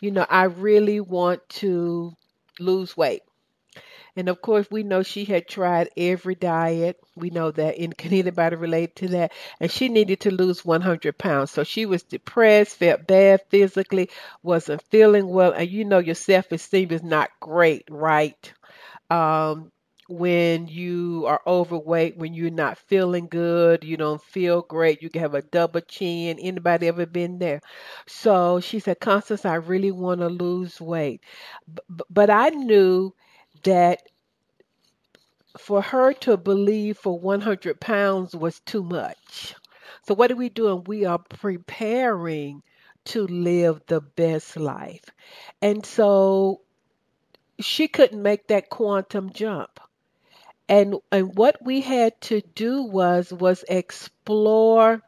you 0.00 0.10
know, 0.10 0.26
I 0.28 0.44
really 0.44 1.00
want 1.00 1.48
to 1.60 2.12
lose 2.58 2.96
weight. 2.96 3.22
And 4.16 4.28
of 4.28 4.40
course, 4.42 4.66
we 4.70 4.82
know 4.82 5.02
she 5.02 5.24
had 5.24 5.46
tried 5.48 5.90
every 5.96 6.34
diet. 6.34 6.98
We 7.16 7.30
know 7.30 7.50
that. 7.50 7.78
And 7.78 7.96
can 7.96 8.12
anybody 8.12 8.56
relate 8.56 8.96
to 8.96 9.08
that? 9.08 9.32
And 9.60 9.70
she 9.70 9.88
needed 9.88 10.20
to 10.20 10.30
lose 10.30 10.64
100 10.64 11.18
pounds. 11.18 11.50
So 11.50 11.62
she 11.64 11.86
was 11.86 12.02
depressed, 12.02 12.76
felt 12.76 13.06
bad 13.06 13.40
physically, 13.50 14.10
wasn't 14.42 14.82
feeling 14.90 15.28
well. 15.28 15.52
And 15.52 15.68
you 15.70 15.84
know, 15.84 15.98
your 15.98 16.14
self 16.14 16.50
esteem 16.52 16.90
is 16.90 17.02
not 17.02 17.30
great, 17.40 17.84
right? 17.90 18.52
Um, 19.10 19.72
when 20.08 20.68
you 20.68 21.24
are 21.26 21.40
overweight, 21.46 22.16
when 22.18 22.34
you're 22.34 22.50
not 22.50 22.78
feeling 22.78 23.28
good, 23.28 23.84
you 23.84 23.96
don't 23.96 24.22
feel 24.22 24.62
great, 24.62 25.02
you 25.02 25.08
can 25.10 25.22
have 25.22 25.34
a 25.34 25.42
double 25.42 25.80
chin. 25.80 26.38
Anybody 26.38 26.88
ever 26.88 27.06
been 27.06 27.38
there? 27.38 27.60
So 28.06 28.60
she 28.60 28.80
said, 28.80 29.00
Constance, 29.00 29.44
I 29.46 29.54
really 29.54 29.92
want 29.92 30.20
to 30.20 30.28
lose 30.28 30.80
weight. 30.80 31.22
B- 31.72 32.04
but 32.10 32.30
I 32.30 32.50
knew 32.50 33.14
that 33.64 34.02
for 35.58 35.82
her 35.82 36.12
to 36.14 36.36
believe 36.36 36.98
for 36.98 37.18
100 37.18 37.80
pounds 37.80 38.34
was 38.34 38.60
too 38.60 38.82
much. 38.82 39.54
So 40.06 40.14
what 40.14 40.32
are 40.32 40.36
we 40.36 40.48
doing? 40.48 40.84
We 40.86 41.04
are 41.04 41.18
preparing 41.18 42.62
to 43.06 43.26
live 43.26 43.82
the 43.86 44.00
best 44.00 44.56
life. 44.56 45.04
And 45.60 45.84
so 45.84 46.62
she 47.60 47.88
couldn't 47.88 48.22
make 48.22 48.48
that 48.48 48.70
quantum 48.70 49.32
jump 49.32 49.80
and 50.68 50.96
and 51.10 51.36
what 51.36 51.62
we 51.62 51.80
had 51.82 52.18
to 52.22 52.40
do 52.54 52.82
was 52.82 53.32
was 53.32 53.64
explore 53.68 55.02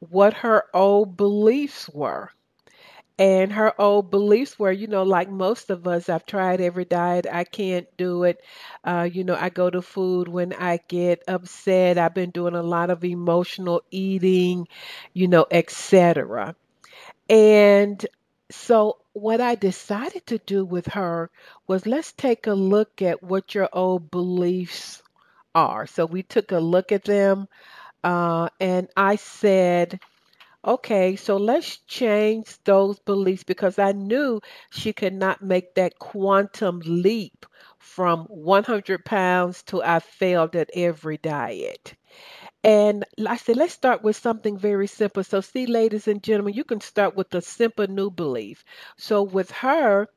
what 0.00 0.34
her 0.34 0.64
old 0.74 1.16
beliefs 1.16 1.88
were 1.88 2.30
and 3.18 3.52
her 3.52 3.78
old 3.80 4.10
beliefs 4.10 4.58
were 4.58 4.72
you 4.72 4.86
know 4.86 5.02
like 5.04 5.30
most 5.30 5.70
of 5.70 5.86
us 5.86 6.08
i've 6.08 6.26
tried 6.26 6.60
every 6.60 6.84
diet 6.84 7.26
i 7.30 7.44
can't 7.44 7.86
do 7.96 8.24
it 8.24 8.40
uh, 8.84 9.08
you 9.10 9.24
know 9.24 9.36
i 9.40 9.48
go 9.48 9.70
to 9.70 9.82
food 9.82 10.28
when 10.28 10.52
i 10.54 10.78
get 10.88 11.22
upset 11.28 11.98
i've 11.98 12.14
been 12.14 12.30
doing 12.30 12.54
a 12.54 12.62
lot 12.62 12.90
of 12.90 13.04
emotional 13.04 13.82
eating 13.90 14.66
you 15.12 15.28
know 15.28 15.46
etc 15.50 16.54
and 17.28 18.04
so 18.50 18.98
what 19.12 19.40
I 19.40 19.54
decided 19.54 20.26
to 20.26 20.38
do 20.38 20.64
with 20.64 20.86
her 20.88 21.30
was 21.66 21.86
let's 21.86 22.12
take 22.12 22.46
a 22.46 22.54
look 22.54 23.00
at 23.02 23.22
what 23.22 23.54
your 23.54 23.68
old 23.72 24.10
beliefs 24.10 25.02
are. 25.54 25.86
So 25.86 26.06
we 26.06 26.22
took 26.22 26.52
a 26.52 26.58
look 26.58 26.92
at 26.92 27.04
them, 27.04 27.48
uh, 28.04 28.48
and 28.60 28.88
I 28.96 29.16
said, 29.16 30.00
okay, 30.64 31.16
so 31.16 31.36
let's 31.36 31.78
change 31.86 32.56
those 32.64 32.98
beliefs 33.00 33.44
because 33.44 33.78
I 33.78 33.92
knew 33.92 34.40
she 34.70 34.92
could 34.92 35.12
not 35.14 35.42
make 35.42 35.74
that 35.74 35.98
quantum 35.98 36.80
leap 36.84 37.46
from 37.78 38.24
100 38.26 39.04
pounds 39.04 39.62
to 39.64 39.82
I 39.82 40.00
failed 40.00 40.56
at 40.56 40.70
every 40.74 41.18
diet. 41.18 41.94
And 42.64 43.04
I 43.26 43.36
said, 43.38 43.56
let's 43.56 43.74
start 43.74 44.02
with 44.02 44.16
something 44.16 44.58
very 44.58 44.86
simple. 44.88 45.24
So, 45.24 45.40
see, 45.40 45.66
ladies 45.66 46.08
and 46.08 46.22
gentlemen, 46.22 46.54
you 46.54 46.64
can 46.64 46.80
start 46.80 47.16
with 47.16 47.34
a 47.34 47.42
simple 47.42 47.86
new 47.88 48.10
belief. 48.10 48.64
So, 48.96 49.22
with 49.22 49.50
her, 49.52 50.08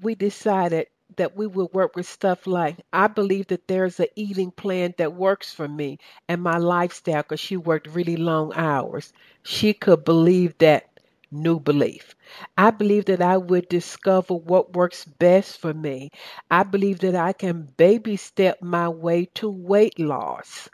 we 0.00 0.14
decided 0.14 0.86
that 1.16 1.36
we 1.36 1.46
would 1.46 1.72
work 1.72 1.96
with 1.96 2.06
stuff 2.06 2.46
like 2.46 2.76
I 2.92 3.06
believe 3.08 3.48
that 3.48 3.68
there's 3.68 3.98
an 4.00 4.08
eating 4.16 4.50
plan 4.50 4.94
that 4.98 5.14
works 5.14 5.52
for 5.52 5.68
me 5.68 5.98
and 6.28 6.42
my 6.42 6.58
lifestyle 6.58 7.22
because 7.22 7.40
she 7.40 7.56
worked 7.56 7.86
really 7.88 8.16
long 8.16 8.52
hours. 8.54 9.12
She 9.42 9.72
could 9.74 10.04
believe 10.04 10.58
that 10.58 10.88
new 11.30 11.58
belief. 11.60 12.14
I 12.58 12.70
believe 12.70 13.06
that 13.06 13.22
I 13.22 13.36
would 13.36 13.68
discover 13.68 14.34
what 14.34 14.74
works 14.74 15.04
best 15.04 15.58
for 15.58 15.72
me. 15.74 16.10
I 16.50 16.62
believe 16.64 17.00
that 17.00 17.14
I 17.14 17.32
can 17.32 17.68
baby 17.76 18.16
step 18.16 18.60
my 18.62 18.88
way 18.88 19.26
to 19.34 19.48
weight 19.48 19.98
loss. 19.98 20.68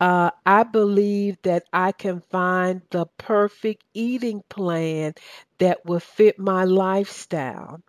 Uh, 0.00 0.30
I 0.46 0.62
believe 0.64 1.36
that 1.42 1.64
I 1.72 1.92
can 1.92 2.20
find 2.20 2.82
the 2.90 3.06
perfect 3.18 3.84
eating 3.94 4.42
plan 4.48 5.14
that 5.58 5.84
will 5.86 6.00
fit 6.00 6.38
my 6.38 6.64
lifestyle. 6.64 7.80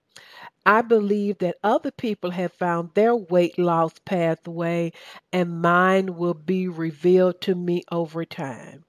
I 0.68 0.84
believe 0.84 1.40
that 1.40 1.58
other 1.64 1.92
people 1.92 2.30
have 2.32 2.54
found 2.54 2.92
their 2.94 3.16
weight 3.16 3.58
loss 3.58 3.94
pathway 4.06 4.94
and 5.34 5.64
mine 5.64 6.16
will 6.16 6.36
be 6.36 6.68
revealed 6.68 7.42
to 7.42 7.56
me 7.56 7.84
over 7.92 8.26
time. 8.26 8.86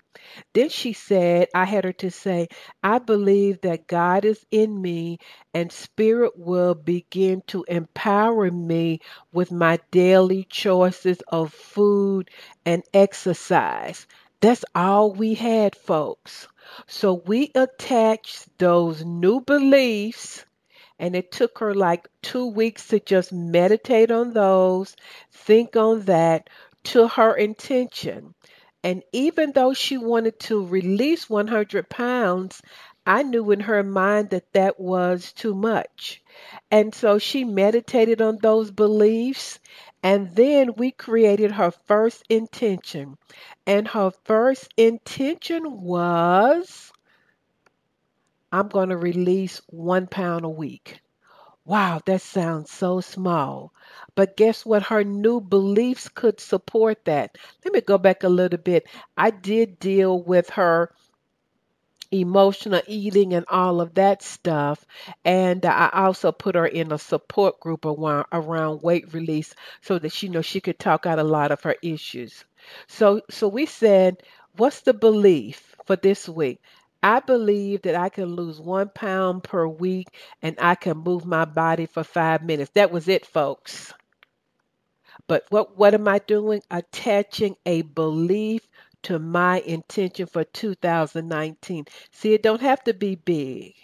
Then 0.55 0.71
she 0.71 0.93
said, 0.95 1.49
I 1.55 1.65
had 1.67 1.85
her 1.85 1.93
to 1.95 2.11
say, 2.11 2.49
I 2.83 2.99
believe 2.99 3.61
that 3.63 3.87
God 3.87 4.25
is 4.25 4.45
in 4.51 4.83
me 4.83 5.21
and 5.55 5.73
Spirit 5.73 6.33
will 6.37 6.75
begin 6.75 7.43
to 7.49 7.65
empower 7.69 8.51
me 8.51 9.01
with 9.33 9.53
my 9.53 9.79
daily 9.93 10.45
choices 10.45 11.21
of 11.29 11.53
food 11.55 12.31
and 12.67 12.83
exercise. 12.93 14.07
That's 14.41 14.65
all 14.75 15.13
we 15.13 15.35
had, 15.35 15.77
folks. 15.77 16.49
So 16.89 17.15
we 17.15 17.53
attached 17.55 18.49
those 18.59 19.05
new 19.05 19.41
beliefs 19.41 20.45
and 20.99 21.15
it 21.15 21.31
took 21.31 21.59
her 21.59 21.75
like 21.75 22.09
two 22.23 22.47
weeks 22.47 22.89
to 22.89 23.01
just 23.01 23.33
meditate 23.33 24.11
on 24.11 24.33
those, 24.33 24.97
think 25.33 25.77
on 25.77 26.03
that 26.03 26.51
to 26.85 27.09
her 27.09 27.35
intention. 27.35 28.35
And 28.85 29.03
even 29.13 29.53
though 29.53 29.75
she 29.75 29.99
wanted 29.99 30.39
to 30.41 30.67
release 30.67 31.29
100 31.29 31.89
pounds, 31.89 32.63
I 33.07 33.23
knew 33.23 33.51
in 33.51 33.61
her 33.61 33.83
mind 33.83 34.31
that 34.31 34.53
that 34.53 34.79
was 34.79 35.33
too 35.33 35.55
much. 35.55 36.23
And 36.71 36.95
so 36.95 37.19
she 37.19 37.45
meditated 37.45 38.21
on 38.21 38.39
those 38.39 38.71
beliefs. 38.71 39.59
And 40.03 40.35
then 40.37 40.75
we 40.77 40.91
created 40.93 41.53
her 41.53 41.71
first 41.71 42.23
intention. 42.29 43.17
And 43.67 43.89
her 43.89 44.13
first 44.25 44.73
intention 44.77 45.83
was 45.83 46.93
I'm 48.53 48.69
going 48.69 48.91
to 48.91 48.97
release 48.97 49.63
one 49.69 50.07
pound 50.07 50.45
a 50.45 50.51
week. 50.51 51.01
Wow, 51.65 52.01
that 52.07 52.23
sounds 52.23 52.71
so 52.71 53.01
small. 53.01 53.73
But 54.15 54.37
guess 54.37 54.67
what? 54.67 54.83
Her 54.85 55.05
new 55.05 55.41
beliefs 55.41 56.09
could 56.09 56.41
support 56.41 57.05
that. 57.07 57.37
Let 57.65 57.75
me 57.75 57.81
go 57.83 57.99
back 57.99 58.25
a 58.25 58.29
little 58.29 58.59
bit. 58.59 58.87
I 59.17 59.31
did 59.31 59.79
deal 59.79 60.23
with 60.23 60.51
her 60.51 60.93
emotional 62.11 62.81
eating 62.87 63.33
and 63.35 63.45
all 63.49 63.81
of 63.81 63.95
that 63.95 64.23
stuff. 64.23 64.85
And 65.25 65.65
I 65.67 65.91
also 65.93 66.33
put 66.33 66.55
her 66.55 66.67
in 66.67 66.93
a 66.93 66.99
support 66.99 67.61
group 67.61 67.85
around, 67.87 68.83
weight 68.83 69.13
release 69.15 69.55
so 69.83 69.99
that 69.99 70.13
she 70.13 70.29
know 70.29 70.43
she 70.43 70.61
could 70.61 70.79
talk 70.79 71.07
out 71.07 71.19
a 71.19 71.25
lot 71.25 71.51
of 71.51 71.63
her 71.63 71.77
issues. 71.83 72.45
So 72.89 73.23
so 73.31 73.49
we 73.49 73.67
said, 73.67 74.23
what's 74.57 74.81
the 74.83 74.95
belief 74.95 75.75
for 75.87 75.97
this 75.97 76.29
week? 76.29 76.61
I 77.03 77.21
believe 77.21 77.83
that 77.83 77.95
I 77.97 78.09
can 78.09 78.37
lose 78.37 78.61
one 78.61 78.91
pound 78.91 79.45
per 79.45 79.67
week 79.67 80.09
and 80.43 80.57
I 80.61 80.75
can 80.75 80.99
move 80.99 81.25
my 81.25 81.45
body 81.45 81.87
for 81.87 82.05
five 82.05 82.45
minutes. 82.45 82.71
That 82.75 82.91
was 82.93 83.09
it, 83.09 83.27
folks. 83.27 83.93
But 85.29 85.47
what, 85.51 85.77
what 85.77 85.95
am 85.95 86.09
I 86.09 86.19
doing? 86.19 86.63
Attaching 86.71 87.57
a 87.65 87.83
belief 87.83 88.67
to 89.05 89.19
my 89.19 89.61
intention 89.61 90.27
for 90.27 90.45
2019. 90.45 91.87
See, 92.11 92.35
it 92.35 92.43
don't 92.43 92.61
have 92.63 92.83
to 92.85 92.95
be 92.95 93.15
big. 93.15 93.75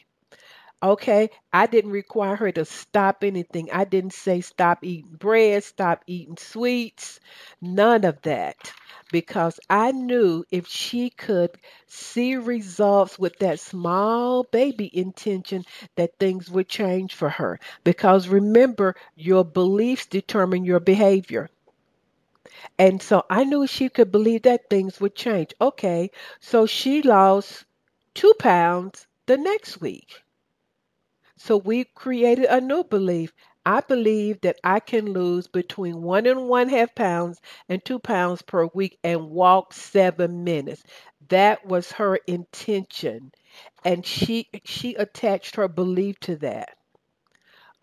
Okay, 0.83 1.31
I 1.53 1.67
didn't 1.67 1.93
require 1.93 2.37
her 2.37 2.53
to 2.53 2.65
stop 2.65 3.25
anything. 3.25 3.71
I 3.73 3.85
didn't 3.85 4.13
say 4.13 4.41
stop 4.43 4.85
eating 4.85 5.15
bread, 5.17 5.65
stop 5.65 6.05
eating 6.07 6.37
sweets, 6.37 7.21
none 7.61 8.05
of 8.05 8.21
that 8.23 8.73
because 9.15 9.61
I 9.71 9.93
knew 9.93 10.45
if 10.51 10.67
she 10.67 11.11
could 11.11 11.53
see 11.87 12.37
results 12.37 13.17
with 13.19 13.39
that 13.39 13.61
small 13.61 14.43
baby 14.43 14.91
intention 14.93 15.65
that 15.95 16.19
things 16.19 16.51
would 16.51 16.69
change 16.69 17.15
for 17.15 17.29
her. 17.31 17.61
Because 17.85 18.27
remember, 18.29 18.97
your 19.15 19.45
beliefs 19.45 20.07
determine 20.07 20.65
your 20.65 20.81
behavior. 20.81 21.49
And 22.79 23.03
so 23.03 23.25
I 23.29 23.43
knew 23.43 23.67
she 23.67 23.89
could 23.89 24.13
believe 24.13 24.43
that 24.43 24.71
things 24.71 25.01
would 25.01 25.17
change. 25.17 25.55
Okay, 25.61 26.13
so 26.39 26.67
she 26.67 27.03
lost 27.03 27.65
two 28.15 28.33
pounds 28.39 29.09
the 29.27 29.37
next 29.37 29.81
week. 29.81 30.23
So 31.37 31.57
we 31.59 31.85
created 31.85 32.47
a 32.47 32.61
new 32.61 32.83
belief. 32.83 33.33
I 33.67 33.81
believe 33.81 34.41
that 34.43 34.59
I 34.65 34.81
can 34.81 35.13
lose 35.13 35.47
between 35.47 36.03
one 36.03 36.27
and 36.27 36.49
one 36.49 36.69
half 36.69 36.95
pounds 36.95 37.41
and 37.69 37.85
two 37.85 37.99
pounds 37.99 38.43
per 38.43 38.67
week 38.67 38.99
and 39.05 39.31
walk 39.31 39.73
seven 39.75 40.45
minutes. 40.45 40.83
That 41.29 41.67
was 41.67 41.93
her 41.93 42.17
intention. 42.27 43.33
And 43.85 44.07
she 44.07 44.49
she 44.65 44.95
attached 44.95 45.57
her 45.57 45.69
belief 45.69 46.19
to 46.21 46.37
that. 46.37 46.77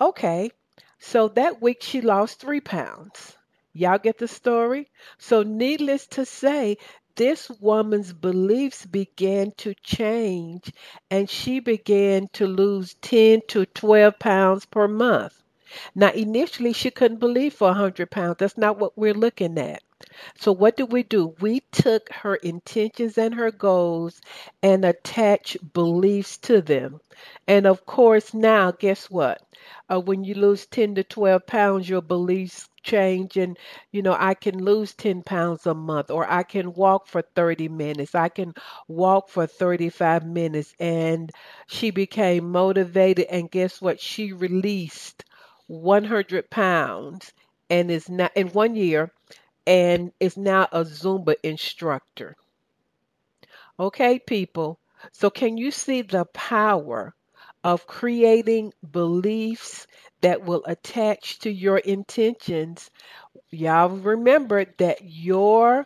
Okay. 0.01 0.51
So 0.99 1.29
that 1.29 1.61
week 1.61 1.81
she 1.81 2.01
lost 2.01 2.39
three 2.41 2.59
pounds. 2.59 3.37
Y'all 3.73 3.97
get 3.97 4.17
the 4.17 4.27
story? 4.27 4.89
So 5.17 5.43
needless 5.43 6.07
to 6.07 6.25
say, 6.25 6.77
this 7.15 7.49
woman's 7.49 8.11
beliefs 8.11 8.85
began 8.85 9.51
to 9.59 9.73
change 9.75 10.73
and 11.09 11.29
she 11.29 11.61
began 11.61 12.27
to 12.33 12.47
lose 12.47 12.95
10 12.95 13.41
to 13.47 13.65
12 13.65 14.19
pounds 14.19 14.65
per 14.65 14.87
month. 14.89 15.40
Now, 15.95 16.11
initially, 16.11 16.73
she 16.73 16.91
couldn't 16.91 17.19
believe 17.19 17.53
for 17.53 17.67
100 17.69 18.11
pounds. 18.11 18.37
That's 18.39 18.57
not 18.57 18.79
what 18.79 18.97
we're 18.97 19.13
looking 19.13 19.57
at. 19.57 19.81
So, 20.37 20.51
what 20.51 20.75
did 20.75 20.91
we 20.91 21.03
do? 21.03 21.35
We 21.39 21.61
took 21.71 22.11
her 22.11 22.35
intentions 22.35 23.17
and 23.17 23.33
her 23.35 23.51
goals 23.51 24.19
and 24.61 24.83
attached 24.83 25.73
beliefs 25.73 26.37
to 26.39 26.61
them. 26.61 26.99
And 27.47 27.65
of 27.67 27.85
course, 27.85 28.33
now, 28.33 28.71
guess 28.71 29.09
what? 29.09 29.41
Uh, 29.89 29.99
when 29.99 30.23
you 30.23 30.33
lose 30.33 30.65
10 30.65 30.95
to 30.95 31.03
12 31.03 31.45
pounds, 31.45 31.87
your 31.87 32.01
beliefs 32.01 32.67
change. 32.83 33.37
And, 33.37 33.57
you 33.91 34.01
know, 34.01 34.15
I 34.19 34.33
can 34.33 34.63
lose 34.63 34.93
10 34.95 35.21
pounds 35.21 35.65
a 35.67 35.73
month, 35.75 36.09
or 36.09 36.29
I 36.29 36.43
can 36.43 36.73
walk 36.73 37.07
for 37.07 37.21
30 37.21 37.67
minutes, 37.69 38.15
I 38.15 38.29
can 38.29 38.53
walk 38.87 39.29
for 39.29 39.45
35 39.45 40.25
minutes. 40.25 40.73
And 40.79 41.31
she 41.67 41.91
became 41.91 42.51
motivated. 42.51 43.27
And 43.29 43.51
guess 43.51 43.79
what? 43.81 43.99
She 43.99 44.33
released 44.33 45.23
100 45.71 46.49
pounds 46.49 47.31
and 47.69 47.89
is 47.89 48.09
now 48.09 48.29
in 48.35 48.49
one 48.49 48.75
year 48.75 49.09
and 49.65 50.11
is 50.19 50.35
now 50.35 50.67
a 50.71 50.83
Zumba 50.83 51.35
instructor. 51.43 52.35
Okay, 53.79 54.19
people. 54.19 54.79
So, 55.13 55.29
can 55.29 55.57
you 55.57 55.71
see 55.71 56.01
the 56.01 56.25
power 56.25 57.15
of 57.63 57.87
creating 57.87 58.73
beliefs 58.91 59.87
that 60.19 60.43
will 60.43 60.63
attach 60.65 61.39
to 61.39 61.49
your 61.49 61.77
intentions? 61.77 62.91
Y'all 63.49 63.89
remember 63.89 64.65
that 64.77 64.99
your 65.03 65.85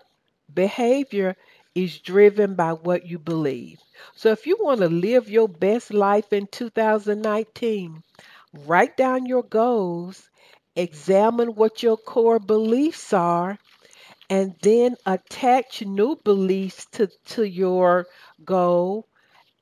behavior 0.51 1.35
is 1.75 1.99
driven 1.99 2.55
by 2.55 2.73
what 2.73 3.05
you 3.05 3.19
believe. 3.19 3.79
So, 4.15 4.31
if 4.31 4.47
you 4.47 4.57
want 4.59 4.79
to 4.81 4.89
live 4.89 5.29
your 5.29 5.47
best 5.47 5.93
life 5.93 6.33
in 6.33 6.47
2019, 6.47 8.03
Write 8.55 8.97
down 8.97 9.27
your 9.27 9.43
goals, 9.43 10.29
examine 10.75 11.49
what 11.55 11.83
your 11.83 11.97
core 11.97 12.39
beliefs 12.39 13.13
are, 13.13 13.59
and 14.29 14.55
then 14.61 14.95
attach 15.05 15.81
new 15.83 16.15
beliefs 16.23 16.85
to, 16.93 17.07
to 17.25 17.43
your 17.43 18.07
goal 18.43 19.07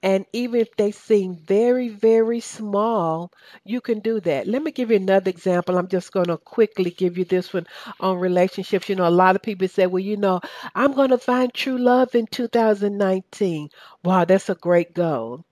And 0.04 0.26
even 0.34 0.62
if 0.62 0.76
they 0.78 0.92
seem 0.92 1.36
very, 1.38 1.90
very 1.90 2.40
small, 2.42 3.32
you 3.66 3.82
can 3.82 4.00
do 4.02 4.20
that. 4.22 4.48
Let 4.48 4.64
me 4.64 4.72
give 4.72 4.92
you 4.92 4.98
another 4.98 5.30
example. 5.30 5.78
I'm 5.78 5.88
just 5.90 6.12
going 6.14 6.28
to 6.28 6.38
quickly 6.38 6.92
give 6.92 7.18
you 7.18 7.26
this 7.26 7.54
one 7.54 7.68
on 8.00 8.18
relationships. 8.20 8.90
You 8.90 8.96
know, 8.96 9.08
a 9.08 9.20
lot 9.24 9.36
of 9.36 9.42
people 9.44 9.68
say, 9.68 9.88
well, 9.88 10.04
you 10.04 10.18
know, 10.18 10.42
I'm 10.76 10.94
going 10.94 11.10
to 11.12 11.18
find 11.18 11.54
true 11.54 11.78
love 11.80 12.16
in 12.16 12.28
2019. 12.28 13.70
Wow, 14.04 14.26
that's 14.26 14.50
a 14.50 14.56
great 14.56 14.94
goal. 14.94 15.46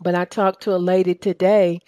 But 0.00 0.16
I 0.16 0.24
talked 0.24 0.64
to 0.64 0.74
a 0.74 0.76
lady 0.76 1.14
today 1.14 1.78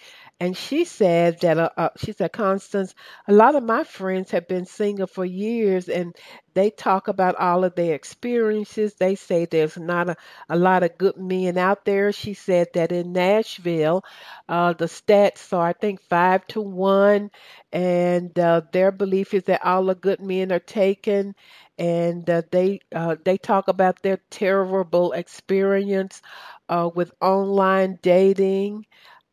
and 0.41 0.57
she 0.57 0.85
said 0.85 1.39
that 1.41 1.57
uh, 1.59 1.69
uh, 1.77 1.89
she 1.97 2.13
said 2.13 2.33
Constance, 2.33 2.95
a 3.29 3.33
lot 3.33 3.55
of 3.55 3.63
my 3.63 3.85
friends 3.85 4.31
have 4.31 4.47
been 4.49 4.65
single 4.65 5.07
for 5.07 5.25
years, 5.25 5.89
and 5.89 6.15
they 6.55 6.71
talk 6.71 7.07
about 7.07 7.35
all 7.37 7.63
of 7.63 7.75
their 7.75 7.95
experiences. 7.95 8.95
They 8.95 9.15
say 9.15 9.45
there's 9.45 9.77
not 9.77 10.09
a, 10.09 10.17
a 10.49 10.57
lot 10.57 10.83
of 10.83 10.97
good 10.97 11.17
men 11.17 11.57
out 11.59 11.85
there. 11.85 12.11
She 12.11 12.33
said 12.33 12.69
that 12.73 12.91
in 12.91 13.13
Nashville, 13.13 14.03
uh, 14.49 14.73
the 14.73 14.87
stats 14.87 15.53
are 15.53 15.67
I 15.69 15.73
think 15.73 16.01
five 16.01 16.47
to 16.47 16.61
one, 16.61 17.31
and 17.71 18.37
uh, 18.39 18.61
their 18.73 18.91
belief 18.91 19.33
is 19.35 19.43
that 19.45 19.63
all 19.65 19.85
the 19.85 19.95
good 19.95 20.21
men 20.21 20.51
are 20.51 20.59
taken. 20.59 21.35
And 21.77 22.29
uh, 22.29 22.43
they 22.51 22.81
uh, 22.93 23.15
they 23.23 23.37
talk 23.37 23.67
about 23.67 24.01
their 24.03 24.19
terrible 24.29 25.13
experience 25.13 26.21
uh, 26.69 26.89
with 26.93 27.11
online 27.21 27.99
dating 28.01 28.85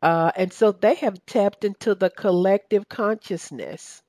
uh, 0.03 0.33
and 0.37 0.53
so 0.53 0.73
they 0.73 0.95
have 0.97 1.25
tapped 1.27 1.65
into 1.65 1.95
the 1.95 2.11
collective 2.11 2.89
consciousness. 2.89 4.03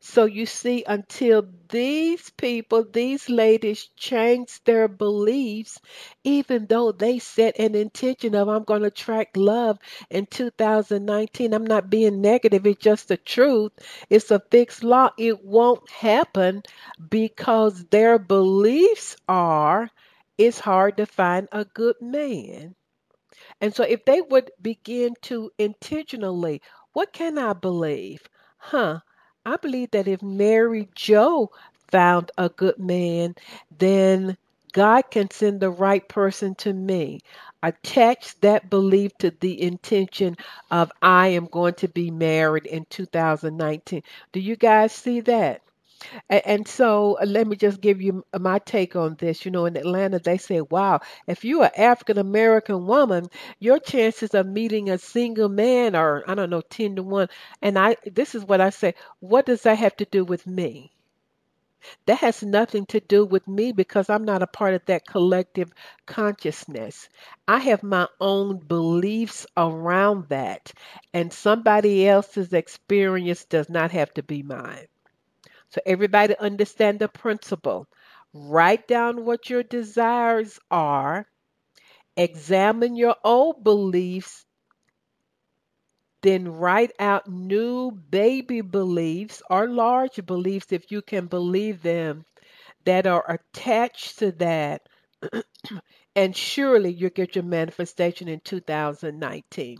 So 0.00 0.26
you 0.26 0.44
see, 0.46 0.84
until 0.86 1.48
these 1.70 2.28
people, 2.30 2.84
these 2.84 3.30
ladies 3.30 3.88
change 3.96 4.62
their 4.64 4.88
beliefs, 4.88 5.80
even 6.22 6.66
though 6.66 6.92
they 6.92 7.18
set 7.18 7.58
an 7.58 7.74
intention 7.74 8.34
of, 8.34 8.48
I'm 8.48 8.64
going 8.64 8.82
to 8.82 8.88
attract 8.88 9.38
love 9.38 9.78
in 10.10 10.26
2019, 10.26 11.54
I'm 11.54 11.66
not 11.66 11.88
being 11.88 12.20
negative, 12.20 12.66
it's 12.66 12.82
just 12.82 13.08
the 13.08 13.16
truth. 13.16 13.72
It's 14.10 14.30
a 14.30 14.40
fixed 14.50 14.84
law. 14.84 15.10
It 15.16 15.44
won't 15.44 15.88
happen 15.90 16.62
because 17.08 17.84
their 17.86 18.18
beliefs 18.18 19.16
are 19.28 19.90
it's 20.36 20.58
hard 20.58 20.96
to 20.98 21.06
find 21.06 21.48
a 21.52 21.64
good 21.64 21.96
man. 22.02 22.74
And 23.60 23.74
so 23.74 23.84
if 23.84 24.04
they 24.04 24.20
would 24.20 24.50
begin 24.60 25.14
to 25.22 25.50
intentionally, 25.58 26.60
what 26.92 27.12
can 27.12 27.38
I 27.38 27.52
believe? 27.54 28.28
Huh, 28.58 29.00
I 29.46 29.56
believe 29.56 29.90
that 29.92 30.08
if 30.08 30.22
Mary 30.22 30.88
Jo 30.94 31.50
found 31.90 32.30
a 32.38 32.48
good 32.50 32.78
man, 32.78 33.34
then 33.78 34.36
God 34.72 35.10
can 35.10 35.30
send 35.30 35.60
the 35.60 35.70
right 35.70 36.06
person 36.08 36.54
to 36.56 36.72
me. 36.72 37.20
Attach 37.62 38.38
that 38.40 38.68
belief 38.70 39.16
to 39.18 39.30
the 39.40 39.60
intention 39.62 40.36
of 40.70 40.92
I 41.02 41.28
am 41.28 41.46
going 41.46 41.74
to 41.74 41.88
be 41.88 42.10
married 42.10 42.66
in 42.66 42.84
2019. 42.90 44.02
Do 44.32 44.40
you 44.40 44.56
guys 44.56 44.92
see 44.92 45.20
that? 45.20 45.62
And, 46.28 46.42
and 46.46 46.68
so 46.68 47.18
uh, 47.20 47.26
let 47.26 47.46
me 47.46 47.56
just 47.56 47.80
give 47.80 48.00
you 48.00 48.24
my 48.38 48.58
take 48.58 48.96
on 48.96 49.16
this. 49.18 49.44
You 49.44 49.50
know, 49.50 49.66
in 49.66 49.76
Atlanta, 49.76 50.18
they 50.18 50.38
say, 50.38 50.60
wow, 50.60 51.00
if 51.26 51.44
you're 51.44 51.64
an 51.64 51.70
African 51.76 52.18
American 52.18 52.86
woman, 52.86 53.26
your 53.58 53.78
chances 53.78 54.34
of 54.34 54.46
meeting 54.46 54.90
a 54.90 54.98
single 54.98 55.48
man 55.48 55.94
are, 55.94 56.24
I 56.26 56.34
don't 56.34 56.50
know, 56.50 56.62
10 56.62 56.96
to 56.96 57.02
1. 57.02 57.28
And 57.62 57.78
I, 57.78 57.96
this 58.04 58.34
is 58.34 58.44
what 58.44 58.60
I 58.60 58.70
say, 58.70 58.94
what 59.20 59.46
does 59.46 59.62
that 59.62 59.78
have 59.78 59.96
to 59.98 60.04
do 60.06 60.24
with 60.24 60.46
me? 60.46 60.92
That 62.04 62.18
has 62.18 62.42
nothing 62.42 62.84
to 62.88 63.00
do 63.00 63.24
with 63.24 63.48
me 63.48 63.72
because 63.72 64.10
I'm 64.10 64.24
not 64.26 64.42
a 64.42 64.46
part 64.46 64.74
of 64.74 64.84
that 64.84 65.06
collective 65.06 65.72
consciousness. 66.04 67.08
I 67.48 67.58
have 67.58 67.82
my 67.82 68.06
own 68.20 68.58
beliefs 68.58 69.46
around 69.56 70.28
that, 70.28 70.74
and 71.14 71.32
somebody 71.32 72.06
else's 72.06 72.52
experience 72.52 73.46
does 73.46 73.70
not 73.70 73.92
have 73.92 74.12
to 74.12 74.22
be 74.22 74.42
mine. 74.42 74.88
So 75.70 75.80
everybody 75.86 76.36
understand 76.36 76.98
the 76.98 77.08
principle. 77.08 77.86
Write 78.32 78.86
down 78.88 79.24
what 79.24 79.50
your 79.50 79.62
desires 79.62 80.58
are. 80.70 81.26
Examine 82.16 82.96
your 82.96 83.16
old 83.24 83.64
beliefs. 83.64 84.44
Then 86.22 86.48
write 86.48 86.92
out 86.98 87.28
new 87.28 87.90
baby 87.90 88.62
beliefs 88.62 89.42
or 89.50 89.68
large 89.68 90.24
beliefs, 90.26 90.72
if 90.72 90.90
you 90.90 91.02
can 91.02 91.26
believe 91.26 91.82
them, 91.82 92.24
that 92.84 93.06
are 93.06 93.24
attached 93.30 94.18
to 94.20 94.32
that. 94.32 94.82
and 96.16 96.36
surely 96.36 96.92
you'll 96.92 97.10
get 97.10 97.36
your 97.36 97.44
manifestation 97.44 98.28
in 98.28 98.40
2019. 98.40 99.78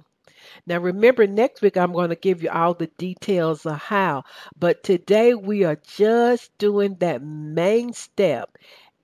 Now, 0.66 0.78
remember, 0.78 1.26
next 1.26 1.62
week 1.62 1.76
I'm 1.76 1.92
going 1.92 2.11
to 2.11 2.16
give 2.16 2.42
you 2.42 2.51
all 2.51 2.74
the 2.74 2.88
details 2.98 3.66
of 3.66 3.78
how, 3.78 4.24
but 4.59 4.82
today 4.82 5.34
we 5.34 5.64
are 5.64 5.76
just 5.76 6.57
doing 6.59 6.96
that 7.01 7.22
main 7.22 7.92
step 7.92 8.57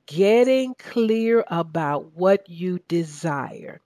getting 0.06 0.74
clear 0.74 1.44
about 1.48 2.12
what 2.14 2.48
you 2.48 2.78
desire. 2.88 3.80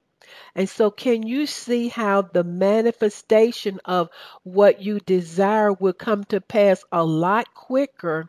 And 0.55 0.69
so, 0.69 0.91
can 0.91 1.25
you 1.27 1.47
see 1.47 1.89
how 1.89 2.23
the 2.23 2.45
manifestation 2.45 3.81
of 3.85 4.11
what 4.45 4.81
you 4.83 5.01
desire 5.01 5.73
will 5.73 5.93
come 5.93 6.25
to 6.25 6.41
pass 6.41 6.85
a 6.93 7.05
lot 7.05 7.53
quicker 7.55 8.29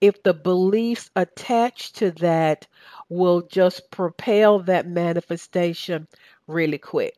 if 0.00 0.22
the 0.22 0.34
beliefs 0.34 1.10
attached 1.16 1.96
to 1.96 2.10
that 2.12 2.66
will 3.08 3.42
just 3.42 3.90
propel 3.90 4.60
that 4.60 4.86
manifestation 4.86 6.08
really 6.46 6.78
quick? 6.78 7.14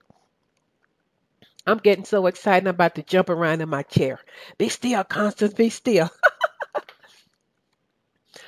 I'm 1.66 1.78
getting 1.78 2.04
so 2.04 2.26
excited. 2.26 2.66
I'm 2.66 2.74
about 2.74 2.96
to 2.96 3.02
jump 3.02 3.30
around 3.30 3.60
in 3.62 3.68
my 3.68 3.82
chair. 3.82 4.20
Be 4.58 4.68
still, 4.68 5.04
Constance. 5.04 5.54
Be 5.54 5.70
still. 5.70 6.10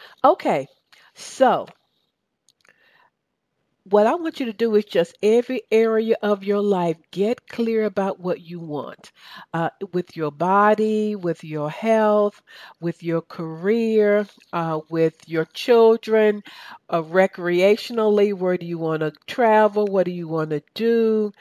okay, 0.24 0.66
so 1.14 1.66
what 3.84 4.06
I 4.06 4.14
want 4.14 4.38
you 4.38 4.46
to 4.46 4.52
do 4.52 4.74
is 4.76 4.84
just 4.84 5.16
every 5.22 5.62
area 5.70 6.16
of 6.22 6.44
your 6.44 6.60
life 6.60 6.96
get 7.10 7.48
clear 7.48 7.84
about 7.84 8.20
what 8.20 8.40
you 8.40 8.60
want 8.60 9.10
uh, 9.52 9.70
with 9.92 10.16
your 10.16 10.30
body, 10.30 11.16
with 11.16 11.42
your 11.42 11.68
health, 11.68 12.40
with 12.80 13.02
your 13.02 13.22
career, 13.22 14.26
uh, 14.52 14.80
with 14.88 15.28
your 15.28 15.46
children, 15.46 16.44
uh, 16.88 17.02
recreationally. 17.02 18.32
Where 18.32 18.56
do 18.56 18.66
you 18.66 18.78
want 18.78 19.00
to 19.00 19.12
travel? 19.26 19.86
What 19.86 20.06
do 20.06 20.12
you 20.12 20.28
want 20.28 20.50
to 20.50 20.62
do? 20.74 21.32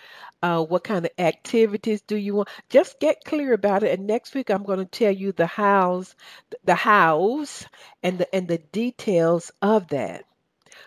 Uh, 0.42 0.64
what 0.64 0.84
kind 0.84 1.06
of 1.06 1.12
activities 1.20 2.02
do 2.02 2.16
you 2.16 2.34
want? 2.36 2.50
Just 2.70 3.00
get 3.00 3.24
clear 3.24 3.54
about 3.54 3.84
it. 3.84 3.98
And 3.98 4.08
next 4.08 4.34
week, 4.34 4.50
I'm 4.50 4.64
going 4.64 4.80
to 4.80 4.86
tell 4.86 5.12
you 5.12 5.32
the 5.32 5.46
hows, 5.46 6.16
the 6.64 6.76
hows, 6.76 7.68
and 8.02 8.18
the 8.18 8.36
and 8.36 8.48
the 8.48 8.58
details 8.58 9.52
of 9.62 9.90
that. 9.90 10.26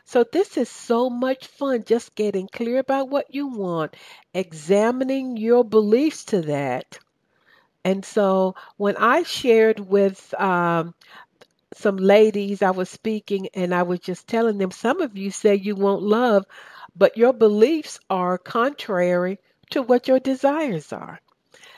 So 0.05 0.25
this 0.25 0.57
is 0.57 0.69
so 0.69 1.11
much 1.11 1.47
fun. 1.47 1.85
Just 1.85 2.15
getting 2.15 2.49
clear 2.49 2.79
about 2.79 3.09
what 3.09 3.35
you 3.35 3.49
want, 3.49 3.97
examining 4.33 5.37
your 5.37 5.65
beliefs 5.65 6.25
to 6.27 6.43
that. 6.43 6.99
And 7.85 8.05
so 8.05 8.55
when 8.77 8.97
I 8.97 9.23
shared 9.25 9.81
with 9.81 10.35
um, 10.41 10.95
some 11.75 11.97
ladies, 11.97 12.63
I 12.63 12.71
was 12.71 12.89
speaking 12.91 13.49
and 13.55 13.75
I 13.75 13.83
was 13.83 14.01
just 14.01 14.27
telling 14.29 14.59
them, 14.59 14.71
some 14.71 15.01
of 15.01 15.17
you 15.17 15.31
say 15.31 15.55
you 15.55 15.75
want 15.77 16.03
love 16.03 16.45
but 16.97 17.17
your 17.17 17.33
beliefs 17.33 17.99
are 18.09 18.39
contrary 18.39 19.39
to 19.71 19.83
what 19.83 20.07
your 20.09 20.21
desires 20.21 20.93
are. 20.93 21.21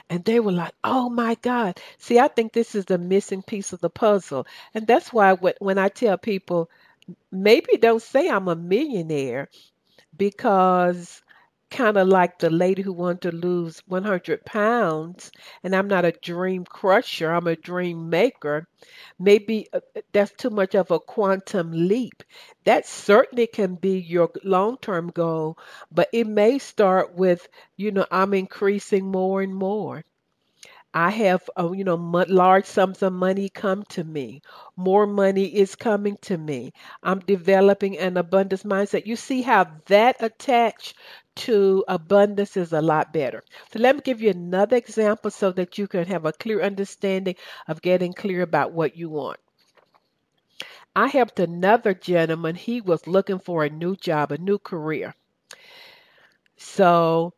And 0.09 0.25
they 0.25 0.41
were 0.41 0.53
like, 0.53 0.75
oh 0.85 1.09
my 1.09 1.37
God. 1.37 1.81
See, 1.99 2.19
I 2.19 2.29
think 2.29 2.53
this 2.53 2.75
is 2.75 2.85
the 2.85 2.99
missing 2.99 3.43
piece 3.43 3.73
of 3.73 3.81
the 3.81 3.91
puzzle. 3.91 4.47
And 4.75 4.87
that's 4.87 5.13
why 5.13 5.35
when 5.35 5.79
I 5.79 5.89
tell 5.89 6.19
people, 6.19 6.71
maybe 7.31 7.77
don't 7.79 8.03
say 8.03 8.29
I'm 8.29 8.49
a 8.49 8.57
millionaire 8.57 9.49
because 10.17 11.23
kind 11.71 11.97
of 11.97 12.09
like 12.09 12.39
the 12.39 12.51
lady 12.51 12.83
who 12.83 12.93
wanted 12.93 13.31
to 13.31 13.37
lose 13.37 13.83
100 13.87 14.45
pounds, 14.45 15.33
and 15.65 15.75
I'm 15.77 15.89
not 15.89 16.05
a 16.05 16.13
dream 16.13 16.65
crusher, 16.65 17.31
I'm 17.33 17.47
a 17.49 17.57
dream 17.57 18.11
maker. 18.11 18.67
Maybe 19.19 19.69
uh, 19.73 19.81
uh, 19.97 20.03
that's 20.13 20.33
too 20.33 20.51
much 20.51 20.75
of 20.75 20.91
a 20.91 21.01
quantum 21.01 21.73
leap. 21.73 22.23
That 22.65 22.87
certainly 22.87 23.47
can 23.49 23.77
be 23.77 23.99
your 24.01 24.31
long 24.45 24.79
term 24.79 25.09
goal, 25.09 25.59
but 25.93 26.09
it 26.13 26.27
may 26.27 26.59
start 26.59 27.15
with, 27.15 27.49
you 27.77 27.93
know, 27.93 28.07
I'm 28.11 28.35
increasing 28.35 29.11
more 29.11 29.43
and 29.43 29.55
more. 29.55 30.05
I 30.97 31.11
have, 31.11 31.49
uh, 31.59 31.73
you 31.73 31.85
know, 31.85 31.95
large 31.95 32.65
sums 32.65 33.03
of 33.03 33.13
money 33.13 33.51
come 33.51 33.85
to 33.91 34.03
me. 34.03 34.41
More 34.77 35.07
money 35.07 35.45
is 35.45 35.77
coming 35.77 36.17
to 36.23 36.39
me. 36.39 36.73
I'm 37.03 37.21
developing 37.21 37.99
an 37.99 38.17
abundance 38.17 38.63
mindset. 38.63 39.07
You 39.07 39.15
see 39.15 39.43
how 39.43 39.67
that 39.87 40.17
attached 40.21 40.97
to 41.45 41.85
abundance 41.87 42.57
is 42.57 42.73
a 42.73 42.81
lot 42.81 43.13
better. 43.13 43.45
So 43.73 43.79
let 43.79 43.95
me 43.95 44.01
give 44.01 44.23
you 44.23 44.31
another 44.31 44.77
example 44.77 45.31
so 45.31 45.53
that 45.53 45.77
you 45.77 45.87
can 45.87 46.07
have 46.07 46.25
a 46.25 46.33
clear 46.33 46.63
understanding 46.63 47.37
of 47.69 47.83
getting 47.83 48.15
clear 48.15 48.41
about 48.41 48.73
what 48.73 48.97
you 48.97 49.11
want. 49.11 49.39
I 50.97 51.09
helped 51.09 51.39
another 51.39 51.95
gentleman. 51.95 52.57
He 52.57 52.81
was 52.81 53.07
looking 53.07 53.39
for 53.39 53.65
a 53.65 53.71
new 53.71 53.97
job, 53.97 54.33
a 54.33 54.39
new 54.39 54.59
career. 54.59 55.15
So 56.59 57.35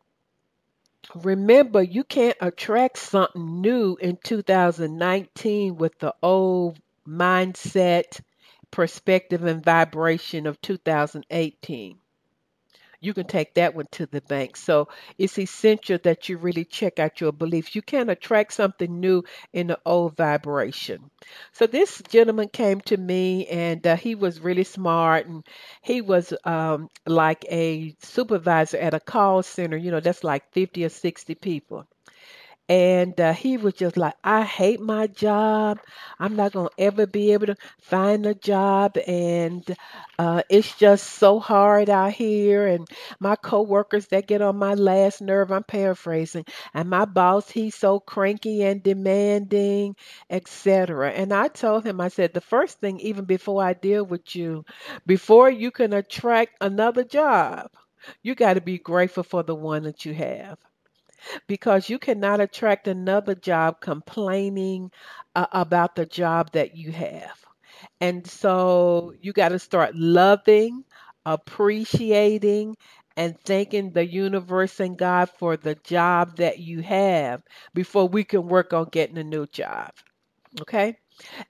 remember, 1.15 1.81
you 1.81 2.03
can't 2.03 2.37
attract 2.41 2.97
something 2.97 3.61
new 3.61 3.97
in 3.99 4.17
2019 4.23 5.75
with 5.77 5.97
the 5.99 6.13
old 6.21 6.79
mindset, 7.07 8.21
perspective, 8.71 9.43
and 9.43 9.63
vibration 9.63 10.47
of 10.47 10.61
2018 10.61 11.99
you 13.01 13.13
can 13.13 13.25
take 13.27 13.53
that 13.55 13.75
one 13.75 13.87
to 13.91 14.05
the 14.05 14.21
bank. 14.21 14.57
So 14.57 14.87
it's 15.17 15.37
essential 15.39 15.97
that 16.03 16.29
you 16.29 16.37
really 16.37 16.65
check 16.65 16.99
out 16.99 17.21
your 17.21 17.31
beliefs. 17.31 17.75
You 17.75 17.81
can't 17.81 18.09
attract 18.09 18.53
something 18.53 18.99
new 18.99 19.23
in 19.53 19.67
the 19.67 19.79
old 19.85 20.15
vibration. 20.17 21.09
So 21.53 21.67
this 21.67 22.01
gentleman 22.09 22.49
came 22.49 22.81
to 22.81 22.97
me 22.97 23.47
and 23.47 23.85
uh, 23.85 23.95
he 23.95 24.15
was 24.15 24.39
really 24.39 24.63
smart 24.63 25.27
and 25.27 25.45
he 25.81 26.01
was 26.01 26.33
um, 26.43 26.89
like 27.05 27.45
a 27.49 27.95
supervisor 28.01 28.77
at 28.77 28.93
a 28.93 28.99
call 28.99 29.43
center. 29.43 29.77
You 29.77 29.91
know, 29.91 29.99
that's 29.99 30.23
like 30.23 30.51
50 30.53 30.85
or 30.85 30.89
60 30.89 31.35
people. 31.35 31.85
And 32.69 33.19
uh, 33.19 33.33
he 33.33 33.57
was 33.57 33.73
just 33.73 33.97
like, 33.97 34.13
I 34.23 34.43
hate 34.43 34.79
my 34.79 35.07
job. 35.07 35.79
I'm 36.19 36.35
not 36.35 36.53
going 36.53 36.69
to 36.69 36.83
ever 36.83 37.07
be 37.07 37.33
able 37.33 37.47
to 37.47 37.55
find 37.81 38.25
a 38.27 38.35
job. 38.35 38.95
And 39.07 39.65
uh, 40.19 40.43
it's 40.49 40.75
just 40.77 41.05
so 41.09 41.39
hard 41.39 41.89
out 41.89 42.13
here. 42.13 42.67
And 42.67 42.87
my 43.19 43.35
coworkers, 43.35 44.07
that 44.07 44.27
get 44.27 44.41
on 44.43 44.57
my 44.57 44.75
last 44.75 45.21
nerve. 45.21 45.51
I'm 45.51 45.63
paraphrasing. 45.63 46.45
And 46.73 46.89
my 46.89 47.05
boss, 47.05 47.49
he's 47.49 47.75
so 47.75 47.99
cranky 47.99 48.63
and 48.63 48.83
demanding, 48.83 49.95
etc. 50.29 51.11
And 51.11 51.33
I 51.33 51.47
told 51.47 51.85
him, 51.85 51.99
I 51.99 52.09
said, 52.09 52.33
the 52.33 52.41
first 52.41 52.79
thing, 52.79 52.99
even 52.99 53.25
before 53.25 53.63
I 53.63 53.73
deal 53.73 54.05
with 54.05 54.35
you, 54.35 54.63
before 55.07 55.49
you 55.49 55.71
can 55.71 55.93
attract 55.93 56.55
another 56.61 57.03
job, 57.03 57.71
you 58.23 58.35
got 58.35 58.53
to 58.53 58.61
be 58.61 58.77
grateful 58.77 59.23
for 59.23 59.43
the 59.43 59.55
one 59.55 59.83
that 59.83 60.05
you 60.05 60.13
have 60.13 60.57
because 61.47 61.89
you 61.89 61.99
cannot 61.99 62.41
attract 62.41 62.87
another 62.87 63.35
job 63.35 63.81
complaining 63.81 64.91
uh, 65.35 65.47
about 65.51 65.95
the 65.95 66.05
job 66.05 66.51
that 66.53 66.75
you 66.75 66.91
have. 66.91 67.45
And 68.01 68.25
so 68.27 69.13
you 69.21 69.33
got 69.33 69.49
to 69.49 69.59
start 69.59 69.95
loving, 69.95 70.83
appreciating, 71.25 72.75
and 73.15 73.39
thanking 73.41 73.91
the 73.91 74.05
universe 74.05 74.79
and 74.79 74.97
God 74.97 75.29
for 75.37 75.57
the 75.57 75.75
job 75.75 76.37
that 76.37 76.59
you 76.59 76.81
have 76.81 77.41
before 77.73 78.07
we 78.07 78.23
can 78.23 78.47
work 78.47 78.73
on 78.73 78.87
getting 78.91 79.17
a 79.17 79.23
new 79.23 79.45
job. 79.47 79.91
Okay? 80.61 80.97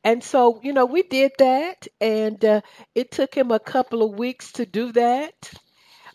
And 0.03 0.23
so, 0.23 0.59
you 0.63 0.73
know, 0.73 0.85
we 0.85 1.03
did 1.03 1.31
that, 1.39 1.87
and 2.01 2.43
uh, 2.43 2.61
it 2.95 3.11
took 3.11 3.35
him 3.35 3.51
a 3.51 3.59
couple 3.59 4.03
of 4.03 4.17
weeks 4.17 4.53
to 4.53 4.65
do 4.65 4.91
that. 4.93 5.53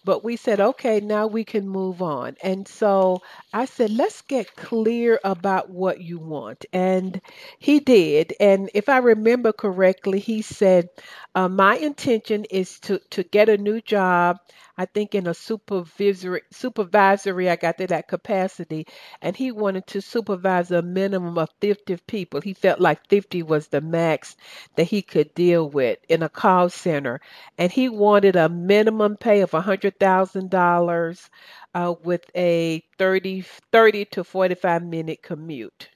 But 0.05 0.23
we 0.23 0.37
said, 0.37 0.61
okay, 0.61 1.01
now 1.01 1.27
we 1.27 1.45
can 1.45 1.69
move 1.69 2.03
on. 2.03 2.37
And 2.43 2.69
so 2.69 3.23
I 3.53 3.65
said, 3.65 3.91
let's 3.91 4.21
get 4.23 4.55
clear 4.55 5.19
about 5.25 5.71
what 5.71 6.01
you 6.01 6.19
want. 6.19 6.67
And 6.73 7.21
he 7.59 7.81
did. 7.81 8.35
And 8.39 8.71
if 8.75 8.89
I 8.89 8.99
remember 8.99 9.53
correctly, 9.53 10.21
he 10.21 10.43
said, 10.43 10.91
uh, 11.35 11.49
my 11.49 11.77
intention 11.77 12.45
is 12.51 12.79
to, 12.81 12.99
to 13.11 13.23
get 13.25 13.49
a 13.49 13.57
new 13.59 13.81
job 13.81 14.39
I 14.77 14.87
think 14.87 15.15
in 15.15 15.27
a 15.27 15.35
supervisory 15.35 16.43
supervisory 16.51 17.49
I 17.51 17.57
got 17.57 17.79
to 17.79 17.87
that 17.89 18.09
capacity 18.09 18.87
and 19.23 19.37
he 19.37 19.53
wanted 19.53 19.87
to 19.89 20.01
supervise 20.01 20.71
a 20.71 20.83
minimum 20.83 21.39
of 21.39 21.51
50 21.61 21.97
people. 22.07 22.41
He 22.41 22.55
felt 22.55 22.81
like 22.81 23.09
50 23.09 23.43
was 23.43 23.69
the 23.69 23.81
max 23.81 24.37
that 24.77 24.85
he 24.85 25.03
could 25.03 25.35
deal 25.35 25.69
with 25.69 25.99
in 26.09 26.23
a 26.23 26.29
call 26.29 26.69
center 26.71 27.21
and 27.59 27.71
he 27.73 27.89
wanted 27.89 28.37
a 28.37 28.49
minimum 28.49 29.17
pay 29.17 29.41
of 29.43 29.53
$100,000 29.53 31.31
uh, 31.75 31.95
with 32.03 32.31
a 32.35 32.83
30 32.99 33.43
30 33.73 34.05
to 34.07 34.25
45 34.25 34.83
minute 34.85 35.23
commute. 35.23 35.89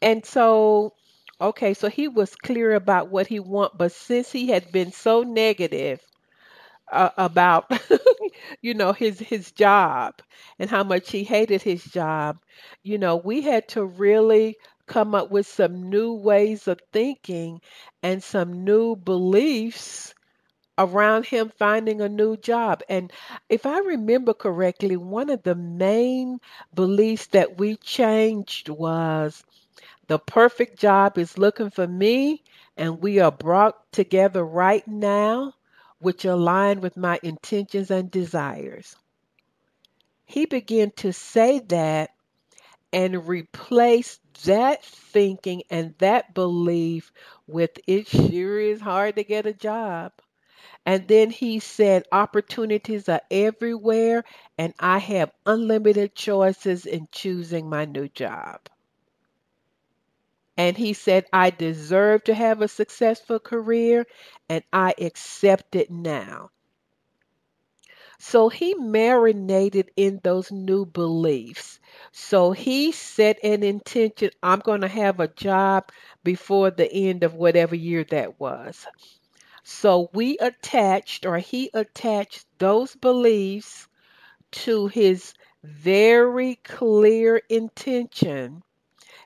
And 0.00 0.24
so 0.24 0.94
okay, 1.40 1.74
so 1.74 1.88
he 1.88 2.08
was 2.08 2.34
clear 2.34 2.74
about 2.74 3.10
what 3.10 3.26
he 3.26 3.40
want, 3.40 3.76
but 3.76 3.92
since 3.92 4.32
he 4.32 4.48
had 4.48 4.72
been 4.72 4.90
so 4.92 5.22
negative 5.22 6.00
uh, 6.92 7.10
about 7.16 7.70
you 8.62 8.74
know 8.74 8.92
his 8.92 9.18
his 9.18 9.50
job 9.52 10.14
and 10.58 10.70
how 10.70 10.84
much 10.84 11.10
he 11.10 11.24
hated 11.24 11.62
his 11.62 11.84
job. 11.84 12.38
You 12.82 12.98
know 12.98 13.16
we 13.16 13.42
had 13.42 13.68
to 13.70 13.84
really 13.84 14.56
come 14.86 15.14
up 15.14 15.30
with 15.30 15.46
some 15.46 15.90
new 15.90 16.14
ways 16.14 16.68
of 16.68 16.80
thinking 16.92 17.60
and 18.02 18.22
some 18.22 18.64
new 18.64 18.96
beliefs 18.96 20.14
around 20.78 21.26
him 21.26 21.50
finding 21.58 22.00
a 22.00 22.08
new 22.08 22.36
job. 22.36 22.82
And 22.88 23.12
if 23.48 23.66
i 23.66 23.78
remember 23.80 24.34
correctly 24.34 24.96
one 24.96 25.30
of 25.30 25.42
the 25.42 25.54
main 25.54 26.40
beliefs 26.74 27.26
that 27.28 27.58
we 27.58 27.76
changed 27.76 28.68
was 28.70 29.44
the 30.08 30.18
perfect 30.18 30.78
job 30.78 31.18
is 31.18 31.38
looking 31.38 31.70
for 31.70 31.86
me 31.86 32.42
and 32.76 33.00
we 33.00 33.20
are 33.20 33.32
brought 33.32 33.76
together 33.92 34.44
right 34.44 34.86
now 34.88 35.52
which 35.98 36.24
align 36.24 36.80
with 36.80 36.96
my 36.96 37.18
intentions 37.22 37.90
and 37.90 38.10
desires. 38.10 38.96
He 40.26 40.46
began 40.46 40.90
to 40.96 41.12
say 41.12 41.58
that 41.60 42.10
and 42.92 43.26
replace 43.28 44.18
that 44.44 44.84
thinking 44.84 45.62
and 45.70 45.94
that 45.98 46.34
belief 46.34 47.12
with 47.46 47.78
it 47.86 48.08
sure 48.08 48.58
is 48.60 48.80
hard 48.80 49.16
to 49.16 49.24
get 49.24 49.46
a 49.46 49.52
job. 49.52 50.12
And 50.86 51.06
then 51.08 51.30
he 51.30 51.60
said, 51.60 52.04
opportunities 52.12 53.08
are 53.08 53.22
everywhere, 53.30 54.24
and 54.58 54.74
I 54.80 54.98
have 54.98 55.32
unlimited 55.46 56.14
choices 56.14 56.86
in 56.86 57.08
choosing 57.12 57.68
my 57.68 57.84
new 57.84 58.08
job. 58.08 58.60
And 60.56 60.76
he 60.76 60.92
said, 60.92 61.26
I 61.32 61.50
deserve 61.50 62.24
to 62.24 62.34
have 62.34 62.60
a 62.62 62.68
successful 62.68 63.38
career 63.38 64.06
and 64.48 64.64
I 64.72 64.94
accept 64.98 65.76
it 65.76 65.90
now. 65.90 66.50
So 68.18 68.50
he 68.50 68.74
marinated 68.74 69.90
in 69.96 70.20
those 70.22 70.52
new 70.52 70.84
beliefs. 70.84 71.80
So 72.12 72.52
he 72.52 72.92
set 72.92 73.42
an 73.42 73.62
intention 73.62 74.30
I'm 74.42 74.60
going 74.60 74.82
to 74.82 74.88
have 74.88 75.18
a 75.18 75.28
job 75.28 75.90
before 76.22 76.70
the 76.70 76.92
end 76.92 77.24
of 77.24 77.32
whatever 77.34 77.74
year 77.74 78.04
that 78.10 78.38
was. 78.38 78.86
So 79.64 80.10
we 80.14 80.38
attached, 80.38 81.26
or 81.26 81.38
he 81.38 81.70
attached 81.74 82.46
those 82.58 82.94
beliefs 82.96 83.88
to 84.52 84.88
his 84.88 85.34
very 85.64 86.56
clear 86.56 87.42
intention 87.50 88.62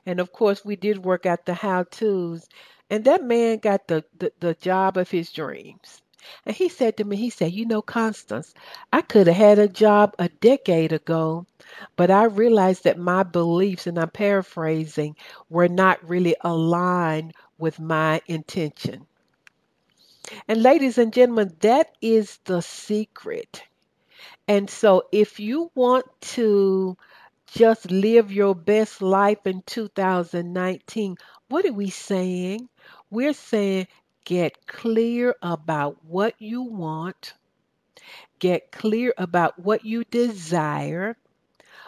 and 0.05 0.19
of 0.19 0.31
course, 0.31 0.65
we 0.65 0.75
did 0.75 1.03
work 1.03 1.25
out 1.25 1.45
the 1.45 1.53
how 1.53 1.83
to's. 1.83 2.47
And 2.89 3.05
that 3.05 3.23
man 3.23 3.59
got 3.59 3.87
the, 3.87 4.03
the, 4.17 4.33
the 4.39 4.53
job 4.55 4.97
of 4.97 5.09
his 5.09 5.31
dreams. 5.31 6.01
And 6.45 6.55
he 6.55 6.69
said 6.69 6.97
to 6.97 7.03
me, 7.03 7.15
he 7.15 7.29
said, 7.29 7.51
You 7.51 7.65
know, 7.65 7.81
Constance, 7.81 8.53
I 8.93 9.01
could 9.01 9.27
have 9.27 9.35
had 9.35 9.59
a 9.59 9.67
job 9.67 10.15
a 10.19 10.29
decade 10.29 10.93
ago, 10.93 11.45
but 11.95 12.11
I 12.11 12.25
realized 12.25 12.83
that 12.83 12.97
my 12.97 13.23
beliefs, 13.23 13.87
and 13.87 13.97
I'm 13.97 14.09
paraphrasing, 14.09 15.15
were 15.49 15.67
not 15.67 16.07
really 16.07 16.35
aligned 16.41 17.33
with 17.57 17.79
my 17.79 18.21
intention. 18.27 19.07
And 20.47 20.61
ladies 20.61 20.97
and 20.97 21.11
gentlemen, 21.11 21.55
that 21.61 21.91
is 22.01 22.37
the 22.45 22.61
secret. 22.61 23.63
And 24.47 24.69
so 24.69 25.03
if 25.11 25.39
you 25.39 25.71
want 25.75 26.05
to 26.35 26.97
just 27.51 27.91
live 27.91 28.31
your 28.31 28.55
best 28.55 29.01
life 29.01 29.45
in 29.45 29.61
2019. 29.65 31.17
What 31.49 31.65
are 31.65 31.73
we 31.73 31.89
saying? 31.89 32.69
We're 33.09 33.33
saying 33.33 33.87
get 34.23 34.65
clear 34.65 35.35
about 35.41 35.97
what 36.05 36.33
you 36.39 36.61
want, 36.61 37.33
get 38.39 38.71
clear 38.71 39.13
about 39.17 39.59
what 39.59 39.83
you 39.83 40.05
desire, 40.05 41.17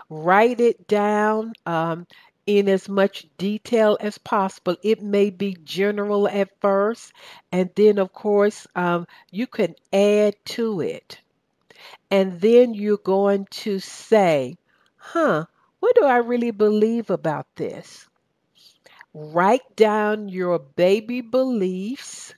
write 0.10 0.60
it 0.60 0.86
down 0.88 1.54
um, 1.66 2.08
in 2.46 2.68
as 2.68 2.90
much 2.90 3.26
detail 3.38 3.98
as 4.02 4.18
possible. 4.18 4.76
It 4.84 5.02
may 5.02 5.30
be 5.30 5.56
general 5.64 6.28
at 6.28 6.50
first, 6.60 7.14
and 7.54 7.70
then, 7.76 8.00
of 8.00 8.12
course, 8.12 8.68
um, 8.76 9.08
you 9.32 9.48
can 9.48 9.76
add 9.94 10.36
to 10.46 10.82
it. 10.82 11.22
And 12.12 12.42
then 12.42 12.74
you're 12.74 12.98
going 12.98 13.48
to 13.64 13.80
say, 13.80 14.58
huh, 14.98 15.46
what 15.84 15.98
do 15.98 16.06
I 16.06 16.20
really 16.20 16.52
believe 16.52 17.10
about 17.10 17.46
this? 17.58 18.08
Write 19.14 19.76
down 19.76 20.30
your 20.30 20.58
baby 20.58 21.20
beliefs 21.20 22.34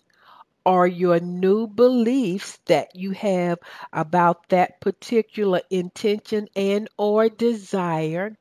or 0.66 0.88
your 0.88 1.20
new 1.20 1.68
beliefs 1.68 2.58
that 2.66 2.96
you 2.96 3.12
have 3.12 3.60
about 3.94 4.50
that 4.50 4.82
particular 4.82 5.62
intention 5.70 6.48
and 6.56 6.90
or 6.98 7.30
desire. 7.30 8.36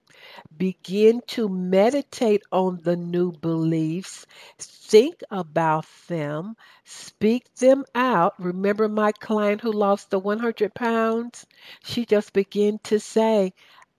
Begin 0.56 1.20
to 1.26 1.50
meditate 1.50 2.42
on 2.50 2.80
the 2.82 2.96
new 2.96 3.30
beliefs. 3.30 4.24
Think 4.58 5.20
about 5.30 5.84
them. 6.08 6.56
Speak 6.86 7.52
them 7.56 7.84
out. 7.94 8.32
Remember 8.38 8.88
my 8.88 9.12
client 9.12 9.60
who 9.60 9.70
lost 9.70 10.08
the 10.08 10.18
100 10.18 10.72
pounds? 10.72 11.44
She 11.84 12.06
just 12.06 12.32
began 12.32 12.78
to 12.84 12.98
say 12.98 13.52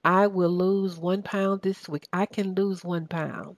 i 0.06 0.28
will 0.28 0.52
lose 0.52 0.98
one 0.98 1.24
pound 1.24 1.64
this 1.64 1.90
week. 1.90 2.08
I 2.14 2.28
can 2.28 2.56
lose 2.56 2.86
one 2.86 3.08
pound. 3.08 3.58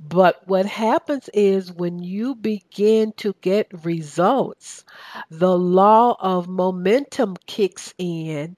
But 0.00 0.46
what 0.48 0.66
happens 0.66 1.28
is 1.34 1.72
when 1.72 2.00
you 2.02 2.34
begin 2.36 3.12
to 3.18 3.34
get 3.40 3.84
results, 3.84 4.84
the 5.30 5.58
law 5.58 6.16
of 6.20 6.48
momentum 6.48 7.36
kicks 7.46 7.94
in 7.98 8.56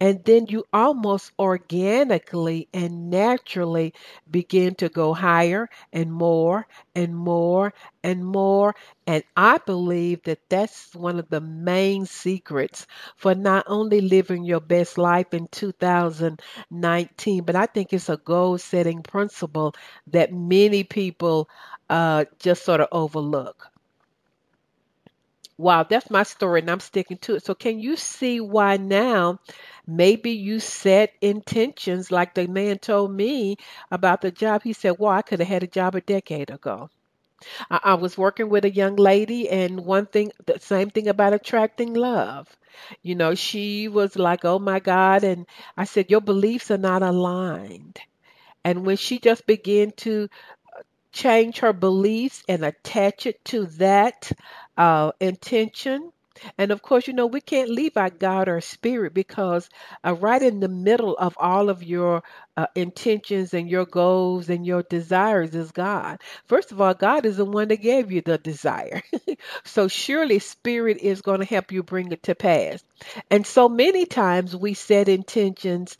and 0.00 0.24
then 0.24 0.46
you 0.48 0.64
almost 0.72 1.30
organically 1.38 2.68
and 2.72 3.10
naturally 3.10 3.92
begin 4.30 4.74
to 4.76 4.88
go 4.88 5.12
higher 5.14 5.68
and 5.92 6.12
more 6.12 6.66
and 6.94 7.14
more 7.14 7.72
and 8.02 8.24
more. 8.24 8.74
And 9.06 9.22
I 9.36 9.58
believe 9.58 10.22
that 10.24 10.40
that's 10.48 10.94
one 10.94 11.18
of 11.18 11.28
the 11.28 11.40
main 11.40 12.06
secrets 12.06 12.86
for 13.16 13.34
not 13.34 13.64
only 13.68 14.00
living 14.00 14.44
your 14.44 14.60
best 14.60 14.98
life 14.98 15.34
in 15.34 15.48
2019, 15.48 17.44
but 17.44 17.56
I 17.56 17.66
think 17.66 17.92
it's 17.92 18.08
a 18.08 18.16
goal 18.16 18.58
setting 18.58 19.02
principle 19.02 19.74
that 20.08 20.32
many 20.32 20.84
people 20.84 21.48
uh, 21.88 22.24
just 22.38 22.64
sort 22.64 22.80
of 22.80 22.88
overlook. 22.92 23.69
Wow, 25.60 25.82
that's 25.84 26.10
my 26.10 26.22
story 26.24 26.60
and 26.60 26.70
I'm 26.70 26.80
sticking 26.80 27.18
to 27.18 27.34
it. 27.36 27.44
So, 27.44 27.54
can 27.54 27.78
you 27.78 27.94
see 27.96 28.40
why 28.40 28.78
now 28.78 29.38
maybe 29.86 30.30
you 30.32 30.58
set 30.58 31.12
intentions 31.20 32.10
like 32.10 32.34
the 32.34 32.46
man 32.48 32.78
told 32.78 33.12
me 33.12 33.56
about 33.90 34.22
the 34.22 34.30
job? 34.32 34.62
He 34.64 34.72
said, 34.72 34.96
Well, 34.98 35.12
I 35.12 35.22
could 35.22 35.38
have 35.40 35.48
had 35.48 35.62
a 35.62 35.66
job 35.68 35.94
a 35.94 36.00
decade 36.00 36.50
ago. 36.50 36.88
I, 37.70 37.80
I 37.84 37.94
was 37.94 38.18
working 38.18 38.48
with 38.50 38.64
a 38.64 38.70
young 38.70 38.96
lady, 38.96 39.48
and 39.50 39.84
one 39.86 40.06
thing, 40.06 40.32
the 40.46 40.60
same 40.60 40.90
thing 40.90 41.08
about 41.08 41.34
attracting 41.34 41.94
love. 41.94 42.48
You 43.02 43.14
know, 43.16 43.34
she 43.34 43.88
was 43.88 44.16
like, 44.16 44.44
Oh 44.44 44.58
my 44.60 44.80
God. 44.80 45.24
And 45.24 45.46
I 45.76 45.84
said, 45.84 46.10
Your 46.10 46.22
beliefs 46.22 46.70
are 46.70 46.78
not 46.78 47.02
aligned. 47.02 48.00
And 48.64 48.86
when 48.86 48.96
she 48.96 49.18
just 49.18 49.46
began 49.46 49.90
to 49.98 50.28
change 51.12 51.58
her 51.60 51.72
beliefs 51.72 52.42
and 52.48 52.64
attach 52.64 53.26
it 53.26 53.44
to 53.46 53.66
that 53.66 54.30
uh, 54.76 55.12
intention. 55.20 56.12
And 56.56 56.70
of 56.70 56.80
course, 56.80 57.06
you 57.06 57.12
know, 57.12 57.26
we 57.26 57.40
can't 57.40 57.68
leave 57.68 57.96
out 57.96 58.18
God 58.18 58.48
or 58.48 58.60
spirit 58.60 59.12
because 59.12 59.68
uh, 60.06 60.14
right 60.14 60.40
in 60.40 60.60
the 60.60 60.68
middle 60.68 61.16
of 61.16 61.36
all 61.38 61.68
of 61.68 61.82
your 61.82 62.22
uh, 62.56 62.66
intentions 62.74 63.52
and 63.52 63.68
your 63.68 63.84
goals 63.84 64.48
and 64.48 64.64
your 64.64 64.82
desires 64.82 65.54
is 65.54 65.70
God. 65.72 66.20
First 66.46 66.72
of 66.72 66.80
all, 66.80 66.94
God 66.94 67.26
is 67.26 67.36
the 67.36 67.44
one 67.44 67.68
that 67.68 67.82
gave 67.82 68.10
you 68.10 68.22
the 68.22 68.38
desire. 68.38 69.02
so 69.64 69.88
surely 69.88 70.38
spirit 70.38 70.98
is 70.98 71.20
going 71.20 71.40
to 71.40 71.46
help 71.46 71.72
you 71.72 71.82
bring 71.82 72.10
it 72.10 72.22
to 72.22 72.34
pass. 72.34 72.82
And 73.30 73.46
so 73.46 73.68
many 73.68 74.06
times 74.06 74.56
we 74.56 74.74
set 74.74 75.08
intentions 75.08 75.96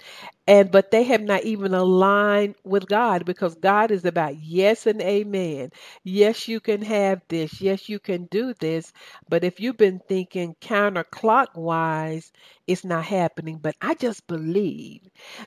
and 0.51 0.73
but 0.73 0.93
they 0.93 1.05
have 1.05 1.23
not 1.23 1.45
even 1.45 1.75
aligned 1.75 2.57
with 2.65 2.89
God 2.89 3.25
because 3.27 3.57
God 3.57 3.93
is 3.93 4.05
about 4.07 4.37
yes 4.43 4.87
and 4.89 5.03
amen. 5.03 5.71
Yes, 6.05 6.49
you 6.49 6.61
can 6.61 6.83
have 6.83 7.23
this. 7.31 7.63
Yes, 7.63 7.89
you 7.89 8.01
can 8.01 8.27
do 8.27 8.55
this. 8.61 8.93
But 9.31 9.45
if 9.45 9.61
you've 9.61 9.79
been 9.79 10.01
thinking 10.09 10.57
counterclockwise, 10.63 12.33
it's 12.69 12.85
not 12.85 13.07
happening. 13.07 13.59
But 13.63 13.77
I 13.83 13.95
just 13.95 14.29
believe 14.29 15.03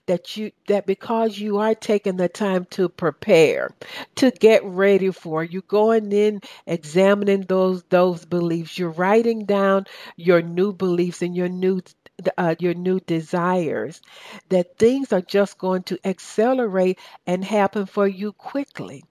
that 0.08 0.38
you 0.38 0.52
that 0.70 0.88
because 0.88 1.40
you 1.40 1.60
are 1.60 1.76
taking 1.76 2.18
the 2.18 2.30
time 2.30 2.66
to 2.72 2.90
prepare, 2.90 3.72
to 4.18 4.32
get 4.32 4.66
ready 4.66 5.12
for, 5.12 5.44
you 5.46 5.64
going 5.64 6.14
in 6.14 6.42
examining 6.68 7.44
those 7.44 7.84
those 7.92 8.26
beliefs, 8.26 8.80
you're 8.80 8.92
writing 8.92 9.46
down 9.46 9.86
your 10.18 10.42
new 10.44 10.74
beliefs 10.74 11.24
and 11.24 11.38
your 11.38 11.50
new 11.50 11.82
uh, 12.38 12.56
your 12.60 12.74
new 12.74 13.00
desires, 13.00 14.02
that 14.50 14.78
things 14.78 15.12
are 15.14 15.22
just 15.22 15.58
going 15.58 15.84
to 15.84 16.00
accelerate 16.06 17.00
and 17.28 17.44
happen 17.44 17.86
for 17.86 18.08
you 18.08 18.34
quickly. 18.34 19.04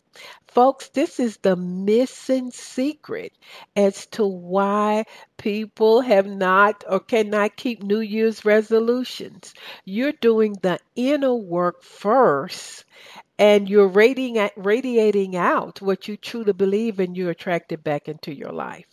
Folks, 0.49 0.89
this 0.91 1.19
is 1.19 1.39
the 1.39 1.57
missing 1.57 2.51
secret 2.51 3.33
as 3.75 4.07
to 4.07 4.27
why 4.27 5.05
people 5.37 6.03
have 6.03 6.27
not 6.27 6.85
or 6.89 7.01
cannot 7.01 7.57
keep 7.57 7.83
New 7.83 8.01
Year's 8.01 8.45
resolutions. 8.45 9.55
You're 9.85 10.13
doing 10.13 10.53
the 10.63 10.79
inner 10.95 11.35
work 11.35 11.83
first 11.83 12.85
and 13.39 13.69
you're 13.69 13.89
radiating, 13.89 14.51
radiating 14.57 15.37
out 15.37 15.81
what 15.83 16.09
you 16.09 16.17
truly 16.17 16.53
believe 16.53 17.01
and 17.01 17.17
you 17.17 17.29
attract 17.31 17.73
it 17.73 17.83
back 17.83 18.09
into 18.09 18.35
your 18.35 18.53
life. 18.53 18.92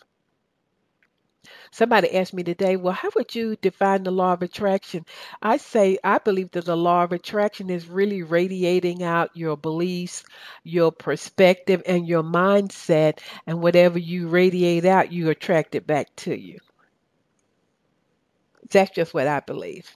Somebody 1.71 2.15
asked 2.15 2.33
me 2.33 2.43
today, 2.43 2.75
well, 2.75 2.93
how 2.93 3.09
would 3.15 3.33
you 3.33 3.55
define 3.55 4.03
the 4.03 4.11
law 4.11 4.33
of 4.33 4.41
attraction? 4.41 5.05
I 5.41 5.57
say, 5.57 5.97
I 6.03 6.17
believe 6.17 6.51
that 6.51 6.65
the 6.65 6.75
law 6.75 7.03
of 7.03 7.11
attraction 7.11 7.69
is 7.69 7.87
really 7.87 8.23
radiating 8.23 9.03
out 9.03 9.37
your 9.37 9.55
beliefs, 9.55 10.23
your 10.63 10.91
perspective, 10.91 11.83
and 11.85 12.07
your 12.07 12.23
mindset. 12.23 13.19
And 13.47 13.61
whatever 13.61 13.99
you 13.99 14.27
radiate 14.27 14.85
out, 14.85 15.11
you 15.11 15.29
attract 15.29 15.75
it 15.75 15.87
back 15.87 16.15
to 16.17 16.37
you. 16.37 16.59
That's 18.69 18.91
just 18.91 19.13
what 19.13 19.27
I 19.27 19.39
believe. 19.39 19.89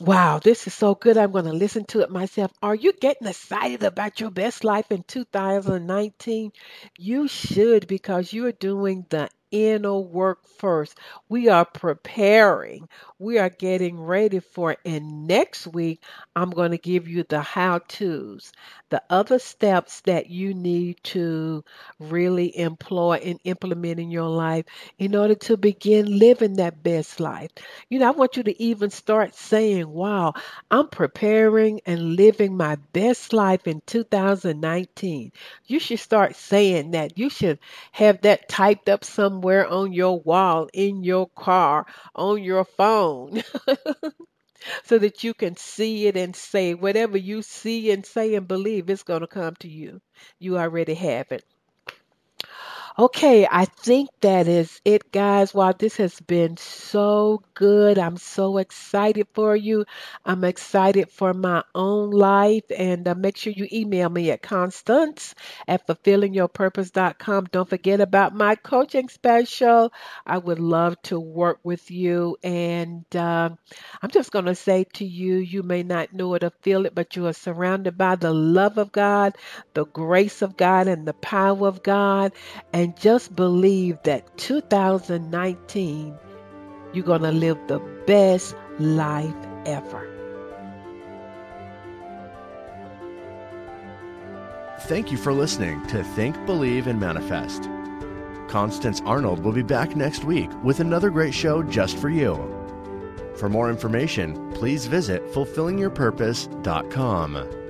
Wow, 0.00 0.40
this 0.42 0.66
is 0.66 0.74
so 0.74 0.94
good. 0.94 1.16
I'm 1.16 1.32
going 1.32 1.44
to 1.44 1.52
listen 1.52 1.84
to 1.86 2.00
it 2.00 2.10
myself. 2.10 2.50
Are 2.62 2.74
you 2.74 2.92
getting 2.92 3.28
excited 3.28 3.84
about 3.84 4.18
your 4.18 4.30
best 4.30 4.64
life 4.64 4.90
in 4.90 5.04
2019? 5.04 6.50
You 6.98 7.28
should 7.28 7.86
because 7.86 8.32
you're 8.32 8.52
doing 8.52 9.06
the 9.10 9.28
inner 9.52 9.98
work 9.98 10.48
first. 10.58 10.98
We 11.28 11.48
are 11.48 11.64
preparing, 11.66 12.88
we 13.20 13.38
are 13.38 13.50
getting 13.50 14.00
ready 14.00 14.40
for 14.40 14.72
it. 14.72 14.80
And 14.84 15.28
next 15.28 15.68
week, 15.68 16.02
I'm 16.34 16.50
going 16.50 16.72
to 16.72 16.78
give 16.78 17.08
you 17.08 17.24
the 17.28 17.40
how 17.42 17.78
to's, 17.78 18.52
the 18.90 19.02
other 19.10 19.38
steps 19.38 20.00
that 20.02 20.30
you 20.30 20.54
need 20.54 20.98
to 21.04 21.64
really 22.00 22.56
employ 22.58 23.20
and 23.24 23.38
implement 23.44 24.00
in 24.00 24.10
your 24.10 24.30
life 24.30 24.66
in 24.98 25.14
order 25.14 25.34
to 25.36 25.56
begin 25.56 26.18
living 26.18 26.54
that 26.56 26.82
best 26.82 27.20
life. 27.20 27.50
You 27.88 28.00
know, 28.00 28.08
I 28.08 28.10
want 28.12 28.36
you 28.36 28.42
to 28.44 28.62
even 28.62 28.90
start 28.90 29.34
saying, 29.34 29.88
wow, 29.88 30.34
I'm 30.70 30.88
preparing 30.88 31.80
and 31.86 32.16
living 32.16 32.56
my 32.56 32.76
best 32.92 33.32
life 33.32 33.66
in 33.66 33.82
2019. 33.86 35.32
You 35.66 35.78
should 35.78 36.00
start 36.00 36.36
saying 36.36 36.92
that. 36.92 37.18
You 37.18 37.30
should 37.30 37.58
have 37.92 38.22
that 38.22 38.48
typed 38.48 38.88
up 38.88 39.04
somewhere 39.42 39.66
on 39.66 39.92
your 39.92 40.20
wall, 40.20 40.68
in 40.72 41.02
your 41.04 41.28
car, 41.36 41.86
on 42.14 42.42
your 42.42 42.64
phone. 42.64 43.42
so 44.84 44.96
that 44.98 45.24
you 45.24 45.34
can 45.34 45.56
see 45.56 46.06
it 46.06 46.16
and 46.16 46.36
say 46.36 46.74
whatever 46.74 47.18
you 47.18 47.42
see 47.42 47.90
and 47.90 48.06
say 48.06 48.34
and 48.36 48.46
believe 48.46 48.88
it's 48.88 49.02
going 49.02 49.20
to 49.22 49.26
come 49.26 49.56
to 49.56 49.68
you. 49.68 50.00
You 50.38 50.56
already 50.58 50.94
have 50.94 51.32
it. 51.32 51.44
Okay, 52.98 53.46
I 53.50 53.64
think 53.64 54.10
that 54.20 54.46
is 54.48 54.80
it, 54.84 55.10
guys. 55.12 55.54
Wow, 55.54 55.72
this 55.72 55.96
has 55.96 56.20
been 56.20 56.56
so 56.58 57.42
good. 57.54 57.98
I'm 57.98 58.18
so 58.18 58.58
excited 58.58 59.26
for 59.32 59.56
you. 59.56 59.86
I'm 60.26 60.44
excited 60.44 61.10
for 61.10 61.32
my 61.32 61.64
own 61.74 62.10
life. 62.10 62.64
And 62.76 63.08
uh, 63.08 63.14
make 63.14 63.36
sure 63.38 63.52
you 63.54 63.66
email 63.72 64.10
me 64.10 64.30
at 64.30 64.42
constance 64.42 65.34
at 65.66 65.86
fulfillingyourpurpose.com. 65.86 67.46
Don't 67.50 67.68
forget 67.68 68.00
about 68.00 68.34
my 68.34 68.56
coaching 68.56 69.08
special. 69.08 69.90
I 70.26 70.36
would 70.36 70.58
love 70.58 71.00
to 71.04 71.18
work 71.18 71.60
with 71.64 71.90
you. 71.90 72.36
And 72.42 73.04
uh, 73.16 73.50
I'm 74.02 74.10
just 74.10 74.32
going 74.32 74.44
to 74.44 74.54
say 74.54 74.84
to 74.94 75.04
you, 75.04 75.36
you 75.36 75.62
may 75.62 75.82
not 75.82 76.12
know 76.12 76.34
it 76.34 76.44
or 76.44 76.50
feel 76.62 76.84
it, 76.86 76.94
but 76.94 77.16
you 77.16 77.26
are 77.26 77.32
surrounded 77.32 77.96
by 77.96 78.16
the 78.16 78.32
love 78.32 78.76
of 78.78 78.92
God, 78.92 79.36
the 79.74 79.86
grace 79.86 80.42
of 80.42 80.56
God, 80.56 80.88
and 80.88 81.06
the 81.06 81.14
power 81.14 81.66
of 81.66 81.82
God. 81.82 82.32
And 82.72 82.81
and 82.82 82.96
just 82.96 83.36
believe 83.36 84.02
that 84.02 84.36
2019 84.38 86.18
you're 86.92 87.04
going 87.04 87.22
to 87.22 87.30
live 87.30 87.56
the 87.68 87.78
best 88.08 88.56
life 88.80 89.32
ever. 89.64 90.08
Thank 94.80 95.12
you 95.12 95.16
for 95.16 95.32
listening 95.32 95.86
to 95.86 96.02
Think, 96.02 96.34
Believe, 96.44 96.88
and 96.88 96.98
Manifest. 96.98 97.68
Constance 98.48 99.00
Arnold 99.06 99.44
will 99.44 99.52
be 99.52 99.62
back 99.62 99.94
next 99.94 100.24
week 100.24 100.50
with 100.64 100.80
another 100.80 101.08
great 101.08 101.34
show 101.34 101.62
just 101.62 101.96
for 101.96 102.10
you. 102.10 102.34
For 103.36 103.48
more 103.48 103.70
information, 103.70 104.52
please 104.54 104.86
visit 104.86 105.24
fulfillingyourpurpose.com. 105.28 107.61